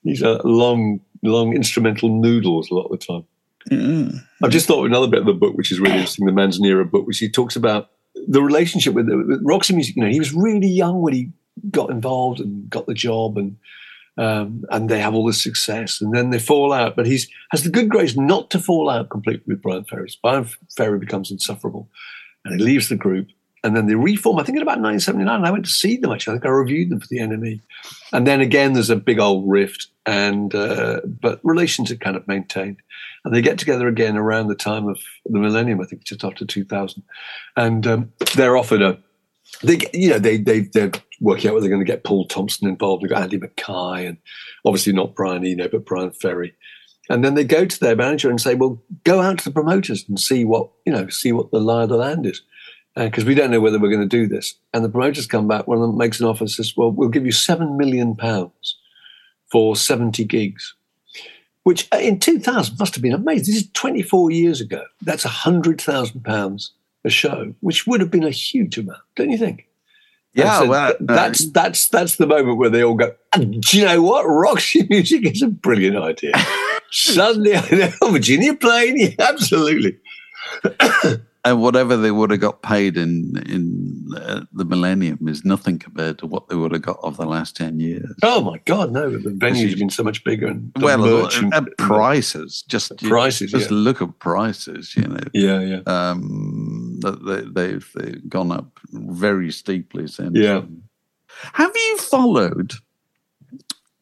These 0.03 0.23
are 0.23 0.39
long 0.43 1.01
long 1.23 1.55
instrumental 1.55 2.09
noodles 2.09 2.69
a 2.69 2.75
lot 2.75 2.85
of 2.85 2.99
the 2.99 3.05
time. 3.05 3.25
mm, 3.71 4.19
I've 4.43 4.51
just 4.51 4.67
thought 4.67 4.79
of 4.81 4.85
another 4.85 5.07
bit 5.07 5.21
of 5.21 5.25
the 5.25 5.33
book, 5.33 5.55
which 5.55 5.71
is 5.71 5.79
really 5.79 5.95
interesting, 5.95 6.25
the 6.25 6.31
Manzanera 6.31 6.89
book, 6.89 7.07
which 7.07 7.17
he 7.17 7.29
talks 7.29 7.55
about 7.55 7.89
the 8.27 8.41
relationship 8.41 8.93
with, 8.93 9.07
with 9.07 9.41
Roxy 9.43 9.73
Music. 9.73 9.95
You 9.95 10.03
know, 10.03 10.09
he 10.09 10.19
was 10.19 10.33
really 10.33 10.67
young 10.67 11.01
when 11.01 11.13
he 11.13 11.31
got 11.71 11.89
involved 11.89 12.39
and 12.39 12.69
got 12.69 12.85
the 12.85 12.93
job, 12.93 13.37
and 13.37 13.57
um, 14.17 14.63
and 14.69 14.89
they 14.89 14.99
have 14.99 15.13
all 15.13 15.25
this 15.25 15.41
success, 15.41 15.99
and 15.99 16.13
then 16.13 16.29
they 16.29 16.39
fall 16.39 16.71
out. 16.71 16.95
But 16.95 17.05
he's 17.05 17.27
has 17.51 17.63
the 17.63 17.69
good 17.69 17.89
grace 17.89 18.15
not 18.15 18.49
to 18.51 18.59
fall 18.59 18.89
out 18.89 19.09
completely 19.09 19.43
with 19.47 19.61
Bryan 19.61 19.85
Ferry. 19.85 20.09
Bryan 20.21 20.47
Ferry 20.75 20.99
becomes 20.99 21.31
insufferable, 21.31 21.89
and 22.45 22.59
he 22.59 22.65
leaves 22.65 22.89
the 22.89 22.95
group. 22.95 23.27
And 23.63 23.75
then 23.75 23.87
they 23.87 23.95
reform. 23.95 24.37
I 24.37 24.43
think 24.43 24.57
in 24.57 24.61
about 24.61 24.79
1979, 24.79 25.43
I 25.43 25.49
went 25.49 25.65
to 25.65 25.71
see 25.71 25.97
them. 25.97 26.11
Actually, 26.11 26.33
I 26.33 26.35
think 26.35 26.45
I 26.45 26.49
reviewed 26.49 26.91
them 26.91 26.99
for 26.99 27.07
the 27.07 27.17
NME. 27.17 27.59
And 28.13 28.27
then 28.27 28.39
again, 28.39 28.73
there's 28.73 28.91
a 28.91 28.95
big 28.95 29.19
old 29.19 29.49
rift, 29.49 29.87
and 30.05 30.53
uh, 30.53 31.01
but 31.03 31.39
relations 31.43 31.89
are 31.89 31.95
kind 31.95 32.15
of 32.15 32.27
maintained 32.27 32.77
and 33.25 33.33
they 33.33 33.41
get 33.41 33.57
together 33.57 33.87
again 33.87 34.15
around 34.15 34.47
the 34.47 34.55
time 34.55 34.87
of 34.87 34.99
the 35.25 35.39
millennium, 35.39 35.81
I 35.81 35.85
think, 35.85 36.03
just 36.03 36.23
after 36.23 36.45
2000, 36.45 37.03
and 37.57 37.85
um, 37.87 38.13
they're 38.35 38.55
offered 38.55 38.81
a. 38.81 38.99
They, 39.63 39.79
you 39.93 40.09
know, 40.09 40.19
they 40.19 40.37
they 40.37 40.61
they're 40.61 40.91
working 41.19 41.49
out 41.49 41.55
whether 41.55 41.63
they're 41.63 41.75
going 41.75 41.85
to 41.85 41.91
get 41.91 42.03
Paul 42.03 42.27
Thompson 42.27 42.67
involved. 42.67 43.03
They've 43.03 43.09
got 43.09 43.23
Andy 43.23 43.37
Mackay, 43.37 44.05
and 44.05 44.17
obviously 44.63 44.93
not 44.93 45.15
Brian 45.15 45.45
Eno, 45.45 45.67
but 45.67 45.85
Bryan 45.85 46.11
Ferry. 46.11 46.53
And 47.09 47.23
then 47.23 47.35
they 47.35 47.43
go 47.43 47.65
to 47.65 47.79
their 47.79 47.95
manager 47.95 48.29
and 48.29 48.41
say, 48.41 48.55
"Well, 48.55 48.81
go 49.03 49.21
out 49.21 49.39
to 49.39 49.45
the 49.45 49.51
promoters 49.51 50.05
and 50.07 50.19
see 50.19 50.43
what 50.45 50.69
you 50.85 50.93
know, 50.93 51.07
see 51.09 51.31
what 51.31 51.51
the 51.51 51.59
lie 51.59 51.83
of 51.83 51.89
the 51.89 51.97
land 51.97 52.25
is, 52.25 52.41
because 52.95 53.25
we 53.25 53.35
don't 53.35 53.51
know 53.51 53.61
whether 53.61 53.79
we're 53.79 53.91
going 53.91 54.07
to 54.07 54.17
do 54.17 54.27
this." 54.27 54.55
And 54.73 54.83
the 54.83 54.89
promoters 54.89 55.27
come 55.27 55.47
back. 55.47 55.67
One 55.67 55.77
of 55.77 55.87
them 55.87 55.97
makes 55.97 56.19
an 56.19 56.25
offer, 56.25 56.43
and 56.43 56.51
says, 56.51 56.75
"Well, 56.75 56.91
we'll 56.91 57.09
give 57.09 57.25
you 57.25 57.31
seven 57.31 57.77
million 57.77 58.15
pounds 58.15 58.77
for 59.51 59.75
seventy 59.75 60.23
gigs." 60.23 60.73
which 61.65 61.87
uh, 61.91 61.97
in 61.97 62.19
2000 62.19 62.77
must 62.77 62.93
have 62.93 63.01
been 63.01 63.11
amazing. 63.11 63.53
This 63.53 63.63
is 63.63 63.69
24 63.71 64.29
years 64.29 64.61
ago. 64.61 64.83
That's 65.01 65.25
£100,000 65.25 66.69
a 67.03 67.09
show, 67.09 67.55
which 67.61 67.87
would 67.87 68.01
have 68.01 68.11
been 68.11 68.23
a 68.23 68.29
huge 68.29 68.77
amount, 68.77 69.01
don't 69.15 69.31
you 69.31 69.37
think? 69.37 69.67
Yeah 70.35 70.59
so 70.59 70.67
well, 70.67 70.89
th- 70.89 70.99
that's 71.01 71.51
that's 71.51 71.87
that's 71.89 72.15
the 72.17 72.27
moment 72.27 72.57
where 72.57 72.69
they 72.69 72.83
all 72.83 72.95
go. 72.95 73.15
"And 73.33 73.61
Do 73.61 73.77
you 73.77 73.85
know 73.85 74.01
what? 74.01 74.23
Roxy 74.23 74.85
music 74.89 75.25
is 75.25 75.41
a 75.41 75.47
brilliant 75.47 75.97
idea. 75.97 76.33
Suddenly, 76.91 77.55
I 77.55 77.69
know 77.71 77.91
oh, 78.01 78.11
Virginia 78.11 78.55
Plain. 78.55 78.97
Yeah, 78.99 79.09
absolutely. 79.19 79.97
And 81.45 81.61
whatever 81.61 81.95
they 81.95 82.11
would 82.11 82.31
have 82.31 82.39
got 82.41 82.61
paid 82.63 82.97
in 82.97 83.41
in 83.47 84.09
uh, 84.17 84.41
the 84.51 84.65
millennium 84.65 85.27
is 85.27 85.45
nothing 85.45 85.77
compared 85.79 86.17
to 86.17 86.25
what 86.25 86.49
they 86.49 86.55
would 86.55 86.71
have 86.71 86.81
got 86.81 86.97
over 87.03 87.23
the 87.23 87.29
last 87.29 87.55
10 87.55 87.79
years 87.79 88.13
Oh 88.23 88.41
my 88.41 88.57
God, 88.65 88.91
no! 88.91 89.09
The 89.11 89.29
venues 89.29 89.69
have 89.69 89.79
been 89.79 89.89
so 89.89 90.03
much 90.03 90.23
bigger 90.23 90.47
and 90.47 90.71
well, 90.79 91.27
and, 91.33 91.53
and 91.53 91.69
prices, 91.77 92.63
just 92.67 92.97
Prices, 92.97 93.51
just 93.51 93.71
yeah. 93.71 93.77
look 93.77 94.01
at 94.01 94.19
prices. 94.19 94.95
You 94.95 95.03
know, 95.03 95.19
Yeah, 95.33 95.59
yeah. 95.61 95.81
um, 95.85 96.99
that 97.01 97.23
they, 97.25 97.41
they've, 97.67 97.91
they've 97.95 98.29
gone 98.29 98.51
up 98.51 98.79
very 98.91 99.51
steeply 99.51 100.07
since. 100.07 100.35
Yeah. 100.35 100.61
Have 101.53 101.71
you 101.75 101.97
followed 101.97 102.73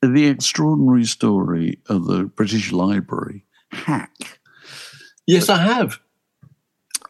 the 0.01 0.27
extraordinary 0.27 1.05
story 1.05 1.79
of 1.87 2.05
the 2.05 2.25
British 2.25 2.71
Library 2.71 3.45
hack? 3.71 4.39
Yes, 5.25 5.49
I 5.49 5.57
have. 5.57 5.99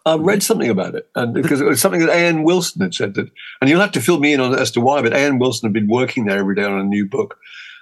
I 0.06 0.16
read 0.18 0.44
something 0.44 0.70
about 0.70 0.96
it, 0.96 1.10
and 1.16 1.34
because 1.34 1.62
it 1.62 1.66
was 1.66 1.80
something 1.80 2.02
that 2.02 2.10
A.N. 2.10 2.44
Wilson 2.44 2.82
had 2.82 2.94
said 2.94 3.14
that, 3.14 3.30
and 3.62 3.70
you'll 3.70 3.80
have 3.80 3.94
to 3.94 4.02
fill 4.02 4.20
me 4.20 4.34
in 4.34 4.42
on 4.42 4.54
as 4.54 4.72
to 4.72 4.82
why. 4.82 5.02
But 5.02 5.14
A.N. 5.14 5.40
Wilson 5.40 5.68
had 5.68 5.74
been 5.74 5.88
working 5.88 6.26
there 6.26 6.40
every 6.40 6.56
day 6.56 6.64
on 6.64 6.80
a 6.80 6.84
new 6.84 7.06
book, 7.06 7.38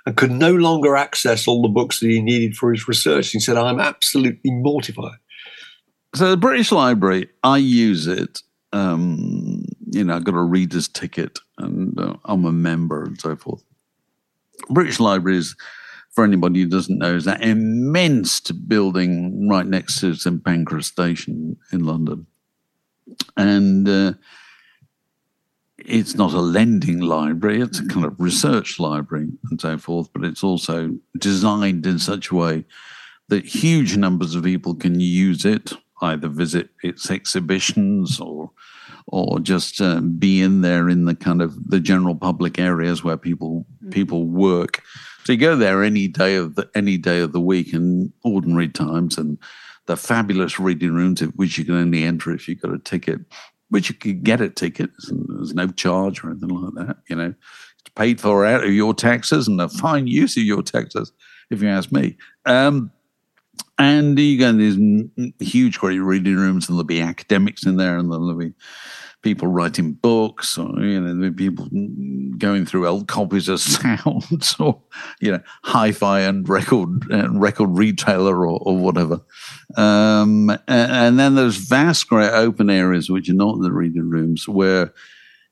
and 0.06 0.16
could 0.16 0.32
no 0.32 0.54
longer 0.54 0.96
access 0.96 1.48
all 1.48 1.64
the 1.64 1.68
books 1.68 2.00
that 2.00 2.10
he 2.10 2.22
needed 2.22 2.56
for 2.56 2.72
his 2.72 2.88
research. 2.88 3.30
He 3.30 3.40
said, 3.40 3.58
"I'm 3.58 3.80
absolutely 3.80 4.52
mortified." 4.52 5.18
So 6.14 6.30
the 6.30 6.38
British 6.38 6.72
Library, 6.72 7.30
I 7.44 7.58
use 7.58 8.06
it. 8.06 8.42
Um, 8.74 9.66
you 9.90 10.04
know, 10.04 10.16
I've 10.16 10.24
got 10.24 10.36
a 10.36 10.44
reader's 10.44 10.88
ticket, 10.88 11.40
and 11.58 12.00
uh, 12.00 12.16
I'm 12.26 12.46
a 12.46 12.52
member, 12.52 13.04
and 13.04 13.20
so 13.20 13.36
forth. 13.36 13.64
British 14.70 15.00
Library 15.00 15.38
is, 15.40 15.56
for 16.12 16.24
anybody 16.24 16.62
who 16.62 16.68
doesn't 16.68 17.00
know, 17.00 17.16
is 17.16 17.26
that 17.26 17.42
immense 17.42 18.42
building 18.52 19.48
right 19.50 19.66
next 19.66 20.00
to 20.02 20.14
St 20.16 20.44
Pancras 20.44 20.88
Station 20.88 21.58
in 21.72 21.86
London, 21.86 22.28
and 23.38 23.88
uh, 23.88 24.14
it's 25.78 26.16
not 26.16 26.34
a 26.34 26.42
lending 26.42 27.00
library; 27.00 27.62
it's 27.62 27.80
a 27.80 27.88
kind 27.88 28.06
of 28.06 28.20
research 28.20 28.80
library 28.80 29.30
and 29.50 29.60
so 29.60 29.78
forth. 29.78 30.10
But 30.14 30.26
it's 30.26 30.44
also 30.44 30.98
designed 31.18 31.86
in 31.86 32.00
such 32.00 32.30
a 32.30 32.36
way 32.36 32.66
that 33.30 33.46
huge 33.46 33.96
numbers 33.96 34.36
of 34.36 34.44
people 34.44 34.76
can 34.76 35.00
use 35.00 35.46
it, 35.46 35.72
either 36.02 36.28
visit 36.28 36.70
its 36.84 37.10
exhibitions 37.10 38.20
or 38.20 38.52
or 39.08 39.40
just 39.40 39.82
uh, 39.82 40.00
be 40.00 40.42
in 40.42 40.62
there 40.62 40.90
in 40.90 41.06
the 41.06 41.16
kind 41.16 41.42
of 41.42 41.70
the 41.70 41.80
general 41.80 42.16
public 42.16 42.60
areas 42.60 43.04
where 43.04 43.18
people 43.18 43.66
people 43.90 44.28
work. 44.28 44.84
So 45.24 45.34
you 45.34 45.38
go 45.38 45.56
there 45.56 45.84
any 45.84 46.08
day 46.08 46.36
of 46.36 46.56
the 46.56 46.70
any 46.76 46.98
day 46.98 47.20
of 47.22 47.32
the 47.32 47.42
week 47.42 47.74
in 47.74 48.12
ordinary 48.24 48.70
times, 48.70 49.18
and 49.18 49.38
the 49.86 49.98
fabulous 49.98 50.60
reading 50.60 50.94
rooms 50.94 51.22
at 51.22 51.36
which 51.36 51.58
you 51.58 51.66
can 51.66 51.76
only 51.76 52.04
enter 52.04 52.32
if 52.34 52.48
you've 52.48 52.62
got 52.62 52.74
a 52.74 52.80
ticket, 52.80 53.20
which 53.70 53.90
you 53.90 53.96
could 53.96 54.24
get 54.24 54.42
a 54.42 54.50
ticket. 54.50 54.92
and 55.08 55.26
There's 55.30 55.54
no 55.54 55.68
charge 55.68 56.24
or 56.24 56.32
anything 56.32 56.50
like 56.50 56.88
that. 56.88 56.98
You 57.10 57.16
know, 57.16 57.34
it's 57.80 57.92
paid 57.96 58.20
for 58.20 58.46
out 58.46 58.64
of 58.64 58.74
your 58.74 58.94
taxes 58.94 59.48
and 59.48 59.60
a 59.62 59.70
fine 59.70 60.08
use 60.08 60.38
of 60.38 60.44
your 60.44 60.64
taxes, 60.64 61.12
if 61.50 61.62
you 61.62 61.70
ask 61.70 61.92
me. 61.92 62.18
Um, 62.46 62.92
And 63.78 64.20
you 64.20 64.38
go 64.38 64.50
in 64.50 64.58
these 64.58 65.32
huge, 65.40 65.80
great 65.80 66.00
reading 66.00 66.36
rooms, 66.36 66.68
and 66.70 66.78
there'll 66.78 66.84
be 66.86 67.02
academics 67.02 67.66
in 67.66 67.78
there, 67.78 67.98
and 67.98 68.12
there'll 68.12 68.36
be 68.36 68.54
people 69.22 69.48
writing 69.48 69.94
books, 69.94 70.58
or 70.58 70.80
you 70.80 71.00
know, 71.00 71.32
people 71.32 71.68
going 72.38 72.66
through 72.66 72.88
old 72.88 73.08
copies 73.08 73.50
of 73.50 73.60
sounds, 73.60 74.56
or 74.60 74.82
you 75.20 75.32
know, 75.32 75.42
hi-fi 75.64 76.22
and 76.22 76.48
record 76.48 77.12
uh, 77.12 77.30
record 77.32 77.70
retailer, 77.78 78.48
or, 78.48 78.60
or 78.62 78.78
whatever. 78.78 79.22
Um, 79.78 80.50
a- 80.50 80.62
and, 80.68 81.20
then 81.20 81.36
there's 81.36 81.58
vast, 81.58 82.08
great 82.08 82.32
open 82.32 82.70
areas 82.70 83.10
which 83.10 83.30
are 83.30 83.34
not 83.34 83.62
the 83.62 83.72
reading 83.72 84.10
rooms, 84.10 84.48
where 84.48 84.94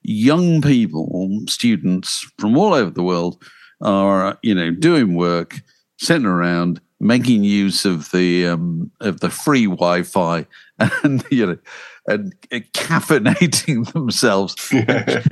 young 0.02 0.62
people, 0.62 1.42
students 1.48 2.26
from 2.38 2.58
all 2.58 2.74
over 2.74 2.90
the 2.90 3.04
world, 3.04 3.42
are 3.82 4.38
you 4.42 4.56
know 4.56 4.72
doing 4.72 5.16
work, 5.16 5.62
sitting 5.98 6.26
around, 6.26 6.82
making 7.00 7.44
use 7.44 7.86
of 7.86 8.12
the 8.12 8.48
um, 8.48 8.92
of 9.00 9.20
the 9.20 9.30
free 9.30 9.66
Wi-Fi, 9.66 10.46
and 11.04 11.24
you 11.32 11.46
know, 11.46 11.58
and 12.08 12.36
caffeinating 12.74 13.92
themselves, 13.94 14.56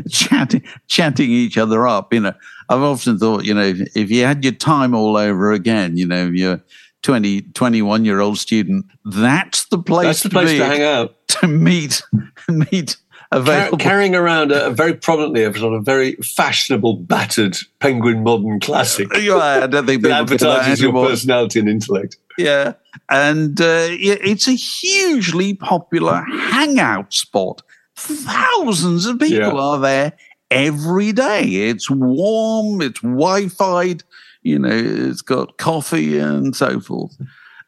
chatting 0.10 0.64
chatting 0.88 1.30
each 1.30 1.58
other 1.58 1.88
up. 1.88 2.14
You 2.14 2.22
know, 2.22 2.34
I've 2.70 2.82
often 2.82 3.18
thought, 3.18 3.46
you 3.46 3.54
know, 3.54 3.74
if 3.96 4.12
you 4.12 4.26
had 4.26 4.44
your 4.44 4.54
time 4.54 4.96
all 4.96 5.18
over 5.18 5.52
again, 5.52 5.98
you 5.98 6.06
know, 6.06 6.28
you're 6.28 6.62
20, 7.04 7.42
21 7.54 8.06
year 8.06 8.20
old 8.20 8.38
student, 8.38 8.86
that's 9.06 9.66
the 9.66 9.78
place. 9.78 10.06
That's 10.06 10.24
the 10.24 10.30
place 10.30 10.52
to, 10.52 10.58
to 10.58 10.66
hang 10.66 10.82
out. 10.82 11.28
to 11.28 11.48
meet 11.48 12.02
meet 12.50 12.98
Car- 13.32 13.72
carrying 13.78 14.16
around 14.16 14.52
a, 14.52 14.68
a 14.68 14.72
very 14.72 14.94
prominently 14.94 15.44
a 15.44 15.54
sort 15.54 15.74
of 15.74 15.84
very 15.84 16.14
fashionable, 16.16 16.96
battered 16.98 17.58
Penguin 17.80 18.24
Modern 18.24 18.60
classic 18.60 19.08
Yeah, 19.18 19.36
I 19.36 19.68
don't 19.68 19.86
think 19.86 20.02
that 20.04 20.12
advertises 20.12 20.82
your 20.82 20.94
personality 20.94 21.60
and 21.60 21.68
intellect. 21.68 22.18
Yeah. 22.38 22.74
And 23.10 23.60
uh, 23.60 23.88
it's 23.90 24.48
a 24.48 24.54
hugely 24.54 25.54
popular 25.56 26.24
hangout 26.30 27.14
spot. 27.14 27.62
Thousands 27.96 29.06
of 29.06 29.20
people 29.20 29.38
Yeah. 29.38 29.52
are 29.52 29.80
there 29.80 30.14
every 30.50 31.12
day. 31.12 31.44
It's 31.70 31.90
warm, 31.90 32.82
it's 32.82 33.02
Wi-Fi'd. 33.02 34.04
you 34.44 34.60
know, 34.60 34.70
it's 34.72 35.22
got 35.22 35.58
coffee 35.58 36.18
and 36.20 36.56
so 36.56 36.80
forth. 36.80 37.18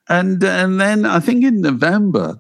And, 0.07 0.41
and 0.43 0.80
then 0.80 1.05
I 1.05 1.20
think 1.20 1.43
in 1.43 1.62
November, 1.62 2.39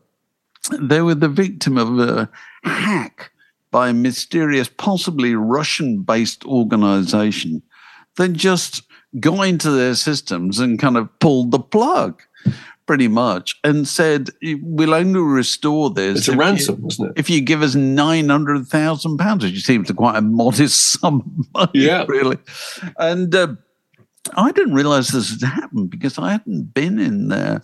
they 0.79 1.01
were 1.01 1.15
the 1.15 1.27
victim 1.29 1.77
of 1.77 1.99
a 1.99 2.29
hack 2.63 3.31
by 3.71 3.89
a 3.89 3.93
mysterious, 3.93 4.67
possibly 4.69 5.35
Russian 5.35 6.01
based 6.01 6.43
organization 6.45 7.61
that 8.17 8.33
just 8.33 8.83
got 9.19 9.41
into 9.47 9.71
their 9.71 9.95
systems 9.95 10.59
and 10.59 10.79
kind 10.79 10.97
of 10.97 11.07
pulled 11.19 11.51
the 11.51 11.59
plug 11.59 12.21
pretty 12.85 13.07
much 13.07 13.55
and 13.63 13.87
said, 13.87 14.29
We'll 14.41 14.95
only 14.95 15.19
restore 15.19 15.91
this. 15.91 16.19
It's 16.19 16.27
a 16.27 16.31
if 16.31 16.35
you- 16.35 16.39
ransom, 16.41 16.81
wasn't 16.81 17.09
it? 17.11 17.19
if 17.19 17.29
you 17.29 17.41
give 17.41 17.61
us 17.61 17.75
nine 17.75 18.29
hundred 18.29 18.67
thousand 18.67 19.17
pounds, 19.17 19.43
which 19.43 19.63
seems 19.63 19.87
to 19.87 19.93
quite 19.93 20.15
a 20.17 20.21
modest 20.21 20.93
sum 20.99 21.21
of 21.39 21.53
money, 21.53 21.85
Yeah. 21.85 22.05
really. 22.07 22.37
And 22.97 23.33
uh, 23.35 23.55
I 24.35 24.51
didn't 24.51 24.73
realize 24.73 25.09
this 25.09 25.39
had 25.39 25.47
happened 25.47 25.91
because 25.91 26.17
I 26.17 26.31
hadn't 26.31 26.73
been 26.73 26.97
in 26.99 27.27
there 27.29 27.61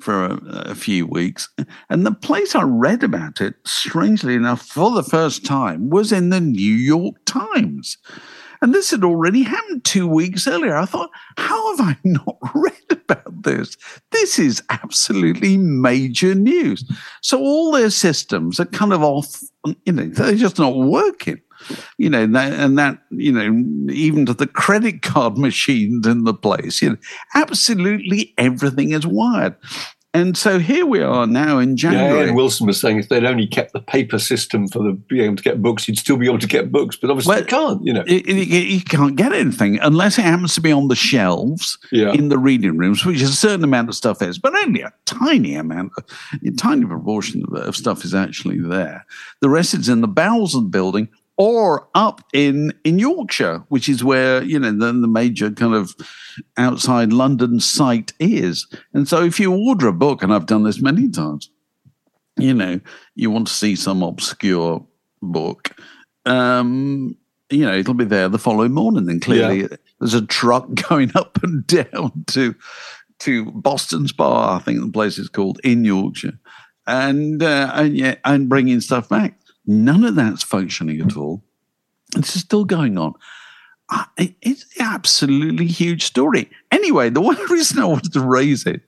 for 0.00 0.24
a, 0.24 0.38
a 0.70 0.74
few 0.74 1.06
weeks. 1.06 1.48
And 1.90 2.06
the 2.06 2.12
place 2.12 2.54
I 2.54 2.62
read 2.62 3.02
about 3.02 3.40
it, 3.40 3.54
strangely 3.64 4.34
enough, 4.34 4.62
for 4.62 4.90
the 4.90 5.02
first 5.02 5.44
time, 5.44 5.90
was 5.90 6.12
in 6.12 6.30
the 6.30 6.40
New 6.40 6.74
York 6.74 7.16
Times. 7.24 7.98
And 8.62 8.72
this 8.72 8.92
had 8.92 9.02
already 9.02 9.42
happened 9.42 9.84
two 9.84 10.06
weeks 10.06 10.46
earlier. 10.46 10.76
I 10.76 10.84
thought, 10.84 11.10
how 11.36 11.76
have 11.76 11.88
I 11.88 11.96
not 12.04 12.38
read 12.54 12.72
about 12.90 13.42
this? 13.42 13.76
This 14.12 14.38
is 14.38 14.62
absolutely 14.70 15.56
major 15.56 16.34
news. 16.34 16.88
So 17.22 17.40
all 17.40 17.72
their 17.72 17.90
systems 17.90 18.60
are 18.60 18.66
kind 18.66 18.92
of 18.92 19.02
off, 19.02 19.40
you 19.84 19.92
know, 19.92 20.06
they're 20.06 20.36
just 20.36 20.60
not 20.60 20.76
working. 20.76 21.40
You 21.98 22.10
know, 22.10 22.22
and 22.22 22.34
that, 22.34 22.52
and 22.52 22.78
that, 22.78 22.98
you 23.10 23.32
know, 23.32 23.92
even 23.92 24.26
to 24.26 24.34
the 24.34 24.46
credit 24.46 25.02
card 25.02 25.38
machines 25.38 26.06
in 26.06 26.24
the 26.24 26.34
place, 26.34 26.82
you 26.82 26.90
know, 26.90 26.96
absolutely 27.34 28.34
everything 28.38 28.92
is 28.92 29.06
wired. 29.06 29.56
And 30.14 30.36
so 30.36 30.58
here 30.58 30.84
we 30.84 31.00
are 31.00 31.26
now 31.26 31.58
in 31.58 31.70
Yeah, 31.70 31.74
January. 31.90 32.26
A.N. 32.26 32.34
Wilson 32.34 32.66
was 32.66 32.78
saying 32.78 32.98
if 32.98 33.08
they'd 33.08 33.24
only 33.24 33.46
kept 33.46 33.72
the 33.72 33.80
paper 33.80 34.18
system 34.18 34.68
for 34.68 34.80
the 34.82 34.92
being 34.92 35.24
able 35.24 35.36
to 35.36 35.42
get 35.42 35.62
books, 35.62 35.88
you'd 35.88 35.96
still 35.96 36.18
be 36.18 36.26
able 36.26 36.38
to 36.40 36.46
get 36.46 36.70
books. 36.70 36.96
But 36.96 37.08
obviously, 37.08 37.30
Well, 37.30 37.40
you 37.40 37.46
can't. 37.46 37.86
You 37.86 37.92
know, 37.94 38.04
you 38.06 38.82
can't 38.82 39.16
get 39.16 39.32
anything 39.32 39.78
unless 39.80 40.18
it 40.18 40.26
happens 40.26 40.54
to 40.56 40.60
be 40.60 40.70
on 40.70 40.88
the 40.88 40.94
shelves 40.96 41.78
Yeah. 41.90 42.12
in 42.12 42.28
the 42.28 42.36
reading 42.36 42.76
rooms, 42.76 43.06
which 43.06 43.22
a 43.22 43.28
certain 43.28 43.64
amount 43.64 43.88
of 43.88 43.94
stuff 43.94 44.20
is, 44.20 44.38
but 44.38 44.54
only 44.54 44.82
a 44.82 44.92
tiny 45.06 45.54
amount, 45.54 45.92
a 46.44 46.50
tiny 46.58 46.84
proportion 46.84 47.44
of 47.50 47.74
stuff 47.74 48.04
is 48.04 48.14
actually 48.14 48.58
there. 48.60 49.06
The 49.40 49.48
rest 49.48 49.72
is 49.72 49.88
in 49.88 50.02
the 50.02 50.08
bowels 50.08 50.54
of 50.54 50.64
the 50.64 50.68
building 50.68 51.08
or 51.36 51.88
up 51.94 52.22
in 52.32 52.72
in 52.84 52.98
Yorkshire, 52.98 53.64
which 53.68 53.88
is 53.88 54.04
where 54.04 54.42
you 54.42 54.58
know 54.58 54.72
the, 54.72 54.92
the 54.92 55.08
major 55.08 55.50
kind 55.50 55.74
of 55.74 55.94
outside 56.56 57.12
London 57.12 57.60
site 57.60 58.12
is. 58.18 58.66
And 58.92 59.08
so, 59.08 59.22
if 59.22 59.40
you 59.40 59.52
order 59.52 59.88
a 59.88 59.92
book, 59.92 60.22
and 60.22 60.32
I've 60.32 60.46
done 60.46 60.64
this 60.64 60.80
many 60.80 61.08
times, 61.08 61.50
you 62.36 62.54
know, 62.54 62.80
you 63.14 63.30
want 63.30 63.46
to 63.48 63.52
see 63.52 63.76
some 63.76 64.02
obscure 64.02 64.86
book, 65.22 65.70
um, 66.26 67.16
you 67.50 67.64
know, 67.64 67.74
it'll 67.74 67.94
be 67.94 68.04
there 68.04 68.28
the 68.28 68.38
following 68.38 68.72
morning. 68.72 69.06
Then 69.06 69.20
clearly, 69.20 69.68
there's 70.00 70.14
a 70.14 70.26
truck 70.26 70.68
going 70.88 71.12
up 71.14 71.42
and 71.42 71.66
down 71.66 72.24
to 72.28 72.54
to 73.20 73.52
Boston 73.52 74.08
Spa, 74.08 74.56
I 74.56 74.58
think 74.58 74.80
the 74.80 74.90
place 74.90 75.16
is 75.16 75.28
called 75.28 75.60
in 75.62 75.84
Yorkshire, 75.84 76.38
and 76.86 77.42
uh, 77.42 77.70
and 77.74 77.96
yeah, 77.96 78.16
and 78.24 78.48
bringing 78.48 78.80
stuff 78.80 79.08
back. 79.08 79.38
None 79.66 80.04
of 80.04 80.14
that's 80.14 80.42
functioning 80.42 81.00
at 81.00 81.16
all. 81.16 81.42
It's 82.16 82.34
still 82.34 82.64
going 82.64 82.98
on. 82.98 83.14
It's 84.16 84.64
an 84.78 84.86
absolutely 84.86 85.66
huge 85.66 86.04
story. 86.04 86.50
Anyway, 86.70 87.10
the 87.10 87.20
one 87.30 87.38
reason 87.50 87.78
I 87.78 87.84
wanted 87.84 88.12
to 88.12 88.20
raise 88.20 88.66
it 88.66 88.82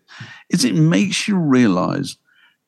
is 0.50 0.64
it 0.64 0.74
makes 0.74 1.28
you 1.28 1.36
realize 1.36 2.16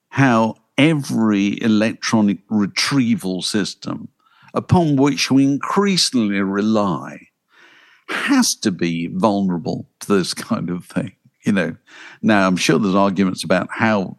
how 0.09 0.57
every 0.79 1.61
electronic 1.63 2.39
retrieval 2.49 3.43
system 3.43 4.09
upon 4.55 4.97
which 4.97 5.31
we 5.31 5.45
increasingly 5.45 6.41
rely 6.41 7.29
has 8.09 8.55
to 8.55 8.71
be 8.71 9.09
vulnerable 9.09 9.89
to 10.01 10.15
this 10.15 10.33
kind 10.35 10.71
of 10.71 10.85
thing. 10.85 11.13
You 11.45 11.53
know, 11.53 11.77
now 12.23 12.47
I'm 12.47 12.57
sure 12.57 12.79
there's 12.79 12.95
arguments 12.95 13.45
about 13.45 13.69
how 13.71 14.19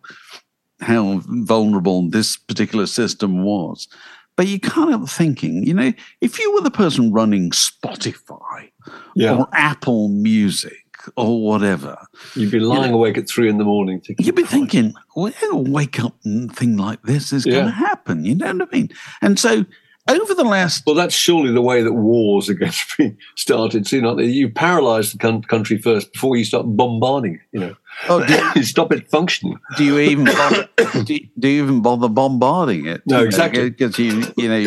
how 0.79 1.21
vulnerable 1.25 2.09
this 2.09 2.37
particular 2.37 2.85
system 2.85 3.43
was. 3.43 3.87
But 4.35 4.47
you 4.47 4.59
can't 4.59 4.91
help 4.91 5.09
thinking, 5.09 5.63
you 5.63 5.73
know, 5.73 5.93
if 6.21 6.37
you 6.39 6.53
were 6.53 6.61
the 6.61 6.69
person 6.71 7.11
running 7.11 7.49
Spotify 7.51 8.69
Yeah. 9.15 9.35
or 9.35 9.47
Apple 9.51 10.09
Music 10.09 10.77
or 11.15 11.41
whatever, 11.43 11.97
you'd 12.35 12.51
be 12.51 12.59
lying 12.59 12.93
awake 12.93 13.17
at 13.17 13.27
three 13.27 13.49
in 13.49 13.57
the 13.57 13.63
morning 13.63 13.99
thinking, 13.99 14.25
you'd 14.25 14.35
be 14.35 14.43
thinking, 14.43 14.93
well, 15.15 15.33
a 15.51 15.55
wake 15.57 15.99
up 16.03 16.15
and 16.23 16.55
thing 16.55 16.77
like 16.77 17.01
this 17.03 17.33
is 17.33 17.45
going 17.45 17.65
to 17.65 17.71
happen. 17.71 18.25
You 18.25 18.35
know 18.35 18.53
what 18.53 18.69
I 18.71 18.75
mean? 18.77 18.89
And 19.23 19.39
so 19.39 19.65
over 20.09 20.33
the 20.33 20.43
last 20.43 20.83
Well, 20.85 20.95
that's 20.95 21.13
surely 21.15 21.51
the 21.51 21.61
way 21.61 21.81
that 21.81 21.93
wars 21.93 22.49
are 22.49 22.53
going 22.53 22.71
to 22.97 22.97
be 22.97 23.17
started. 23.35 23.87
So, 23.87 23.95
you 23.97 24.01
know, 24.01 24.17
you 24.19 24.49
paralyze 24.49 25.11
the 25.13 25.41
country 25.47 25.77
first 25.77 26.13
before 26.13 26.35
you 26.37 26.43
start 26.45 26.65
bombarding 26.67 27.35
it. 27.35 27.41
You 27.51 27.59
know, 27.59 27.75
Oh, 28.09 28.25
do, 28.25 28.33
you 28.55 28.63
stop 28.75 28.91
it 28.93 29.09
functioning. 29.09 29.57
do 29.75 29.83
you 29.83 29.99
even 29.99 30.25
bother, 30.25 30.69
do, 31.03 31.13
you- 31.15 31.27
do 31.39 31.47
you 31.47 31.63
even 31.63 31.81
bother 31.81 32.09
bombarding 32.09 32.85
it? 32.85 33.01
No, 33.05 33.23
exactly. 33.23 33.69
Because 33.69 33.97
you 33.97 34.23
you 34.37 34.47
know 34.49 34.65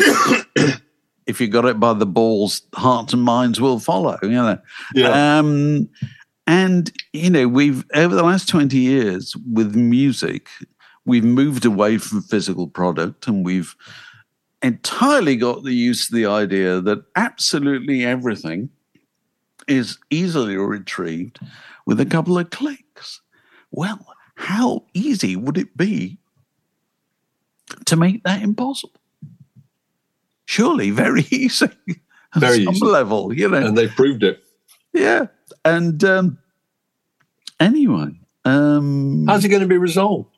if 1.27 1.39
you 1.39 1.47
got 1.47 1.65
it 1.65 1.79
by 1.79 1.93
the 1.93 2.05
balls, 2.05 2.61
hearts 2.73 3.13
and 3.13 3.21
minds 3.21 3.61
will 3.61 3.79
follow. 3.79 4.17
You 4.21 4.29
know. 4.29 4.59
Yeah. 4.93 5.39
Um, 5.39 5.87
and 6.47 6.91
you 7.13 7.29
know 7.29 7.47
we've 7.47 7.85
over 7.93 8.13
the 8.15 8.23
last 8.23 8.49
twenty 8.49 8.79
years 8.79 9.35
with 9.53 9.75
music, 9.75 10.49
we've 11.05 11.23
moved 11.23 11.63
away 11.65 11.97
from 11.99 12.21
physical 12.23 12.67
product 12.67 13.27
and 13.27 13.45
we've 13.45 13.75
entirely 14.63 15.35
got 15.35 15.63
the 15.63 15.73
use 15.73 16.07
of 16.09 16.15
the 16.15 16.25
idea 16.25 16.81
that 16.81 17.03
absolutely 17.15 18.03
everything 18.05 18.69
is 19.67 19.97
easily 20.09 20.57
retrieved 20.57 21.39
with 21.85 21.99
a 21.99 22.05
couple 22.05 22.37
of 22.37 22.49
clicks. 22.49 23.21
Well, 23.71 24.05
how 24.35 24.85
easy 24.93 25.35
would 25.35 25.57
it 25.57 25.75
be 25.77 26.17
to 27.85 27.95
make 27.95 28.23
that 28.23 28.41
impossible? 28.41 28.99
Surely 30.45 30.91
very 30.91 31.25
easy. 31.31 31.69
At 32.33 32.39
Very 32.39 32.63
some 32.63 32.75
easy. 32.75 32.85
level, 32.85 33.33
you 33.33 33.49
know. 33.49 33.57
and 33.57 33.77
they've 33.77 33.91
proved 33.91 34.23
it. 34.23 34.41
Yeah. 34.93 35.27
And 35.65 36.01
um, 36.05 36.37
anyway, 37.59 38.11
um, 38.45 39.25
How's 39.27 39.43
it 39.43 39.49
going 39.49 39.61
to 39.63 39.67
be 39.67 39.77
resolved? 39.77 40.30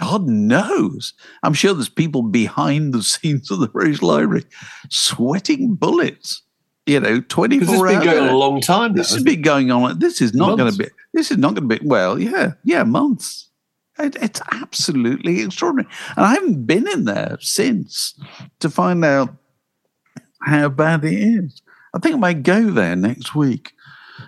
God 0.00 0.26
knows. 0.26 1.12
I'm 1.42 1.54
sure 1.54 1.72
there's 1.72 1.88
people 1.88 2.22
behind 2.22 2.92
the 2.92 3.02
scenes 3.02 3.50
of 3.50 3.60
the 3.60 3.68
British 3.68 4.02
Library 4.02 4.44
sweating 4.90 5.74
bullets 5.74 6.42
you 6.86 7.00
know, 7.00 7.20
twenty 7.22 7.58
Because 7.58 7.74
four 7.74 7.86
it's 7.86 7.96
hours. 7.96 8.04
been 8.04 8.14
going 8.14 8.28
on 8.28 8.34
a 8.34 8.36
long 8.36 8.60
time 8.60 8.92
now. 8.92 8.96
This 8.98 9.12
has 9.14 9.22
been 9.22 9.42
going 9.42 9.70
on. 9.70 9.98
This 9.98 10.20
is 10.20 10.34
not 10.34 10.58
going 10.58 10.70
to 10.70 10.76
be. 10.76 10.88
This 11.14 11.30
is 11.30 11.38
not 11.38 11.54
going 11.54 11.68
to 11.68 11.78
be. 11.78 11.86
Well, 11.86 12.18
yeah, 12.18 12.54
yeah, 12.62 12.84
months. 12.84 13.48
It, 13.98 14.16
it's 14.20 14.40
absolutely 14.52 15.40
extraordinary, 15.40 15.88
and 16.16 16.26
I 16.26 16.34
haven't 16.34 16.66
been 16.66 16.86
in 16.88 17.04
there 17.04 17.38
since 17.40 18.18
to 18.60 18.68
find 18.68 19.04
out 19.04 19.34
how 20.42 20.68
bad 20.68 21.04
it 21.04 21.14
is. 21.14 21.62
I 21.94 22.00
think 22.00 22.16
I 22.16 22.18
might 22.18 22.42
go 22.42 22.70
there 22.70 22.96
next 22.96 23.34
week 23.34 23.72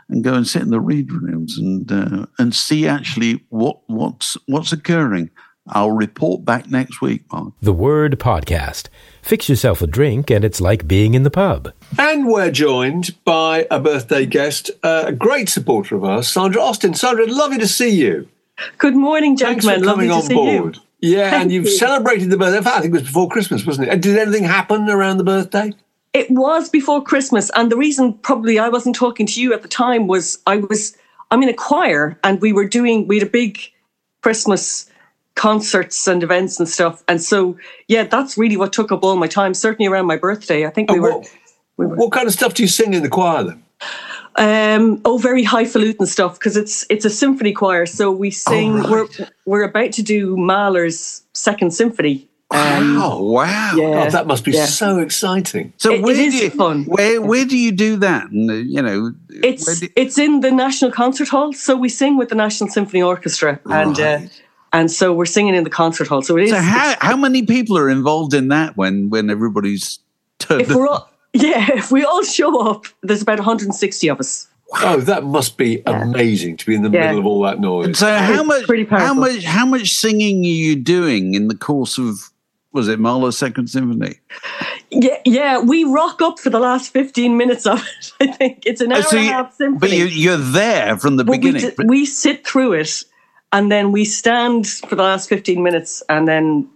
and 0.09 0.25
go 0.25 0.35
and 0.35 0.47
sit 0.47 0.63
in 0.63 0.71
the 0.71 0.81
read 0.81 1.13
rooms 1.13 1.59
and 1.59 1.91
uh, 1.93 2.27
and 2.39 2.55
see 2.55 2.89
actually 2.89 3.45
what 3.51 3.81
what's 3.87 4.39
what's 4.47 4.73
occurring. 4.73 5.31
I'll 5.69 5.91
report 5.91 6.45
back 6.45 6.71
next 6.71 7.01
week, 7.01 7.23
Mark. 7.33 7.53
The 7.61 7.73
Word 7.73 8.19
Podcast. 8.21 8.89
Fix 9.23 9.49
yourself 9.49 9.83
a 9.83 9.87
drink, 9.87 10.31
and 10.31 10.45
it's 10.45 10.61
like 10.61 10.87
being 10.87 11.15
in 11.15 11.23
the 11.25 11.31
pub. 11.31 11.73
And 11.99 12.27
we're 12.29 12.51
joined 12.53 13.17
by 13.25 13.67
a 13.71 13.81
birthday 13.81 14.27
guest, 14.27 14.71
uh, 14.83 15.05
a 15.07 15.13
great 15.13 15.49
supporter 15.49 15.97
of 15.97 16.05
ours, 16.05 16.29
Sandra 16.29 16.63
Austin. 16.63 16.95
Sandra, 16.95 17.27
lovely 17.27 17.59
to 17.59 17.67
see 17.69 17.91
you. 17.91 18.29
Good 18.79 18.95
morning, 18.95 19.37
Thanks 19.37 19.65
gentlemen. 19.65 19.85
for 19.85 19.91
coming 19.95 20.09
Lovely 20.09 20.31
to 20.31 20.37
on 20.37 20.47
see 20.49 20.59
board. 20.61 20.77
you. 20.77 20.83
Yeah, 21.17 21.31
Thank 21.31 21.43
and 21.43 21.53
you've 21.53 21.65
you. 21.65 21.71
celebrated 21.73 22.31
the 22.31 22.37
birthday. 22.39 22.59
In 22.59 22.65
fact, 22.65 22.77
I 22.79 22.81
think 22.83 22.95
it 22.95 22.99
was 22.99 23.03
before 23.09 23.29
Christmas, 23.29 23.67
wasn't 23.67 23.89
it? 23.89 23.93
And 23.93 24.03
Did 24.03 24.17
anything 24.17 24.45
happen 24.45 24.89
around 24.89 25.19
the 25.19 25.25
birthday? 25.25 25.73
It 26.15 26.31
was 26.31 26.71
before 26.71 27.03
Christmas, 27.03 27.51
and 27.55 27.71
the 27.71 27.77
reason 27.77 28.15
probably 28.15 28.59
I 28.59 28.71
wasn't 28.71 28.95
talking 28.97 29.27
to 29.27 29.43
you 29.43 29.53
at 29.53 29.61
the 29.63 29.69
time 29.69 30.07
was 30.07 30.39
I 30.47 30.57
was 30.57 30.97
I'm 31.31 31.43
in 31.43 31.49
a 31.51 31.55
choir, 31.55 32.19
and 32.25 32.41
we 32.41 32.53
were 32.55 32.67
doing 32.67 33.07
we 33.09 33.19
had 33.19 33.27
a 33.27 33.31
big 33.31 33.59
Christmas 34.23 34.87
concerts 35.37 36.09
and 36.09 36.23
events 36.23 36.59
and 36.59 36.69
stuff, 36.69 37.05
and 37.07 37.23
so 37.23 37.57
yeah, 37.89 38.03
that's 38.05 38.37
really 38.37 38.57
what 38.57 38.73
took 38.73 38.91
up 38.91 39.05
all 39.05 39.17
my 39.17 39.29
time. 39.29 39.55
Certainly 39.55 39.89
around 39.89 40.07
my 40.07 40.17
birthday, 40.17 40.67
I 40.67 40.71
think 40.71 40.91
we 40.91 40.95
And 40.97 41.03
were. 41.05 41.13
Oh, 41.13 41.25
what, 41.77 41.97
what 41.99 42.13
kind 42.13 42.27
of 42.27 42.33
stuff 42.33 42.55
do 42.55 42.63
you 42.63 42.69
sing 42.69 42.95
in 42.95 43.03
the 43.03 43.09
choir 43.09 43.45
then? 43.45 43.63
Um, 44.39 45.01
oh, 45.05 45.17
very 45.19 45.43
highfalutin 45.45 46.07
stuff 46.07 46.35
because 46.39 46.57
it's 46.57 46.85
it's 46.91 47.05
a 47.05 47.11
symphony 47.11 47.53
choir. 47.53 47.87
So 47.87 48.11
we 48.11 48.31
sing. 48.31 48.75
right. 48.75 48.91
We're 48.91 49.07
we're 49.47 49.63
about 49.65 49.93
to 49.93 50.03
do 50.03 50.37
Mahler's 50.37 51.23
Second 51.33 51.73
Symphony. 51.73 52.29
Um, 52.51 52.97
Oh 53.03 53.23
wow! 53.33 53.73
Yeah. 53.77 54.05
Oh, 54.07 54.11
that 54.11 54.27
must 54.27 54.45
be 54.45 54.53
yeah. 54.53 54.67
so 54.67 55.01
exciting. 55.01 55.73
So 55.79 55.91
It- 55.93 55.97
it 55.99 56.03
where 56.03 56.15
is 56.21 56.35
do 56.35 56.39
you, 56.45 56.51
fun. 56.51 56.85
Where 56.85 57.21
where 57.21 57.45
do 57.45 57.57
you 57.59 57.73
do 57.73 57.97
that? 57.97 58.31
And 58.31 58.51
uh, 58.51 58.55
you 58.55 58.83
know, 58.83 59.13
It's 59.31 59.81
do- 59.81 59.89
it's 59.97 60.17
in 60.19 60.41
the 60.41 60.51
National 60.53 60.93
Concert 60.93 61.29
Hall, 61.29 61.53
so 61.53 61.75
we 61.75 61.89
sing 61.89 62.17
with 62.19 62.29
the 62.29 62.35
National 62.37 62.69
Symphony 62.71 63.03
Orchestra, 63.03 63.59
and 63.65 63.99
uh, 63.99 64.03
Right. 64.03 64.43
And 64.79 64.91
so 64.91 65.13
we're 65.13 65.27
singing 65.27 65.55
in 65.55 65.65
the 65.65 65.71
concert 65.71 66.09
hall. 66.09 66.23
So 66.23 66.37
it 66.37 66.45
is. 66.45 66.51
so 66.51 66.59
how 66.61 66.95
how 67.01 67.17
many 67.17 67.43
people 67.45 67.77
are 67.79 67.89
involved 67.91 68.35
in 68.35 68.49
that 68.49 68.77
when 68.77 69.11
when 69.11 69.31
everybody's 69.31 69.99
turned? 70.39 70.63
if 70.63 70.69
we're 70.75 70.87
all, 70.89 71.09
yeah, 71.33 71.71
if 71.75 71.91
we 71.91 72.05
all 72.05 72.23
show 72.23 72.61
up, 72.71 72.87
there's 73.03 73.23
about 73.23 73.39
160 73.39 74.09
of 74.09 74.21
us. 74.21 74.49
Oh, 74.83 74.97
that 75.01 75.23
must 75.25 75.57
be 75.57 75.81
amazing 75.87 76.57
to 76.59 76.67
be 76.67 76.75
in 76.75 76.83
the 76.83 76.91
Yeah. 76.91 77.07
middle 77.07 77.21
of 77.21 77.27
all 77.27 77.41
that 77.43 77.61
noise. 77.61 77.99
so 77.99 78.13
how 78.17 78.43
much 78.43 78.65
how 78.91 79.15
much 79.15 79.45
how 79.45 79.65
much 79.67 79.95
singing 79.95 80.41
are 80.45 80.59
you 80.67 80.75
doing 80.77 81.35
in 81.35 81.49
the 81.49 81.55
course 81.57 81.99
of 81.99 82.31
was 82.73 82.89
it 82.89 82.99
Mahler's 83.01 83.39
Second 83.39 83.69
Symphony? 83.71 84.17
Yeah, 84.91 85.17
yeah, 85.25 85.59
we 85.61 85.85
rock 85.85 86.21
up 86.21 86.39
for 86.39 86.51
the 86.51 86.59
last 86.61 86.93
15 86.93 87.37
minutes 87.37 87.65
of 87.67 87.79
it. 87.81 88.13
I 88.21 88.27
think 88.33 88.65
it's 88.67 88.81
an 88.83 88.93
uh, 88.93 88.97
hour 88.97 89.03
Oh, 89.07 89.11
so 89.11 89.17
and 89.19 89.27
a 89.29 89.33
half 89.33 89.55
symphony. 89.55 89.79
but 89.81 89.91
you, 89.97 90.05
you're 90.07 90.37
there 90.37 90.99
from 90.99 91.17
the 91.17 91.25
But 91.25 91.33
we, 91.33 91.39
beginning. 91.39 91.71
d- 91.79 91.85
we 91.87 92.05
sit 92.05 92.47
through 92.47 92.75
it, 92.75 93.03
and 93.53 93.71
then 93.71 93.93
we 93.93 94.05
stand 94.05 94.67
for 94.69 94.95
the 94.97 95.03
last 95.03 95.29
15 95.29 95.63
minutes, 95.63 96.03
and 96.09 96.27
then 96.29 96.69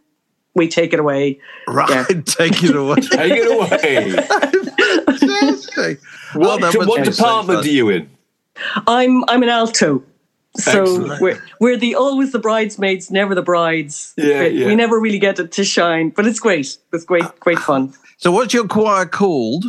we 0.55 0.69
take 0.69 0.93
it 0.93 1.01
away. 1.01 1.39
right, 1.69 1.91
yeah. 1.91 2.05
take 2.25 2.63
it 2.65 2.75
away. 2.77 2.97
Take 3.01 3.33
it 3.37 3.51
away. 3.51 4.11
Fantastic. 5.07 6.01
Oh, 6.35 6.39
what 6.41 6.61
that 6.61 6.75
what 6.87 7.05
be 7.05 7.11
department 7.11 7.65
are 7.65 7.69
you 7.69 7.89
in? 7.91 8.09
I'm 8.87 9.25
I'm 9.29 9.43
an 9.43 9.49
alto. 9.49 10.03
So 10.57 10.83
Excellent. 10.83 11.21
we're, 11.23 11.43
we're 11.61 11.77
the 11.77 11.95
always 11.95 12.33
the 12.33 12.41
bridesmaids, 12.41 13.09
never 13.11 13.37
the 13.37 13.43
brides. 13.43 14.13
Yeah, 14.17 14.43
yeah. 14.43 14.67
We 14.67 14.75
never 14.75 14.99
really 14.99 15.21
get 15.21 15.39
it 15.39 15.53
to 15.53 15.65
shine, 15.65 16.11
but 16.11 16.27
it's 16.27 16.41
great. 16.41 16.77
It's 16.93 17.05
great, 17.05 17.23
great 17.39 17.61
fun. 17.61 17.95
So 18.17 18.33
what's 18.33 18.53
your 18.53 18.67
choir 18.67 19.07
called? 19.07 19.65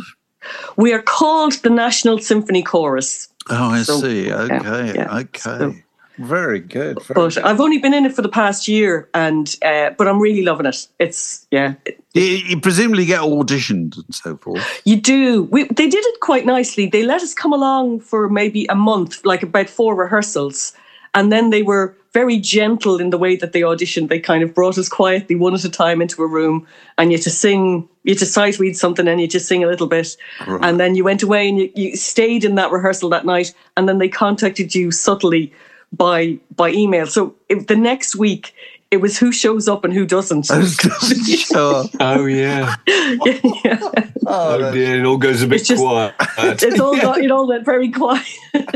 We 0.76 0.92
are 0.92 1.00
called 1.00 1.52
the 1.62 1.70
National 1.70 2.18
Symphony 2.18 2.64
Chorus, 2.64 3.28
Oh, 3.48 3.70
I 3.70 3.82
So, 3.82 4.00
see. 4.00 4.26
yeah, 4.26 4.40
Okay, 4.42 4.92
yeah. 4.96 5.18
okay. 5.18 5.38
So- 5.40 5.74
very 6.18 6.60
good. 6.60 7.02
Very 7.02 7.14
but 7.14 7.34
good. 7.34 7.44
I've 7.44 7.60
only 7.60 7.78
been 7.78 7.94
in 7.94 8.04
it 8.04 8.14
for 8.14 8.22
the 8.22 8.28
past 8.28 8.68
year, 8.68 9.08
and 9.14 9.54
uh, 9.64 9.90
but 9.90 10.08
I'm 10.08 10.20
really 10.20 10.42
loving 10.42 10.66
it. 10.66 10.86
It's 10.98 11.46
yeah, 11.50 11.74
You, 12.14 12.22
you 12.22 12.60
presumably 12.60 13.06
get 13.06 13.20
auditioned 13.20 13.96
and 13.96 14.14
so 14.14 14.36
forth. 14.36 14.82
You 14.84 15.00
do. 15.00 15.44
We, 15.44 15.64
they 15.64 15.88
did 15.88 16.04
it 16.04 16.20
quite 16.20 16.44
nicely. 16.44 16.86
They 16.86 17.04
let 17.04 17.22
us 17.22 17.32
come 17.34 17.52
along 17.52 18.00
for 18.00 18.28
maybe 18.28 18.66
a 18.66 18.74
month, 18.74 19.24
like 19.24 19.42
about 19.42 19.70
four 19.70 19.94
rehearsals. 19.94 20.74
And 21.14 21.30
then 21.30 21.50
they 21.50 21.62
were 21.62 21.96
very 22.12 22.38
gentle 22.38 23.00
in 23.00 23.10
the 23.10 23.18
way 23.18 23.36
that 23.36 23.52
they 23.52 23.62
auditioned. 23.62 24.08
They 24.08 24.20
kind 24.20 24.42
of 24.42 24.54
brought 24.54 24.78
us 24.78 24.88
quietly 24.88 25.36
one 25.36 25.54
at 25.54 25.64
a 25.64 25.70
time 25.70 26.02
into 26.02 26.22
a 26.22 26.26
room 26.26 26.66
and 26.98 27.10
you 27.10 27.18
had 27.18 27.24
to 27.24 27.30
sing, 27.30 27.88
you 28.02 28.12
had 28.12 28.18
to 28.18 28.26
sight 28.26 28.58
read 28.58 28.76
something 28.76 29.08
and 29.08 29.20
you 29.20 29.26
just 29.26 29.46
sing 29.46 29.64
a 29.64 29.66
little 29.66 29.86
bit. 29.86 30.16
And 30.46 30.78
then 30.78 30.94
you 30.94 31.04
went 31.04 31.22
away 31.22 31.48
and 31.48 31.58
you, 31.58 31.72
you 31.74 31.96
stayed 31.96 32.44
in 32.44 32.54
that 32.56 32.70
rehearsal 32.70 33.08
that 33.10 33.24
night. 33.24 33.54
And 33.76 33.88
then 33.88 33.98
they 33.98 34.08
contacted 34.08 34.74
you 34.74 34.90
subtly 34.90 35.52
by 35.92 36.38
by 36.56 36.70
email. 36.70 37.06
So 37.06 37.34
if 37.48 37.66
the 37.66 37.76
next 37.76 38.16
week, 38.16 38.54
it 38.90 38.98
was 39.00 39.18
who 39.18 39.32
shows 39.32 39.68
up 39.68 39.84
and 39.84 39.92
who 39.94 40.04
doesn't. 40.06 40.44
sure. 40.46 41.84
Oh 42.00 42.26
yeah. 42.26 42.74
yeah. 42.86 43.78
Oh, 44.24 44.58
oh 44.60 44.72
dear, 44.72 45.00
it 45.00 45.04
all 45.06 45.16
goes 45.18 45.42
a 45.42 45.46
bit 45.46 45.60
It's 45.60 45.68
just- 45.68 45.82
quiet. 45.82 46.14
It's 46.62 46.80
all 46.80 46.96
got, 46.96 47.18
it 47.18 47.30
all 47.30 47.46
went 47.48 47.64
very 47.64 47.90
quiet. 47.90 48.26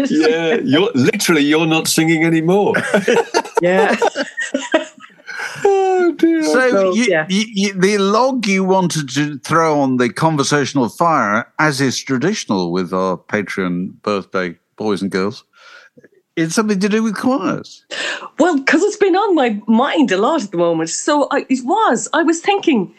yeah, 0.09 0.55
you're 0.63 0.91
literally 0.95 1.43
you're 1.43 1.67
not 1.67 1.87
singing 1.89 2.25
anymore. 2.25 2.75
yeah. 3.63 3.97
oh 5.65 6.15
dear. 6.19 6.43
So 6.43 6.71
So, 6.71 6.95
you, 6.95 7.05
yeah. 7.05 7.27
you, 7.29 7.45
you, 7.49 7.73
the 7.75 7.99
log 7.99 8.47
you 8.47 8.65
wanted 8.65 9.09
to 9.11 9.39
throw 9.39 9.81
on 9.81 9.97
the 9.99 10.09
conversational 10.13 10.89
fire, 10.89 11.51
as 11.59 11.81
is 11.81 11.99
traditional 12.03 12.73
with 12.73 12.93
our 12.93 13.17
Patreon 13.17 14.01
birthday 14.03 14.57
boys 14.77 15.03
and 15.03 15.11
girls, 15.11 15.45
it's 16.37 16.55
something 16.55 16.79
to 16.81 16.89
do 16.89 17.03
with 17.03 17.17
choirs. 17.17 17.85
Well, 18.39 18.59
because 18.59 18.83
it's 18.83 18.97
been 18.97 19.17
on 19.17 19.35
my 19.35 19.61
mind 19.67 20.13
a 20.13 20.19
lot 20.19 20.43
at 20.43 20.51
the 20.51 20.59
moment. 20.59 20.91
So 20.91 21.29
I, 21.31 21.47
it 21.49 21.65
was. 21.65 22.09
I 22.13 22.23
was 22.23 22.41
thinking, 22.41 22.95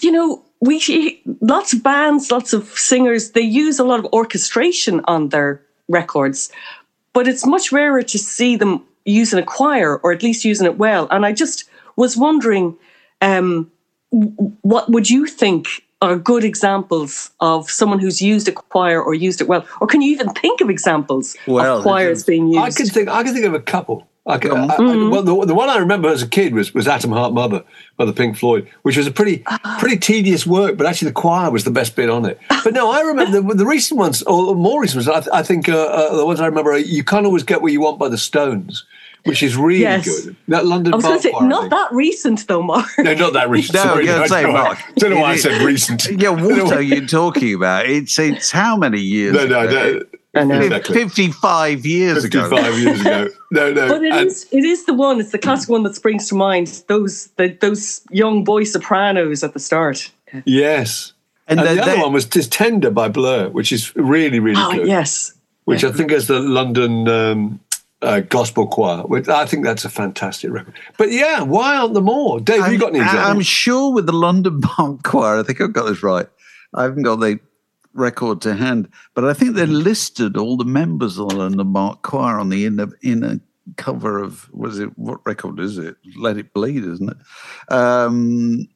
you 0.00 0.10
know, 0.10 0.42
we 0.60 1.22
lots 1.40 1.72
of 1.72 1.82
bands, 1.82 2.30
lots 2.30 2.52
of 2.52 2.66
singers. 2.78 3.30
They 3.30 3.40
use 3.40 3.78
a 3.78 3.84
lot 3.84 4.00
of 4.00 4.06
orchestration 4.12 5.00
on 5.06 5.28
their 5.28 5.62
records, 5.88 6.50
but 7.12 7.28
it's 7.28 7.46
much 7.46 7.72
rarer 7.72 8.02
to 8.02 8.18
see 8.18 8.56
them 8.56 8.84
using 9.04 9.38
a 9.38 9.44
choir 9.44 9.98
or 9.98 10.12
at 10.12 10.22
least 10.22 10.44
using 10.44 10.66
it 10.66 10.78
well. 10.78 11.08
And 11.10 11.26
I 11.26 11.32
just 11.32 11.64
was 11.96 12.16
wondering, 12.16 12.76
um, 13.20 13.70
what 14.10 14.90
would 14.90 15.08
you 15.08 15.26
think 15.26 15.82
are 16.02 16.16
good 16.16 16.44
examples 16.44 17.30
of 17.40 17.70
someone 17.70 17.98
who's 18.00 18.20
used 18.20 18.46
a 18.48 18.52
choir 18.52 19.00
or 19.02 19.14
used 19.14 19.40
it 19.40 19.48
well? 19.48 19.64
Or 19.80 19.86
can 19.86 20.02
you 20.02 20.10
even 20.12 20.28
think 20.42 20.60
of 20.60 20.68
examples 20.68 21.36
Well, 21.46 21.78
of 21.78 21.82
choirs 21.84 22.24
being 22.24 22.48
used? 22.48 22.58
I 22.58 22.70
can 22.78 22.86
think. 22.94 23.08
I 23.08 23.22
can 23.22 23.32
think 23.34 23.46
of 23.46 23.54
a 23.54 23.60
couple. 23.60 24.06
I 24.24 24.38
can, 24.38 24.52
I, 24.52 24.66
I, 24.66 24.76
Mm-hmm. 24.78 25.10
well, 25.10 25.24
the, 25.24 25.46
the 25.46 25.54
one 25.62 25.68
I 25.68 25.78
remember 25.78 26.08
as 26.08 26.22
a 26.22 26.28
kid 26.28 26.54
was, 26.54 26.72
was 26.72 26.86
Atom 26.86 27.10
Heart 27.10 27.32
Mother 27.34 27.64
by 27.96 28.04
the 28.04 28.12
Pink 28.12 28.36
Floyd, 28.36 28.68
which 28.82 28.96
was 28.96 29.08
a 29.08 29.10
pretty 29.10 29.42
Ah. 29.48 29.76
pretty 29.80 29.96
tedious 29.98 30.46
work, 30.46 30.76
but 30.76 30.86
actually 30.86 31.08
the 31.08 31.14
choir 31.24 31.50
was 31.50 31.64
the 31.64 31.72
best 31.72 31.96
bit 31.96 32.08
on 32.08 32.24
it. 32.26 32.38
But 32.64 32.72
no, 32.74 32.84
I 32.92 33.00
remember 33.00 33.40
the, 33.40 33.54
the 33.54 33.66
recent 33.66 33.98
ones, 33.98 34.22
or 34.22 34.54
more 34.54 34.80
recent 34.80 34.98
ones. 35.04 35.08
I, 35.08 35.20
th- 35.24 35.34
I 35.40 35.42
think 35.42 35.68
uh, 35.68 35.76
uh, 35.76 36.16
the 36.16 36.24
ones 36.24 36.40
I 36.40 36.46
remember, 36.46 36.70
are 36.70 36.78
"You 36.78 37.02
Can't 37.02 37.26
Always 37.26 37.42
Get 37.42 37.62
What 37.62 37.72
You 37.72 37.80
Want" 37.80 37.98
by 37.98 38.08
the 38.08 38.18
Stones, 38.18 38.84
which 39.24 39.42
is 39.42 39.56
really 39.56 39.80
Yes. 39.82 40.04
good. 40.24 40.36
That 40.48 40.66
London 40.66 40.92
I 40.92 40.96
was 40.96 41.04
going 41.04 41.16
to 41.18 41.22
say, 41.22 41.30
Choir, 41.30 41.48
not 41.48 41.70
that 41.70 41.92
recent 41.92 42.46
though, 42.48 42.62
Mark. 42.62 42.86
No, 42.98 43.14
not 43.14 43.32
that 43.34 43.48
recent. 43.50 43.74
No, 43.74 43.80
I 43.80 43.84
was 43.84 43.92
Sorry, 43.92 44.06
gonna 44.06 44.28
say, 44.28 44.42
no, 44.42 44.52
Mark, 44.52 44.78
Don't 44.96 45.10
know 45.10 45.20
why 45.20 45.30
I 45.30 45.34
it- 45.34 45.38
said 45.38 45.62
recent. 45.62 46.06
Yeah, 46.10 46.30
what 46.30 46.72
are 46.72 46.82
you 46.82 47.06
talking 47.06 47.54
about? 47.54 47.86
It's 47.86 48.18
it's 48.18 48.50
how 48.50 48.76
many 48.76 49.00
years? 49.00 49.34
No, 49.34 49.46
no, 49.46 49.60
ago? 49.60 49.92
no. 49.92 50.02
I 50.34 50.44
know. 50.44 50.60
Exactly. 50.62 50.94
Fifty-five 50.94 51.84
years 51.84 52.24
ago. 52.24 52.48
55 52.48 52.78
years 52.78 53.00
ago. 53.02 53.28
No, 53.52 53.70
no. 53.70 53.86
But 53.88 54.02
it 54.02 54.12
and- 54.14 54.26
is, 54.28 54.46
it 54.50 54.64
is 54.64 54.86
the 54.86 54.94
one. 54.94 55.20
It's 55.20 55.30
the 55.30 55.38
classic 55.38 55.68
one 55.68 55.82
that 55.82 55.94
springs 55.94 56.26
to 56.28 56.34
mind. 56.34 56.82
Those 56.88 57.26
the, 57.36 57.48
those 57.60 58.00
young 58.10 58.44
boy 58.44 58.64
sopranos 58.64 59.44
at 59.44 59.52
the 59.52 59.60
start. 59.60 60.10
Yes. 60.46 61.12
And 61.48 61.60
And, 61.60 61.68
the- 61.68 61.74
the 61.74 61.82
other 61.82 61.96
the- 61.96 62.00
one 62.02 62.12
was 62.14 62.24
"Tis 62.24 62.48
Tender" 62.48 62.90
by 62.90 63.08
Blur, 63.08 63.50
which 63.50 63.72
is 63.72 63.94
really, 63.94 64.40
really 64.40 64.56
Oh 64.58 64.72
good. 64.72 64.86
yes, 64.86 65.34
Which 65.66 65.84
I 65.84 65.92
think 65.92 66.10
is 66.12 66.28
the 66.28 66.40
London 66.40 67.06
um, 67.08 67.60
uh, 68.02 68.20
Gospel 68.20 68.66
Choir. 68.66 69.02
Which 69.04 69.28
I 69.28 69.46
think 69.46 69.64
that's 69.64 69.84
a 69.84 69.88
fantastic 69.90 70.50
record. 70.50 70.74
But 70.98 71.10
yeah, 71.12 71.42
why 71.42 71.76
aren't 71.76 71.94
there 71.94 72.02
more? 72.02 72.40
Dave, 72.40 72.62
have 72.62 72.72
you 72.72 72.78
got 72.78 72.90
any 72.90 73.00
I'm, 73.00 73.06
examples? 73.06 73.34
I'm 73.36 73.40
sure 73.42 73.92
with 73.94 74.06
the 74.06 74.12
London 74.12 74.60
Park 74.62 75.02
Choir, 75.02 75.38
I 75.38 75.42
think 75.42 75.60
I've 75.60 75.72
got 75.72 75.86
this 75.86 76.02
right. 76.02 76.26
I 76.74 76.82
haven't 76.84 77.02
got 77.02 77.16
the 77.20 77.38
record 77.94 78.40
to 78.42 78.54
hand, 78.54 78.88
but 79.14 79.24
I 79.24 79.34
think 79.34 79.54
they 79.54 79.66
listed 79.66 80.36
all 80.36 80.56
the 80.56 80.64
members 80.64 81.18
of 81.18 81.28
the 81.28 81.36
London 81.36 81.72
Bach 81.72 82.02
Choir 82.02 82.38
on 82.38 82.48
the 82.48 82.64
inner 82.66 82.88
inner 83.02 83.40
cover 83.76 84.18
of 84.20 84.50
was 84.52 84.80
it 84.80 84.98
what 84.98 85.20
record 85.24 85.60
is 85.60 85.78
it? 85.78 85.96
Let 86.18 86.36
It 86.38 86.52
Bleed, 86.52 86.84
isn't 86.84 87.10
it? 87.10 87.72
Um, 87.72 88.66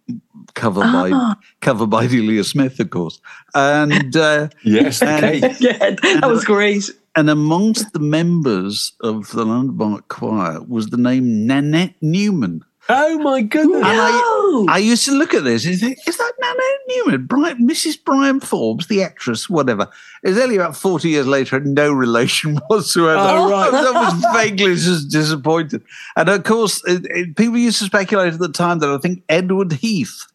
cover 0.55 0.81
by 0.81 1.11
Ah. 1.13 1.37
cover 1.61 1.87
by 1.87 2.07
Delia 2.07 2.45
Smith, 2.45 2.79
of 2.79 2.91
course. 2.91 3.21
And 3.55 4.15
uh, 4.17 4.49
Yes, 4.63 5.03
and- 5.03 5.43
yeah, 5.61 5.91
that 6.01 6.29
was 6.29 6.45
great. 6.45 6.89
And 7.17 7.31
amongst 7.31 7.93
the 7.93 7.99
members 7.99 8.93
of 9.01 9.31
the 9.33 9.45
London 9.45 9.77
Bach 9.77 10.07
Choir 10.09 10.61
was 10.63 10.89
the 10.89 10.97
name 10.99 11.47
Nanette 11.47 11.95
Newman. 12.03 12.63
Oh 12.89 13.19
my 13.19 13.43
goodness. 13.43 13.79
And 13.79 13.87
I, 13.87 14.65
I 14.69 14.79
used 14.79 15.05
to 15.07 15.13
look 15.13 15.35
at 15.35 15.43
this 15.43 15.67
and 15.67 15.77
think, 15.81 15.99
is 16.07 16.19
that 16.19 16.33
Nanette 16.39 17.07
Newman? 17.07 17.27
Brian, 17.27 17.69
Mrs. 17.69 18.05
Bryan 18.05 18.39
Forbes, 18.39 18.87
the 18.87 19.03
actress, 19.03 19.51
whatever. 19.51 19.89
It 20.23 20.29
was 20.29 20.39
only 20.39 20.55
about 20.55 20.77
40 20.77 21.09
years 21.09 21.27
later, 21.27 21.57
had 21.57 21.67
no 21.67 21.91
relation 21.91 22.57
whatsoever. 22.69 23.19
Oh, 23.19 23.51
right. 23.51 23.73
I 23.75 23.83
was, 23.83 23.87
I 23.87 24.15
was 24.15 24.35
vaguely 24.37 24.75
just 24.77 25.11
disappointed. 25.11 25.83
And 26.15 26.29
of 26.29 26.45
course, 26.45 26.81
it, 26.87 27.07
it- 27.11 27.37
people 27.37 27.57
used 27.59 27.79
to 27.81 27.87
speculate 27.87 28.35
at 28.35 28.39
the 28.39 28.49
time 28.53 28.79
that 28.81 28.91
I 28.91 28.99
think 28.99 29.25
Edward 29.29 29.73
Heath 29.73 30.27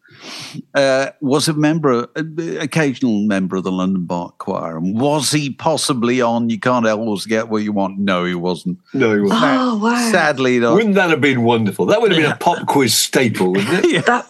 uh, 0.74 1.10
was 1.20 1.48
a 1.48 1.54
member, 1.54 2.08
an 2.16 2.58
occasional 2.60 3.22
member 3.22 3.56
of 3.56 3.64
the 3.64 3.72
London 3.72 4.04
Bach 4.04 4.38
Choir. 4.38 4.76
And 4.76 4.98
was 5.00 5.30
he 5.30 5.50
possibly 5.50 6.20
on 6.20 6.50
You 6.50 6.58
Can't 6.58 6.86
Always 6.86 7.26
Get 7.26 7.48
What 7.48 7.62
You 7.62 7.72
Want? 7.72 7.98
No, 7.98 8.24
he 8.24 8.34
wasn't. 8.34 8.78
No, 8.92 9.14
he 9.14 9.20
wasn't. 9.20 9.40
Oh, 9.42 9.78
wow. 9.78 10.10
Sadly, 10.10 10.58
not. 10.58 10.74
Wouldn't 10.74 10.94
that 10.94 11.10
have 11.10 11.20
been 11.20 11.42
wonderful? 11.42 11.86
That 11.86 12.00
would 12.00 12.12
have 12.12 12.20
been 12.20 12.30
a 12.30 12.36
pop 12.36 12.66
quiz 12.66 12.94
staple, 12.94 13.52
wouldn't 13.52 13.84
it? 13.84 14.06
That 14.12 14.26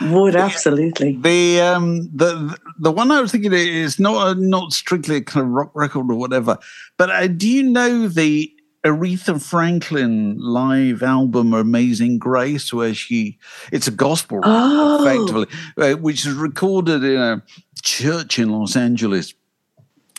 would 0.00 0.34
absolutely. 0.34 1.16
The 1.20 1.60
um 1.60 2.10
the 2.12 2.58
the 2.78 2.90
one 2.90 3.12
I 3.12 3.20
was 3.20 3.30
thinking 3.30 3.52
is 3.52 4.00
not 4.00 4.36
a, 4.36 4.40
not 4.40 4.72
strictly 4.72 5.16
a 5.16 5.20
kind 5.20 5.46
of 5.46 5.52
rock 5.52 5.70
record 5.74 6.10
or 6.10 6.16
whatever, 6.16 6.58
but 6.96 7.10
uh, 7.10 7.28
do 7.28 7.48
you 7.48 7.62
know 7.62 8.08
the 8.08 8.52
Aretha 8.84 9.40
Franklin 9.40 10.36
live 10.38 11.02
album 11.02 11.54
"Amazing 11.54 12.18
Grace," 12.18 12.72
where 12.72 12.94
she 12.94 13.38
it's 13.70 13.86
a 13.86 13.92
gospel 13.92 14.38
record, 14.38 14.50
Oh. 14.52 15.04
effectively, 15.06 15.46
uh, 15.76 15.92
which 15.98 16.26
is 16.26 16.34
recorded 16.34 17.04
in 17.04 17.16
a 17.16 17.42
church 17.82 18.38
in 18.38 18.50
Los 18.50 18.74
Angeles 18.74 19.34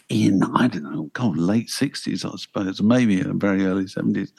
in 0.09 0.43
I 0.43 0.67
don't 0.67 0.83
know, 0.83 1.09
God, 1.13 1.37
late 1.37 1.69
sixties, 1.69 2.23
I 2.23 2.35
suppose, 2.37 2.81
maybe 2.81 3.19
in 3.19 3.27
the 3.27 3.33
very 3.33 3.65
early 3.65 3.87
seventies, 3.87 4.31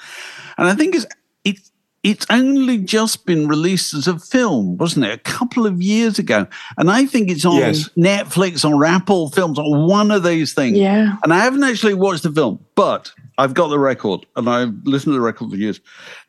and 0.56 0.68
I 0.68 0.74
think 0.74 0.94
it's 0.94 1.06
it's 1.44 1.70
it's 2.04 2.26
only 2.30 2.78
just 2.78 3.24
been 3.26 3.48
released 3.48 3.94
as 3.94 4.06
a 4.06 4.18
film, 4.18 4.76
wasn't 4.76 5.06
it? 5.06 5.12
A 5.14 5.18
couple 5.18 5.66
of 5.66 5.82
years 5.82 6.18
ago, 6.18 6.46
and 6.76 6.90
I 6.90 7.06
think 7.06 7.30
it's 7.30 7.44
on 7.44 7.56
Yes. 7.56 7.88
Netflix 7.98 8.64
or 8.68 8.84
Apple 8.84 9.30
Films 9.30 9.58
or 9.58 9.86
one 9.88 10.10
of 10.10 10.22
these 10.22 10.52
things. 10.54 10.78
Yeah. 10.78 11.16
And 11.24 11.32
I 11.32 11.38
haven't 11.38 11.64
actually 11.64 11.94
watched 11.94 12.22
the 12.22 12.30
film, 12.30 12.60
but 12.74 13.10
I've 13.38 13.54
got 13.54 13.68
the 13.68 13.78
record 13.78 14.26
and 14.36 14.48
I've 14.48 14.74
listened 14.84 15.14
to 15.14 15.18
the 15.18 15.20
record 15.20 15.50
for 15.50 15.56
years. 15.56 15.80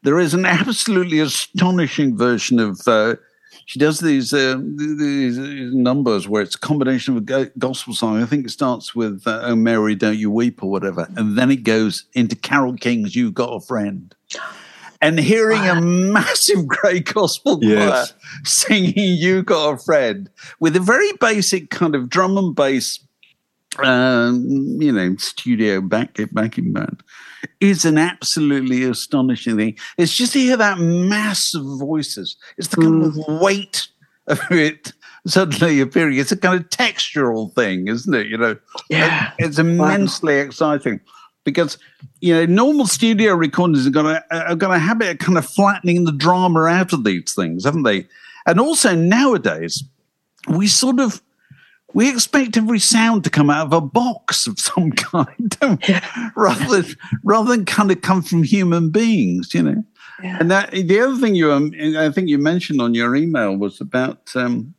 There 0.02 0.18
is 0.20 0.34
an 0.34 0.46
absolutely 0.46 1.20
astonishing 1.20 2.18
version 2.18 2.60
of. 2.60 2.82
Uh, 2.88 3.16
she 3.68 3.80
does 3.80 4.00
these, 4.00 4.32
uh, 4.32 4.60
these 4.76 5.38
these 5.38 5.74
numbers 5.74 6.28
where 6.30 6.44
it's 6.44 6.54
a 6.56 6.60
combination 6.60 7.18
of 7.18 7.28
a 7.30 7.46
gospel 7.58 7.94
song. 7.96 8.22
I 8.22 8.26
think 8.26 8.46
it 8.46 8.52
starts 8.52 8.94
with 8.96 9.24
uh, 9.26 9.40
"Oh 9.44 9.56
Mary, 9.56 9.96
Don't 9.96 10.18
You 10.20 10.30
Weep" 10.30 10.62
or 10.64 10.70
whatever, 10.70 11.08
and 11.18 11.36
then 11.38 11.50
it 11.52 11.64
goes 11.64 12.06
into 12.14 12.36
Carole 12.36 12.76
King's 12.78 13.16
"You 13.16 13.32
Got 13.32 13.50
a 13.56 13.60
Friend." 13.60 14.14
And 15.06 15.20
hearing 15.20 15.62
a 15.68 15.80
massive 15.82 16.68
great 16.76 17.14
gospel 17.14 17.60
choir 17.60 17.70
Yes. 17.76 18.14
singing 18.44 18.94
"You 18.98 19.44
Got 19.44 19.74
a 19.74 19.78
Friend" 19.78 20.30
with 20.60 20.76
a 20.76 20.80
very 20.80 21.12
basic 21.20 21.70
kind 21.70 21.94
of 21.96 22.10
drum 22.10 22.38
and 22.38 22.56
bass 22.56 23.00
um, 23.84 24.46
you 24.80 24.92
know, 24.92 25.16
studio 25.18 25.82
back 25.82 26.18
backing 26.32 26.72
band 26.72 27.04
is 27.60 27.84
an 27.86 27.98
absolutely 27.98 28.84
astonishing 28.84 29.58
thing. 29.58 29.78
It's 29.98 30.16
just 30.16 30.34
to 30.34 30.40
hear 30.40 30.58
that 30.58 30.78
mass 30.80 31.54
of 31.54 31.64
voices. 31.80 32.38
It's 32.58 32.70
the 32.70 32.78
kind 32.78 33.04
of 33.04 33.18
weight 33.42 33.88
of 34.28 34.40
it 34.50 34.94
suddenly 35.28 35.82
appearing. 35.82 36.18
It's 36.18 36.32
a 36.32 36.38
kind 36.38 36.60
of 36.60 36.70
textural 36.70 37.54
thing, 37.54 37.88
isn't 37.90 38.14
it? 38.14 38.28
You 38.28 38.38
know, 38.38 38.56
Yeah. 38.90 39.32
it's 39.40 39.60
immensely 39.60 40.36
exciting 40.40 41.02
because 41.46 41.78
you 42.20 42.34
know 42.34 42.46
normal 42.46 42.88
studio 42.88 43.34
recordings 43.34 43.86
have 43.86 43.94
got 43.94 44.06
a 44.06 44.24
have 44.32 44.62
a 44.62 44.80
habit 44.80 45.12
of 45.12 45.18
kind 45.20 45.38
of 45.38 45.46
flattening 45.46 46.04
the 46.04 46.12
drama 46.12 46.66
out 46.66 46.92
of 46.92 47.06
these 47.06 47.34
things, 47.34 47.64
haven't 47.64 47.84
they? 47.84 48.08
And 48.46 48.60
also 48.60 48.94
nowadays, 48.94 49.84
we 50.50 50.68
sort 50.68 51.00
of 51.00 51.22
we 51.94 52.10
expect 52.10 52.58
every 52.58 52.80
sound 52.80 53.24
to 53.24 53.30
come 53.30 53.50
out 53.50 53.68
of 53.68 53.74
a 53.74 53.80
box 53.80 54.48
of 54.48 54.60
some 54.60 54.92
kind, 54.92 55.58
rather 56.36 56.82
than 56.82 56.96
rather 57.24 57.56
than 57.56 57.66
kind 57.66 57.92
of 57.92 58.02
come 58.02 58.22
from 58.22 58.44
human 58.44 58.90
beings, 58.90 59.54
you 59.54 59.64
know. 59.64 59.84
And 60.22 60.50
that 60.52 60.72
the 60.72 61.00
other 61.00 61.18
thing 61.18 61.36
you 61.36 61.52
um, 61.52 61.72
I 61.98 62.10
think 62.10 62.28
you 62.28 62.38
mentioned 62.38 62.82
on 62.82 62.94
your 62.94 63.16
email 63.16 63.56
was 63.56 63.80
about 63.80 64.32
um, 64.36 64.74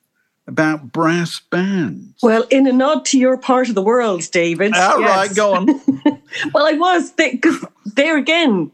about 0.47 0.93
brass 0.93 1.41
bands. 1.51 2.15
Well, 2.23 2.47
in 2.51 2.67
a 2.67 2.73
nod 2.73 3.05
to 3.07 3.19
your 3.19 3.37
part 3.37 3.69
of 3.69 3.75
the 3.75 3.83
world, 3.83 4.23
David. 4.31 4.73
Ah, 4.75 4.95
All 4.95 5.01
yes. 5.01 5.29
right, 5.29 5.37
go 5.37 5.55
on. 5.55 5.67
Well, 6.53 6.67
I 6.67 6.73
was 6.73 7.13
because 7.13 7.65
there 7.95 8.17
again, 8.19 8.71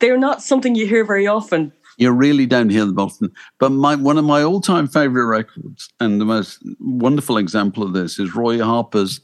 they're 0.00 0.18
not 0.18 0.42
something 0.42 0.74
you 0.74 0.86
hear 0.86 1.04
very 1.04 1.26
often. 1.26 1.72
You 1.98 2.10
really 2.12 2.44
don't 2.44 2.68
hear 2.68 2.84
them 2.84 2.98
often. 2.98 3.32
But 3.58 3.70
my 3.70 3.94
one 3.96 4.18
of 4.18 4.24
my 4.24 4.42
all-time 4.42 4.86
favorite 4.86 5.24
records, 5.26 5.88
and 5.98 6.20
the 6.20 6.26
most 6.26 6.62
wonderful 6.78 7.38
example 7.38 7.82
of 7.82 7.94
this, 7.94 8.18
is 8.18 8.34
Roy 8.34 8.58
Harper's 8.58 9.20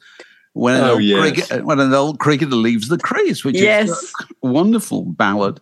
"When 0.55 0.77
an, 0.77 0.85
Oh, 0.85 0.93
old, 0.93 1.03
yes. 1.03 1.21
cricket, 1.21 1.65
when 1.67 1.81
an 1.81 1.93
old 1.93 2.19
cricketer 2.19 2.57
leaves 2.57 2.89
the 2.89 2.97
crease," 2.99 3.45
which 3.45 3.57
Yes. 3.61 3.91
is 3.91 4.15
a 4.43 4.47
wonderful 4.47 5.05
ballad. 5.05 5.61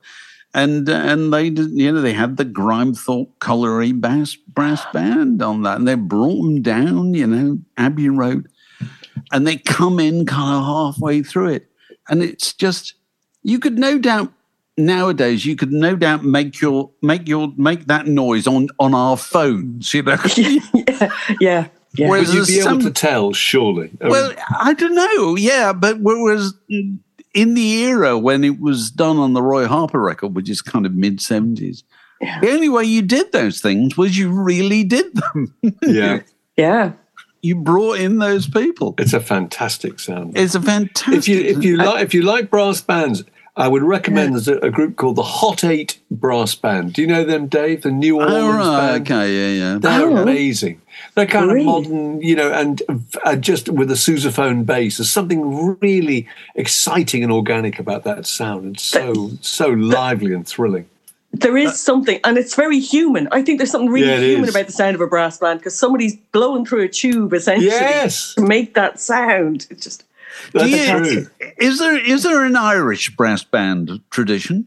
And 0.53 0.88
uh, 0.88 0.94
and 0.94 1.32
they 1.32 1.51
did, 1.51 1.70
you 1.70 1.92
know 1.92 2.01
they 2.01 2.12
had 2.12 2.36
the 2.36 2.44
Grimethorpe 2.44 3.30
Colliery 3.38 3.92
Bass 3.92 4.34
Brass 4.34 4.84
Band 4.92 5.42
on 5.42 5.62
that, 5.62 5.78
and 5.78 5.86
they 5.86 5.94
brought 5.94 6.42
them 6.42 6.61
down, 6.61 7.14
you 7.14 7.26
know, 7.26 7.59
Abbey 7.76 8.09
Road, 8.09 8.48
and 9.30 9.46
they 9.46 9.59
come 9.59 10.01
in 10.01 10.26
kind 10.26 10.57
of 10.57 10.64
halfway 10.64 11.22
through 11.22 11.51
it, 11.51 11.70
and 12.09 12.20
it's 12.20 12.53
just 12.53 12.94
you 13.44 13.61
could 13.61 13.78
no 13.78 13.98
doubt 13.98 14.32
nowadays 14.76 15.44
you 15.44 15.57
could 15.57 15.72
no 15.72 15.94
doubt 15.94 16.24
make 16.24 16.61
your 16.61 16.90
make 17.03 17.28
your 17.28 17.53
make 17.57 17.86
that 17.86 18.07
noise 18.07 18.46
on 18.46 18.68
on 18.78 18.94
our 18.94 19.16
phones 19.16 19.92
you 19.92 20.03
know 20.03 20.16
yeah, 20.36 21.12
yeah, 21.40 21.68
yeah. 21.96 22.09
Whereas 22.09 22.28
Would 22.28 22.34
you 22.34 22.46
be 22.46 22.55
there's 22.55 22.66
able 22.66 22.80
to 22.82 22.90
tell, 22.90 23.32
surely? 23.32 23.90
I 24.01 24.09
well 24.09 24.32
i 24.59 24.72
don't 24.74 24.94
know 24.94 25.36
yeah 25.36 25.72
but 25.72 25.98
whereas 26.01 26.55
in 27.34 27.54
the 27.54 27.84
era 27.84 28.18
when 28.18 28.44
it 28.44 28.60
was 28.60 28.90
done 28.90 29.16
on 29.16 29.32
the 29.32 29.42
roy 29.42 29.66
harper 29.66 30.00
record 30.00 30.34
which 30.34 30.50
is 30.50 30.60
kind 30.62 30.86
of 30.86 30.94
mid 30.94 31.18
70s 31.18 31.82
the 32.20 32.50
only 32.50 32.68
way 32.68 32.84
you 32.84 33.02
did 33.02 33.32
those 33.32 33.60
things 33.60 33.96
was 33.96 34.16
you 34.18 34.30
really 34.30 34.84
did 34.84 35.14
them. 35.14 35.54
Yeah, 35.82 36.20
yeah. 36.56 36.92
you 37.40 37.56
brought 37.56 37.98
in 37.98 38.18
those 38.18 38.46
people. 38.46 38.94
It's 38.98 39.14
a 39.14 39.20
fantastic 39.20 39.98
sound. 39.98 40.36
it's 40.36 40.54
a 40.54 40.60
fantastic 40.60 41.14
if 41.14 41.28
you 41.28 41.40
if 41.40 41.64
you 41.64 41.76
like 41.78 42.04
if 42.04 42.12
you 42.12 42.22
like 42.22 42.50
brass 42.50 42.82
bands, 42.82 43.24
I 43.57 43.68
would 43.68 43.82
recommend 43.82 44.34
there's 44.34 44.48
a, 44.48 44.59
a 44.59 44.70
group 44.70 44.96
called 44.96 45.16
the 45.16 45.22
Hot 45.22 45.64
Eight 45.64 45.98
Brass 46.11 46.55
Band. 46.55 46.92
Do 46.94 47.03
you 47.03 47.09
know 47.09 47.24
them, 47.24 47.46
Dave? 47.48 47.82
The 47.82 47.90
New 47.90 48.16
Orleans 48.16 48.34
oh, 48.44 48.53
right, 48.57 48.92
band. 48.92 49.03
okay 49.11 49.34
yeah 49.57 49.72
yeah 49.72 49.78
They're 49.78 50.09
Oh. 50.09 50.16
amazing. 50.18 50.80
They're 51.14 51.26
kind 51.26 51.48
Really? 51.51 51.61
of 51.61 51.66
modern, 51.66 52.22
you 52.22 52.36
know, 52.36 52.53
and 52.53 52.80
uh, 53.24 53.36
just 53.36 53.68
with 53.68 53.90
a 53.90 53.94
sousaphone 53.94 54.64
bass. 54.64 54.98
There's 54.98 55.11
something 55.11 55.78
really 55.80 56.28
exciting 56.55 57.22
and 57.22 57.32
organic 57.32 57.78
about 57.78 58.05
that 58.05 58.26
sound, 58.26 58.76
It's 58.76 58.84
so 58.84 59.30
so 59.40 59.68
lively 59.70 60.32
and 60.32 60.46
thrilling. 60.46 60.86
There 61.32 61.57
is 61.57 61.78
something, 61.78 62.18
and 62.24 62.36
it's 62.36 62.55
very 62.57 62.80
human. 62.80 63.28
I 63.30 63.42
think 63.42 63.59
there's 63.59 63.70
something 63.70 63.88
really 63.90 64.09
Yeah, 64.09 64.18
human 64.18 64.48
is. 64.48 64.51
about 64.55 64.66
the 64.66 64.72
sound 64.72 64.94
of 64.96 65.01
a 65.01 65.07
brass 65.07 65.38
band 65.38 65.61
because 65.61 65.76
somebody's 65.78 66.16
blowing 66.32 66.66
through 66.66 66.82
a 66.82 66.88
tube 66.88 67.32
essentially 67.32 67.66
Yes. 67.70 68.34
to 68.34 68.42
make 68.42 68.74
that 68.74 68.98
sound. 69.01 69.66
It's 69.70 69.84
just 69.84 70.05
you- 70.54 71.04
true. 71.04 71.26
is 71.58 71.78
there 71.78 71.96
is 71.98 72.22
there 72.22 72.44
an 72.44 72.56
irish 72.56 73.14
brass 73.16 73.42
band 73.44 74.00
tradition 74.10 74.66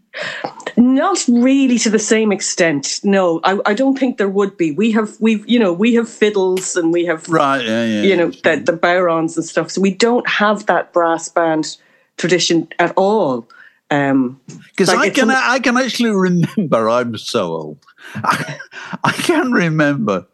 not 0.77 1.23
really 1.27 1.77
to 1.79 1.89
the 1.89 1.99
same 1.99 2.31
extent. 2.31 2.99
No, 3.03 3.39
I, 3.43 3.59
I 3.65 3.73
don't 3.73 3.97
think 3.97 4.17
there 4.17 4.29
would 4.29 4.57
be. 4.57 4.71
We 4.71 4.91
have 4.91 5.15
we've 5.19 5.47
you 5.47 5.59
know 5.59 5.73
we 5.73 5.93
have 5.95 6.09
fiddles 6.09 6.75
and 6.75 6.91
we 6.91 7.05
have 7.05 7.27
right 7.29 7.63
yeah 7.63 7.85
yeah 7.85 8.01
you 8.01 8.15
know 8.15 8.29
the 8.31 8.61
the 8.65 8.77
bodhráns 8.77 9.35
and 9.35 9.45
stuff. 9.45 9.71
So 9.71 9.81
we 9.81 9.93
don't 9.93 10.27
have 10.27 10.65
that 10.67 10.93
brass 10.93 11.29
band 11.29 11.77
tradition 12.17 12.67
at 12.79 12.93
all. 12.95 13.47
Um, 13.91 14.39
Because 14.69 14.87
like 14.87 14.99
I 14.99 15.09
can 15.11 15.29
an- 15.29 15.37
I 15.39 15.59
can 15.59 15.77
actually 15.77 16.11
remember. 16.11 16.89
I'm 16.89 17.17
so 17.17 17.53
old. 17.53 17.77
I, 18.15 18.57
I 19.03 19.11
can 19.11 19.51
remember 19.51 20.25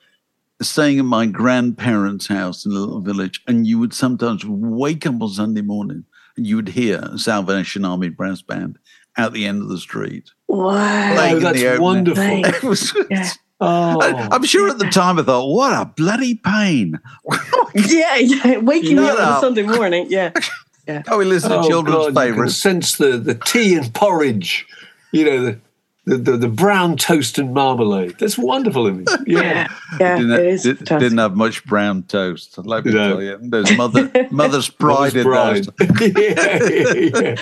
staying 0.61 0.99
at 0.99 1.05
my 1.05 1.25
grandparents' 1.25 2.27
house 2.27 2.65
in 2.65 2.71
a 2.71 2.75
little 2.75 3.01
village, 3.01 3.41
and 3.47 3.65
you 3.65 3.79
would 3.79 3.93
sometimes 3.93 4.45
wake 4.45 5.05
up 5.05 5.21
on 5.21 5.29
Sunday 5.29 5.61
morning 5.61 6.03
and 6.37 6.45
you 6.47 6.55
would 6.55 6.69
hear 6.69 6.99
a 7.01 7.17
Salvation 7.17 7.85
Army 7.85 8.09
brass 8.09 8.41
band 8.41 8.77
at 9.17 9.33
the 9.33 9.45
end 9.45 9.61
of 9.61 9.69
the 9.69 9.77
street. 9.77 10.29
wow. 10.47 11.15
Oh, 11.17 11.39
that's 11.39 11.79
wonderful. 11.79 12.23
It 12.45 12.63
was- 12.63 12.93
Yeah. 13.09 13.29
Oh, 13.61 13.99
I, 14.01 14.35
am 14.35 14.43
sure 14.45 14.69
at 14.69 14.79
the 14.79 14.85
time 14.85 15.19
I 15.19 15.23
thought, 15.23 15.47
"What 15.53 15.73
a 15.73 15.83
bloody 15.85 16.35
pain!" 16.35 16.97
Yeah, 17.75 18.15
yeah. 18.15 18.57
Waking 18.59 18.95
me 18.95 19.03
Shut 19.03 19.19
up 19.19 19.27
on 19.27 19.37
a. 19.37 19.39
Sunday 19.41 19.63
morning. 19.63 20.07
Yeah. 20.09 20.31
yeah. 20.87 21.03
Oh, 21.09 21.17
we 21.17 21.25
listen 21.25 21.49
to 21.49 21.57
oh 21.57 21.67
children's 21.67 21.97
God, 21.97 22.07
you 22.07 22.13
can 22.13 22.31
favourites. 22.33 22.55
sense 22.55 22.95
the, 22.97 23.17
the 23.17 23.35
tea 23.35 23.75
and 23.75 23.93
porridge 23.93 24.65
You 25.11 25.25
know, 25.25 25.43
the, 25.43 25.59
the, 26.05 26.17
the, 26.17 26.37
the 26.37 26.47
brown 26.47 26.97
toast 26.97 27.37
and 27.37 27.53
marmalade. 27.53 28.15
That's 28.19 28.37
wonderful 28.37 28.87
image. 28.87 29.07
Yeah. 29.27 29.67
Yeah, 29.99 30.17
didn't, 30.17 30.65
it 30.65 30.87
have, 30.89 30.99
didn't 30.99 31.17
have 31.17 31.35
much 31.35 31.63
brown 31.65 32.03
toast. 32.03 32.57
Let 32.57 32.85
me 32.85 32.93
No. 32.93 33.09
tell 33.09 33.21
you, 33.23 33.37
there's 33.41 33.75
mother 33.77 34.11
mother's 34.31 34.69
pride 34.69 35.15
in 35.15 35.23
Bride. 35.23 35.65
those. 35.65 36.01
yeah, 36.17 36.69
yeah, 36.69 37.19
yeah. 37.21 37.35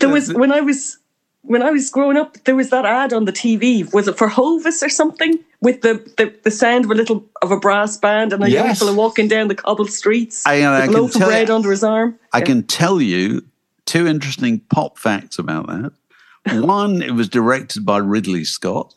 There 0.00 0.08
was 0.08 0.32
when 0.32 0.52
I 0.52 0.60
was 0.60 0.98
when 1.42 1.62
I 1.62 1.70
was 1.70 1.90
growing 1.90 2.16
up, 2.16 2.36
there 2.44 2.54
was 2.56 2.70
that 2.70 2.84
ad 2.86 3.12
on 3.12 3.24
the 3.26 3.32
TV. 3.32 3.92
Was 3.92 4.08
it 4.08 4.16
for 4.16 4.28
Hovis 4.28 4.82
or 4.82 4.88
something? 4.88 5.38
With 5.60 5.80
the, 5.82 5.94
the, 6.18 6.34
the 6.42 6.50
sound 6.50 6.84
of 6.84 6.90
a 6.90 6.94
little 6.94 7.24
of 7.42 7.50
a 7.50 7.58
brass 7.58 7.96
band 7.96 8.32
and 8.32 8.42
a 8.44 8.50
young 8.50 8.66
Yes. 8.66 8.78
fella 8.80 8.94
walking 8.94 9.28
down 9.28 9.48
the 9.48 9.54
cobbled 9.54 9.90
streets 9.90 10.46
I- 10.46 10.62
I 10.62 10.80
with 10.80 10.84
can 10.90 10.94
a 10.94 10.98
loaf 11.00 11.14
of 11.14 11.20
tell 11.20 11.28
bread 11.28 11.48
you- 11.48 11.54
under 11.54 11.70
his 11.70 11.82
arm. 11.84 12.18
I 12.32 12.38
Yeah. 12.38 12.44
can 12.44 12.62
tell 12.64 13.00
you 13.00 13.44
two 13.86 14.06
interesting 14.06 14.60
pop 14.70 14.98
facts 14.98 15.38
about 15.38 15.66
that. 15.68 15.92
One, 16.52 17.02
it 17.02 17.12
was 17.12 17.28
directed 17.28 17.84
by 17.86 17.98
Ridley 17.98 18.44
Scott. 18.44 18.94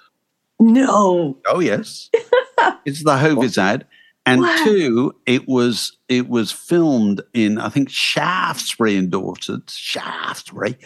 No. 0.59 1.37
Oh 1.47 1.59
yes, 1.59 2.09
it's 2.85 3.03
the 3.03 3.17
Hovis 3.17 3.57
ad. 3.57 3.85
And 4.25 4.41
Wow. 4.41 4.57
two, 4.65 5.15
it 5.25 5.47
was 5.47 5.95
it 6.09 6.27
was 6.27 6.51
filmed 6.51 7.21
in 7.33 7.57
I 7.59 7.69
think 7.69 7.89
Shaftesbury 7.89 8.97
in 8.97 9.09
Dorset, 9.09 9.69
Shaftesbury, 9.69 10.77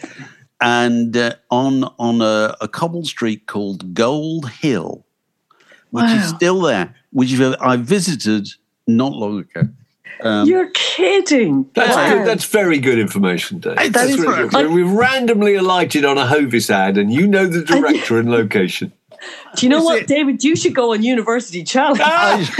and 0.60 1.16
uh, 1.16 1.34
on 1.50 1.84
on 1.98 2.20
a, 2.20 2.54
a 2.60 2.68
cobble 2.68 3.04
street 3.04 3.46
called 3.46 3.94
Gold 3.94 4.48
Hill, 4.50 5.04
which 5.90 6.10
is 6.10 6.28
still 6.28 6.60
there, 6.60 6.94
which 7.10 7.32
I 7.40 7.76
visited 7.76 8.46
not 8.86 9.12
long 9.12 9.40
ago. 9.40 9.68
Um, 10.22 10.46
You're 10.48 10.70
kidding. 10.72 11.68
That's, 11.74 11.94
Wow. 11.96 12.14
good. 12.14 12.26
That's 12.26 12.44
very 12.44 12.78
good 12.78 12.98
information, 12.98 13.58
Dave. 13.58 13.76
That 13.76 13.92
That's 13.92 14.10
is 14.10 14.18
really 14.20 14.42
right. 14.44 14.50
good. 14.50 14.70
We've 14.70 14.90
randomly 14.90 15.54
alighted 15.56 16.04
on 16.04 16.16
a 16.18 16.26
Hovis 16.26 16.70
ad, 16.70 16.96
and 16.98 17.12
you 17.12 17.26
know 17.26 17.46
the 17.46 17.62
director 17.62 18.18
and 18.18 18.30
location. 18.30 18.92
Do 19.56 19.66
you 19.66 19.70
know 19.70 19.78
Is 19.78 19.84
what, 19.84 19.98
it- 20.02 20.06
David? 20.08 20.42
You 20.44 20.56
should 20.56 20.74
go 20.74 20.92
on 20.92 21.02
University 21.02 21.62
Challenge. 21.64 22.00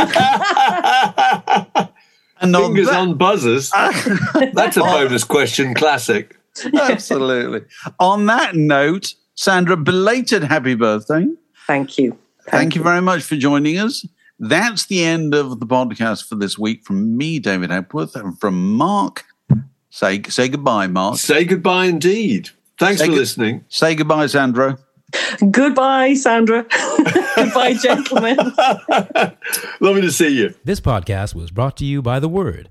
and 2.40 2.56
on 2.56 2.62
Fingers 2.62 2.86
that- 2.88 2.98
on 2.98 3.14
buzzers. 3.18 3.70
That's 4.54 4.76
a 4.76 4.80
bonus 4.80 5.24
question 5.24 5.74
classic. 5.74 6.36
Absolutely. 6.74 7.62
On 7.98 8.26
that 8.26 8.54
note, 8.56 9.14
Sandra, 9.34 9.76
belated 9.76 10.44
happy 10.44 10.74
birthday. 10.74 11.26
Thank 11.66 11.98
you. 11.98 12.18
Thank, 12.48 12.74
you 12.74 12.82
very 12.82 13.00
much 13.00 13.22
for 13.22 13.36
joining 13.36 13.78
us. 13.78 14.04
That's 14.44 14.86
the 14.86 15.04
end 15.04 15.34
of 15.34 15.60
the 15.60 15.66
podcast 15.66 16.28
for 16.28 16.34
this 16.34 16.58
week 16.58 16.84
from 16.84 17.16
me, 17.16 17.38
David 17.38 17.70
Hepworth, 17.70 18.16
and 18.16 18.38
from 18.40 18.74
Mark. 18.76 19.24
Say 19.90 20.20
say 20.24 20.48
goodbye, 20.48 20.88
Mark. 20.88 21.16
Say 21.18 21.44
goodbye 21.44 21.84
indeed. 21.86 22.50
Thanks 22.78 23.00
Say 23.00 23.06
for 23.06 23.12
good- 23.12 23.18
listening. 23.18 23.64
Say 23.68 23.94
goodbye, 23.94 24.26
Sandra. 24.26 24.78
Goodbye, 25.50 26.14
Sandra. 26.14 26.64
Goodbye, 27.36 27.74
gentlemen. 27.74 28.36
Lovely 29.80 30.00
to 30.00 30.10
see 30.10 30.28
you. 30.28 30.54
This 30.64 30.80
podcast 30.80 31.34
was 31.34 31.50
brought 31.50 31.76
to 31.78 31.84
you 31.84 32.00
by 32.00 32.18
The 32.18 32.30
Word. 32.30 32.70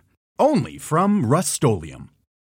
Only 0.41 0.79
from 0.79 1.27
Rust 1.27 1.61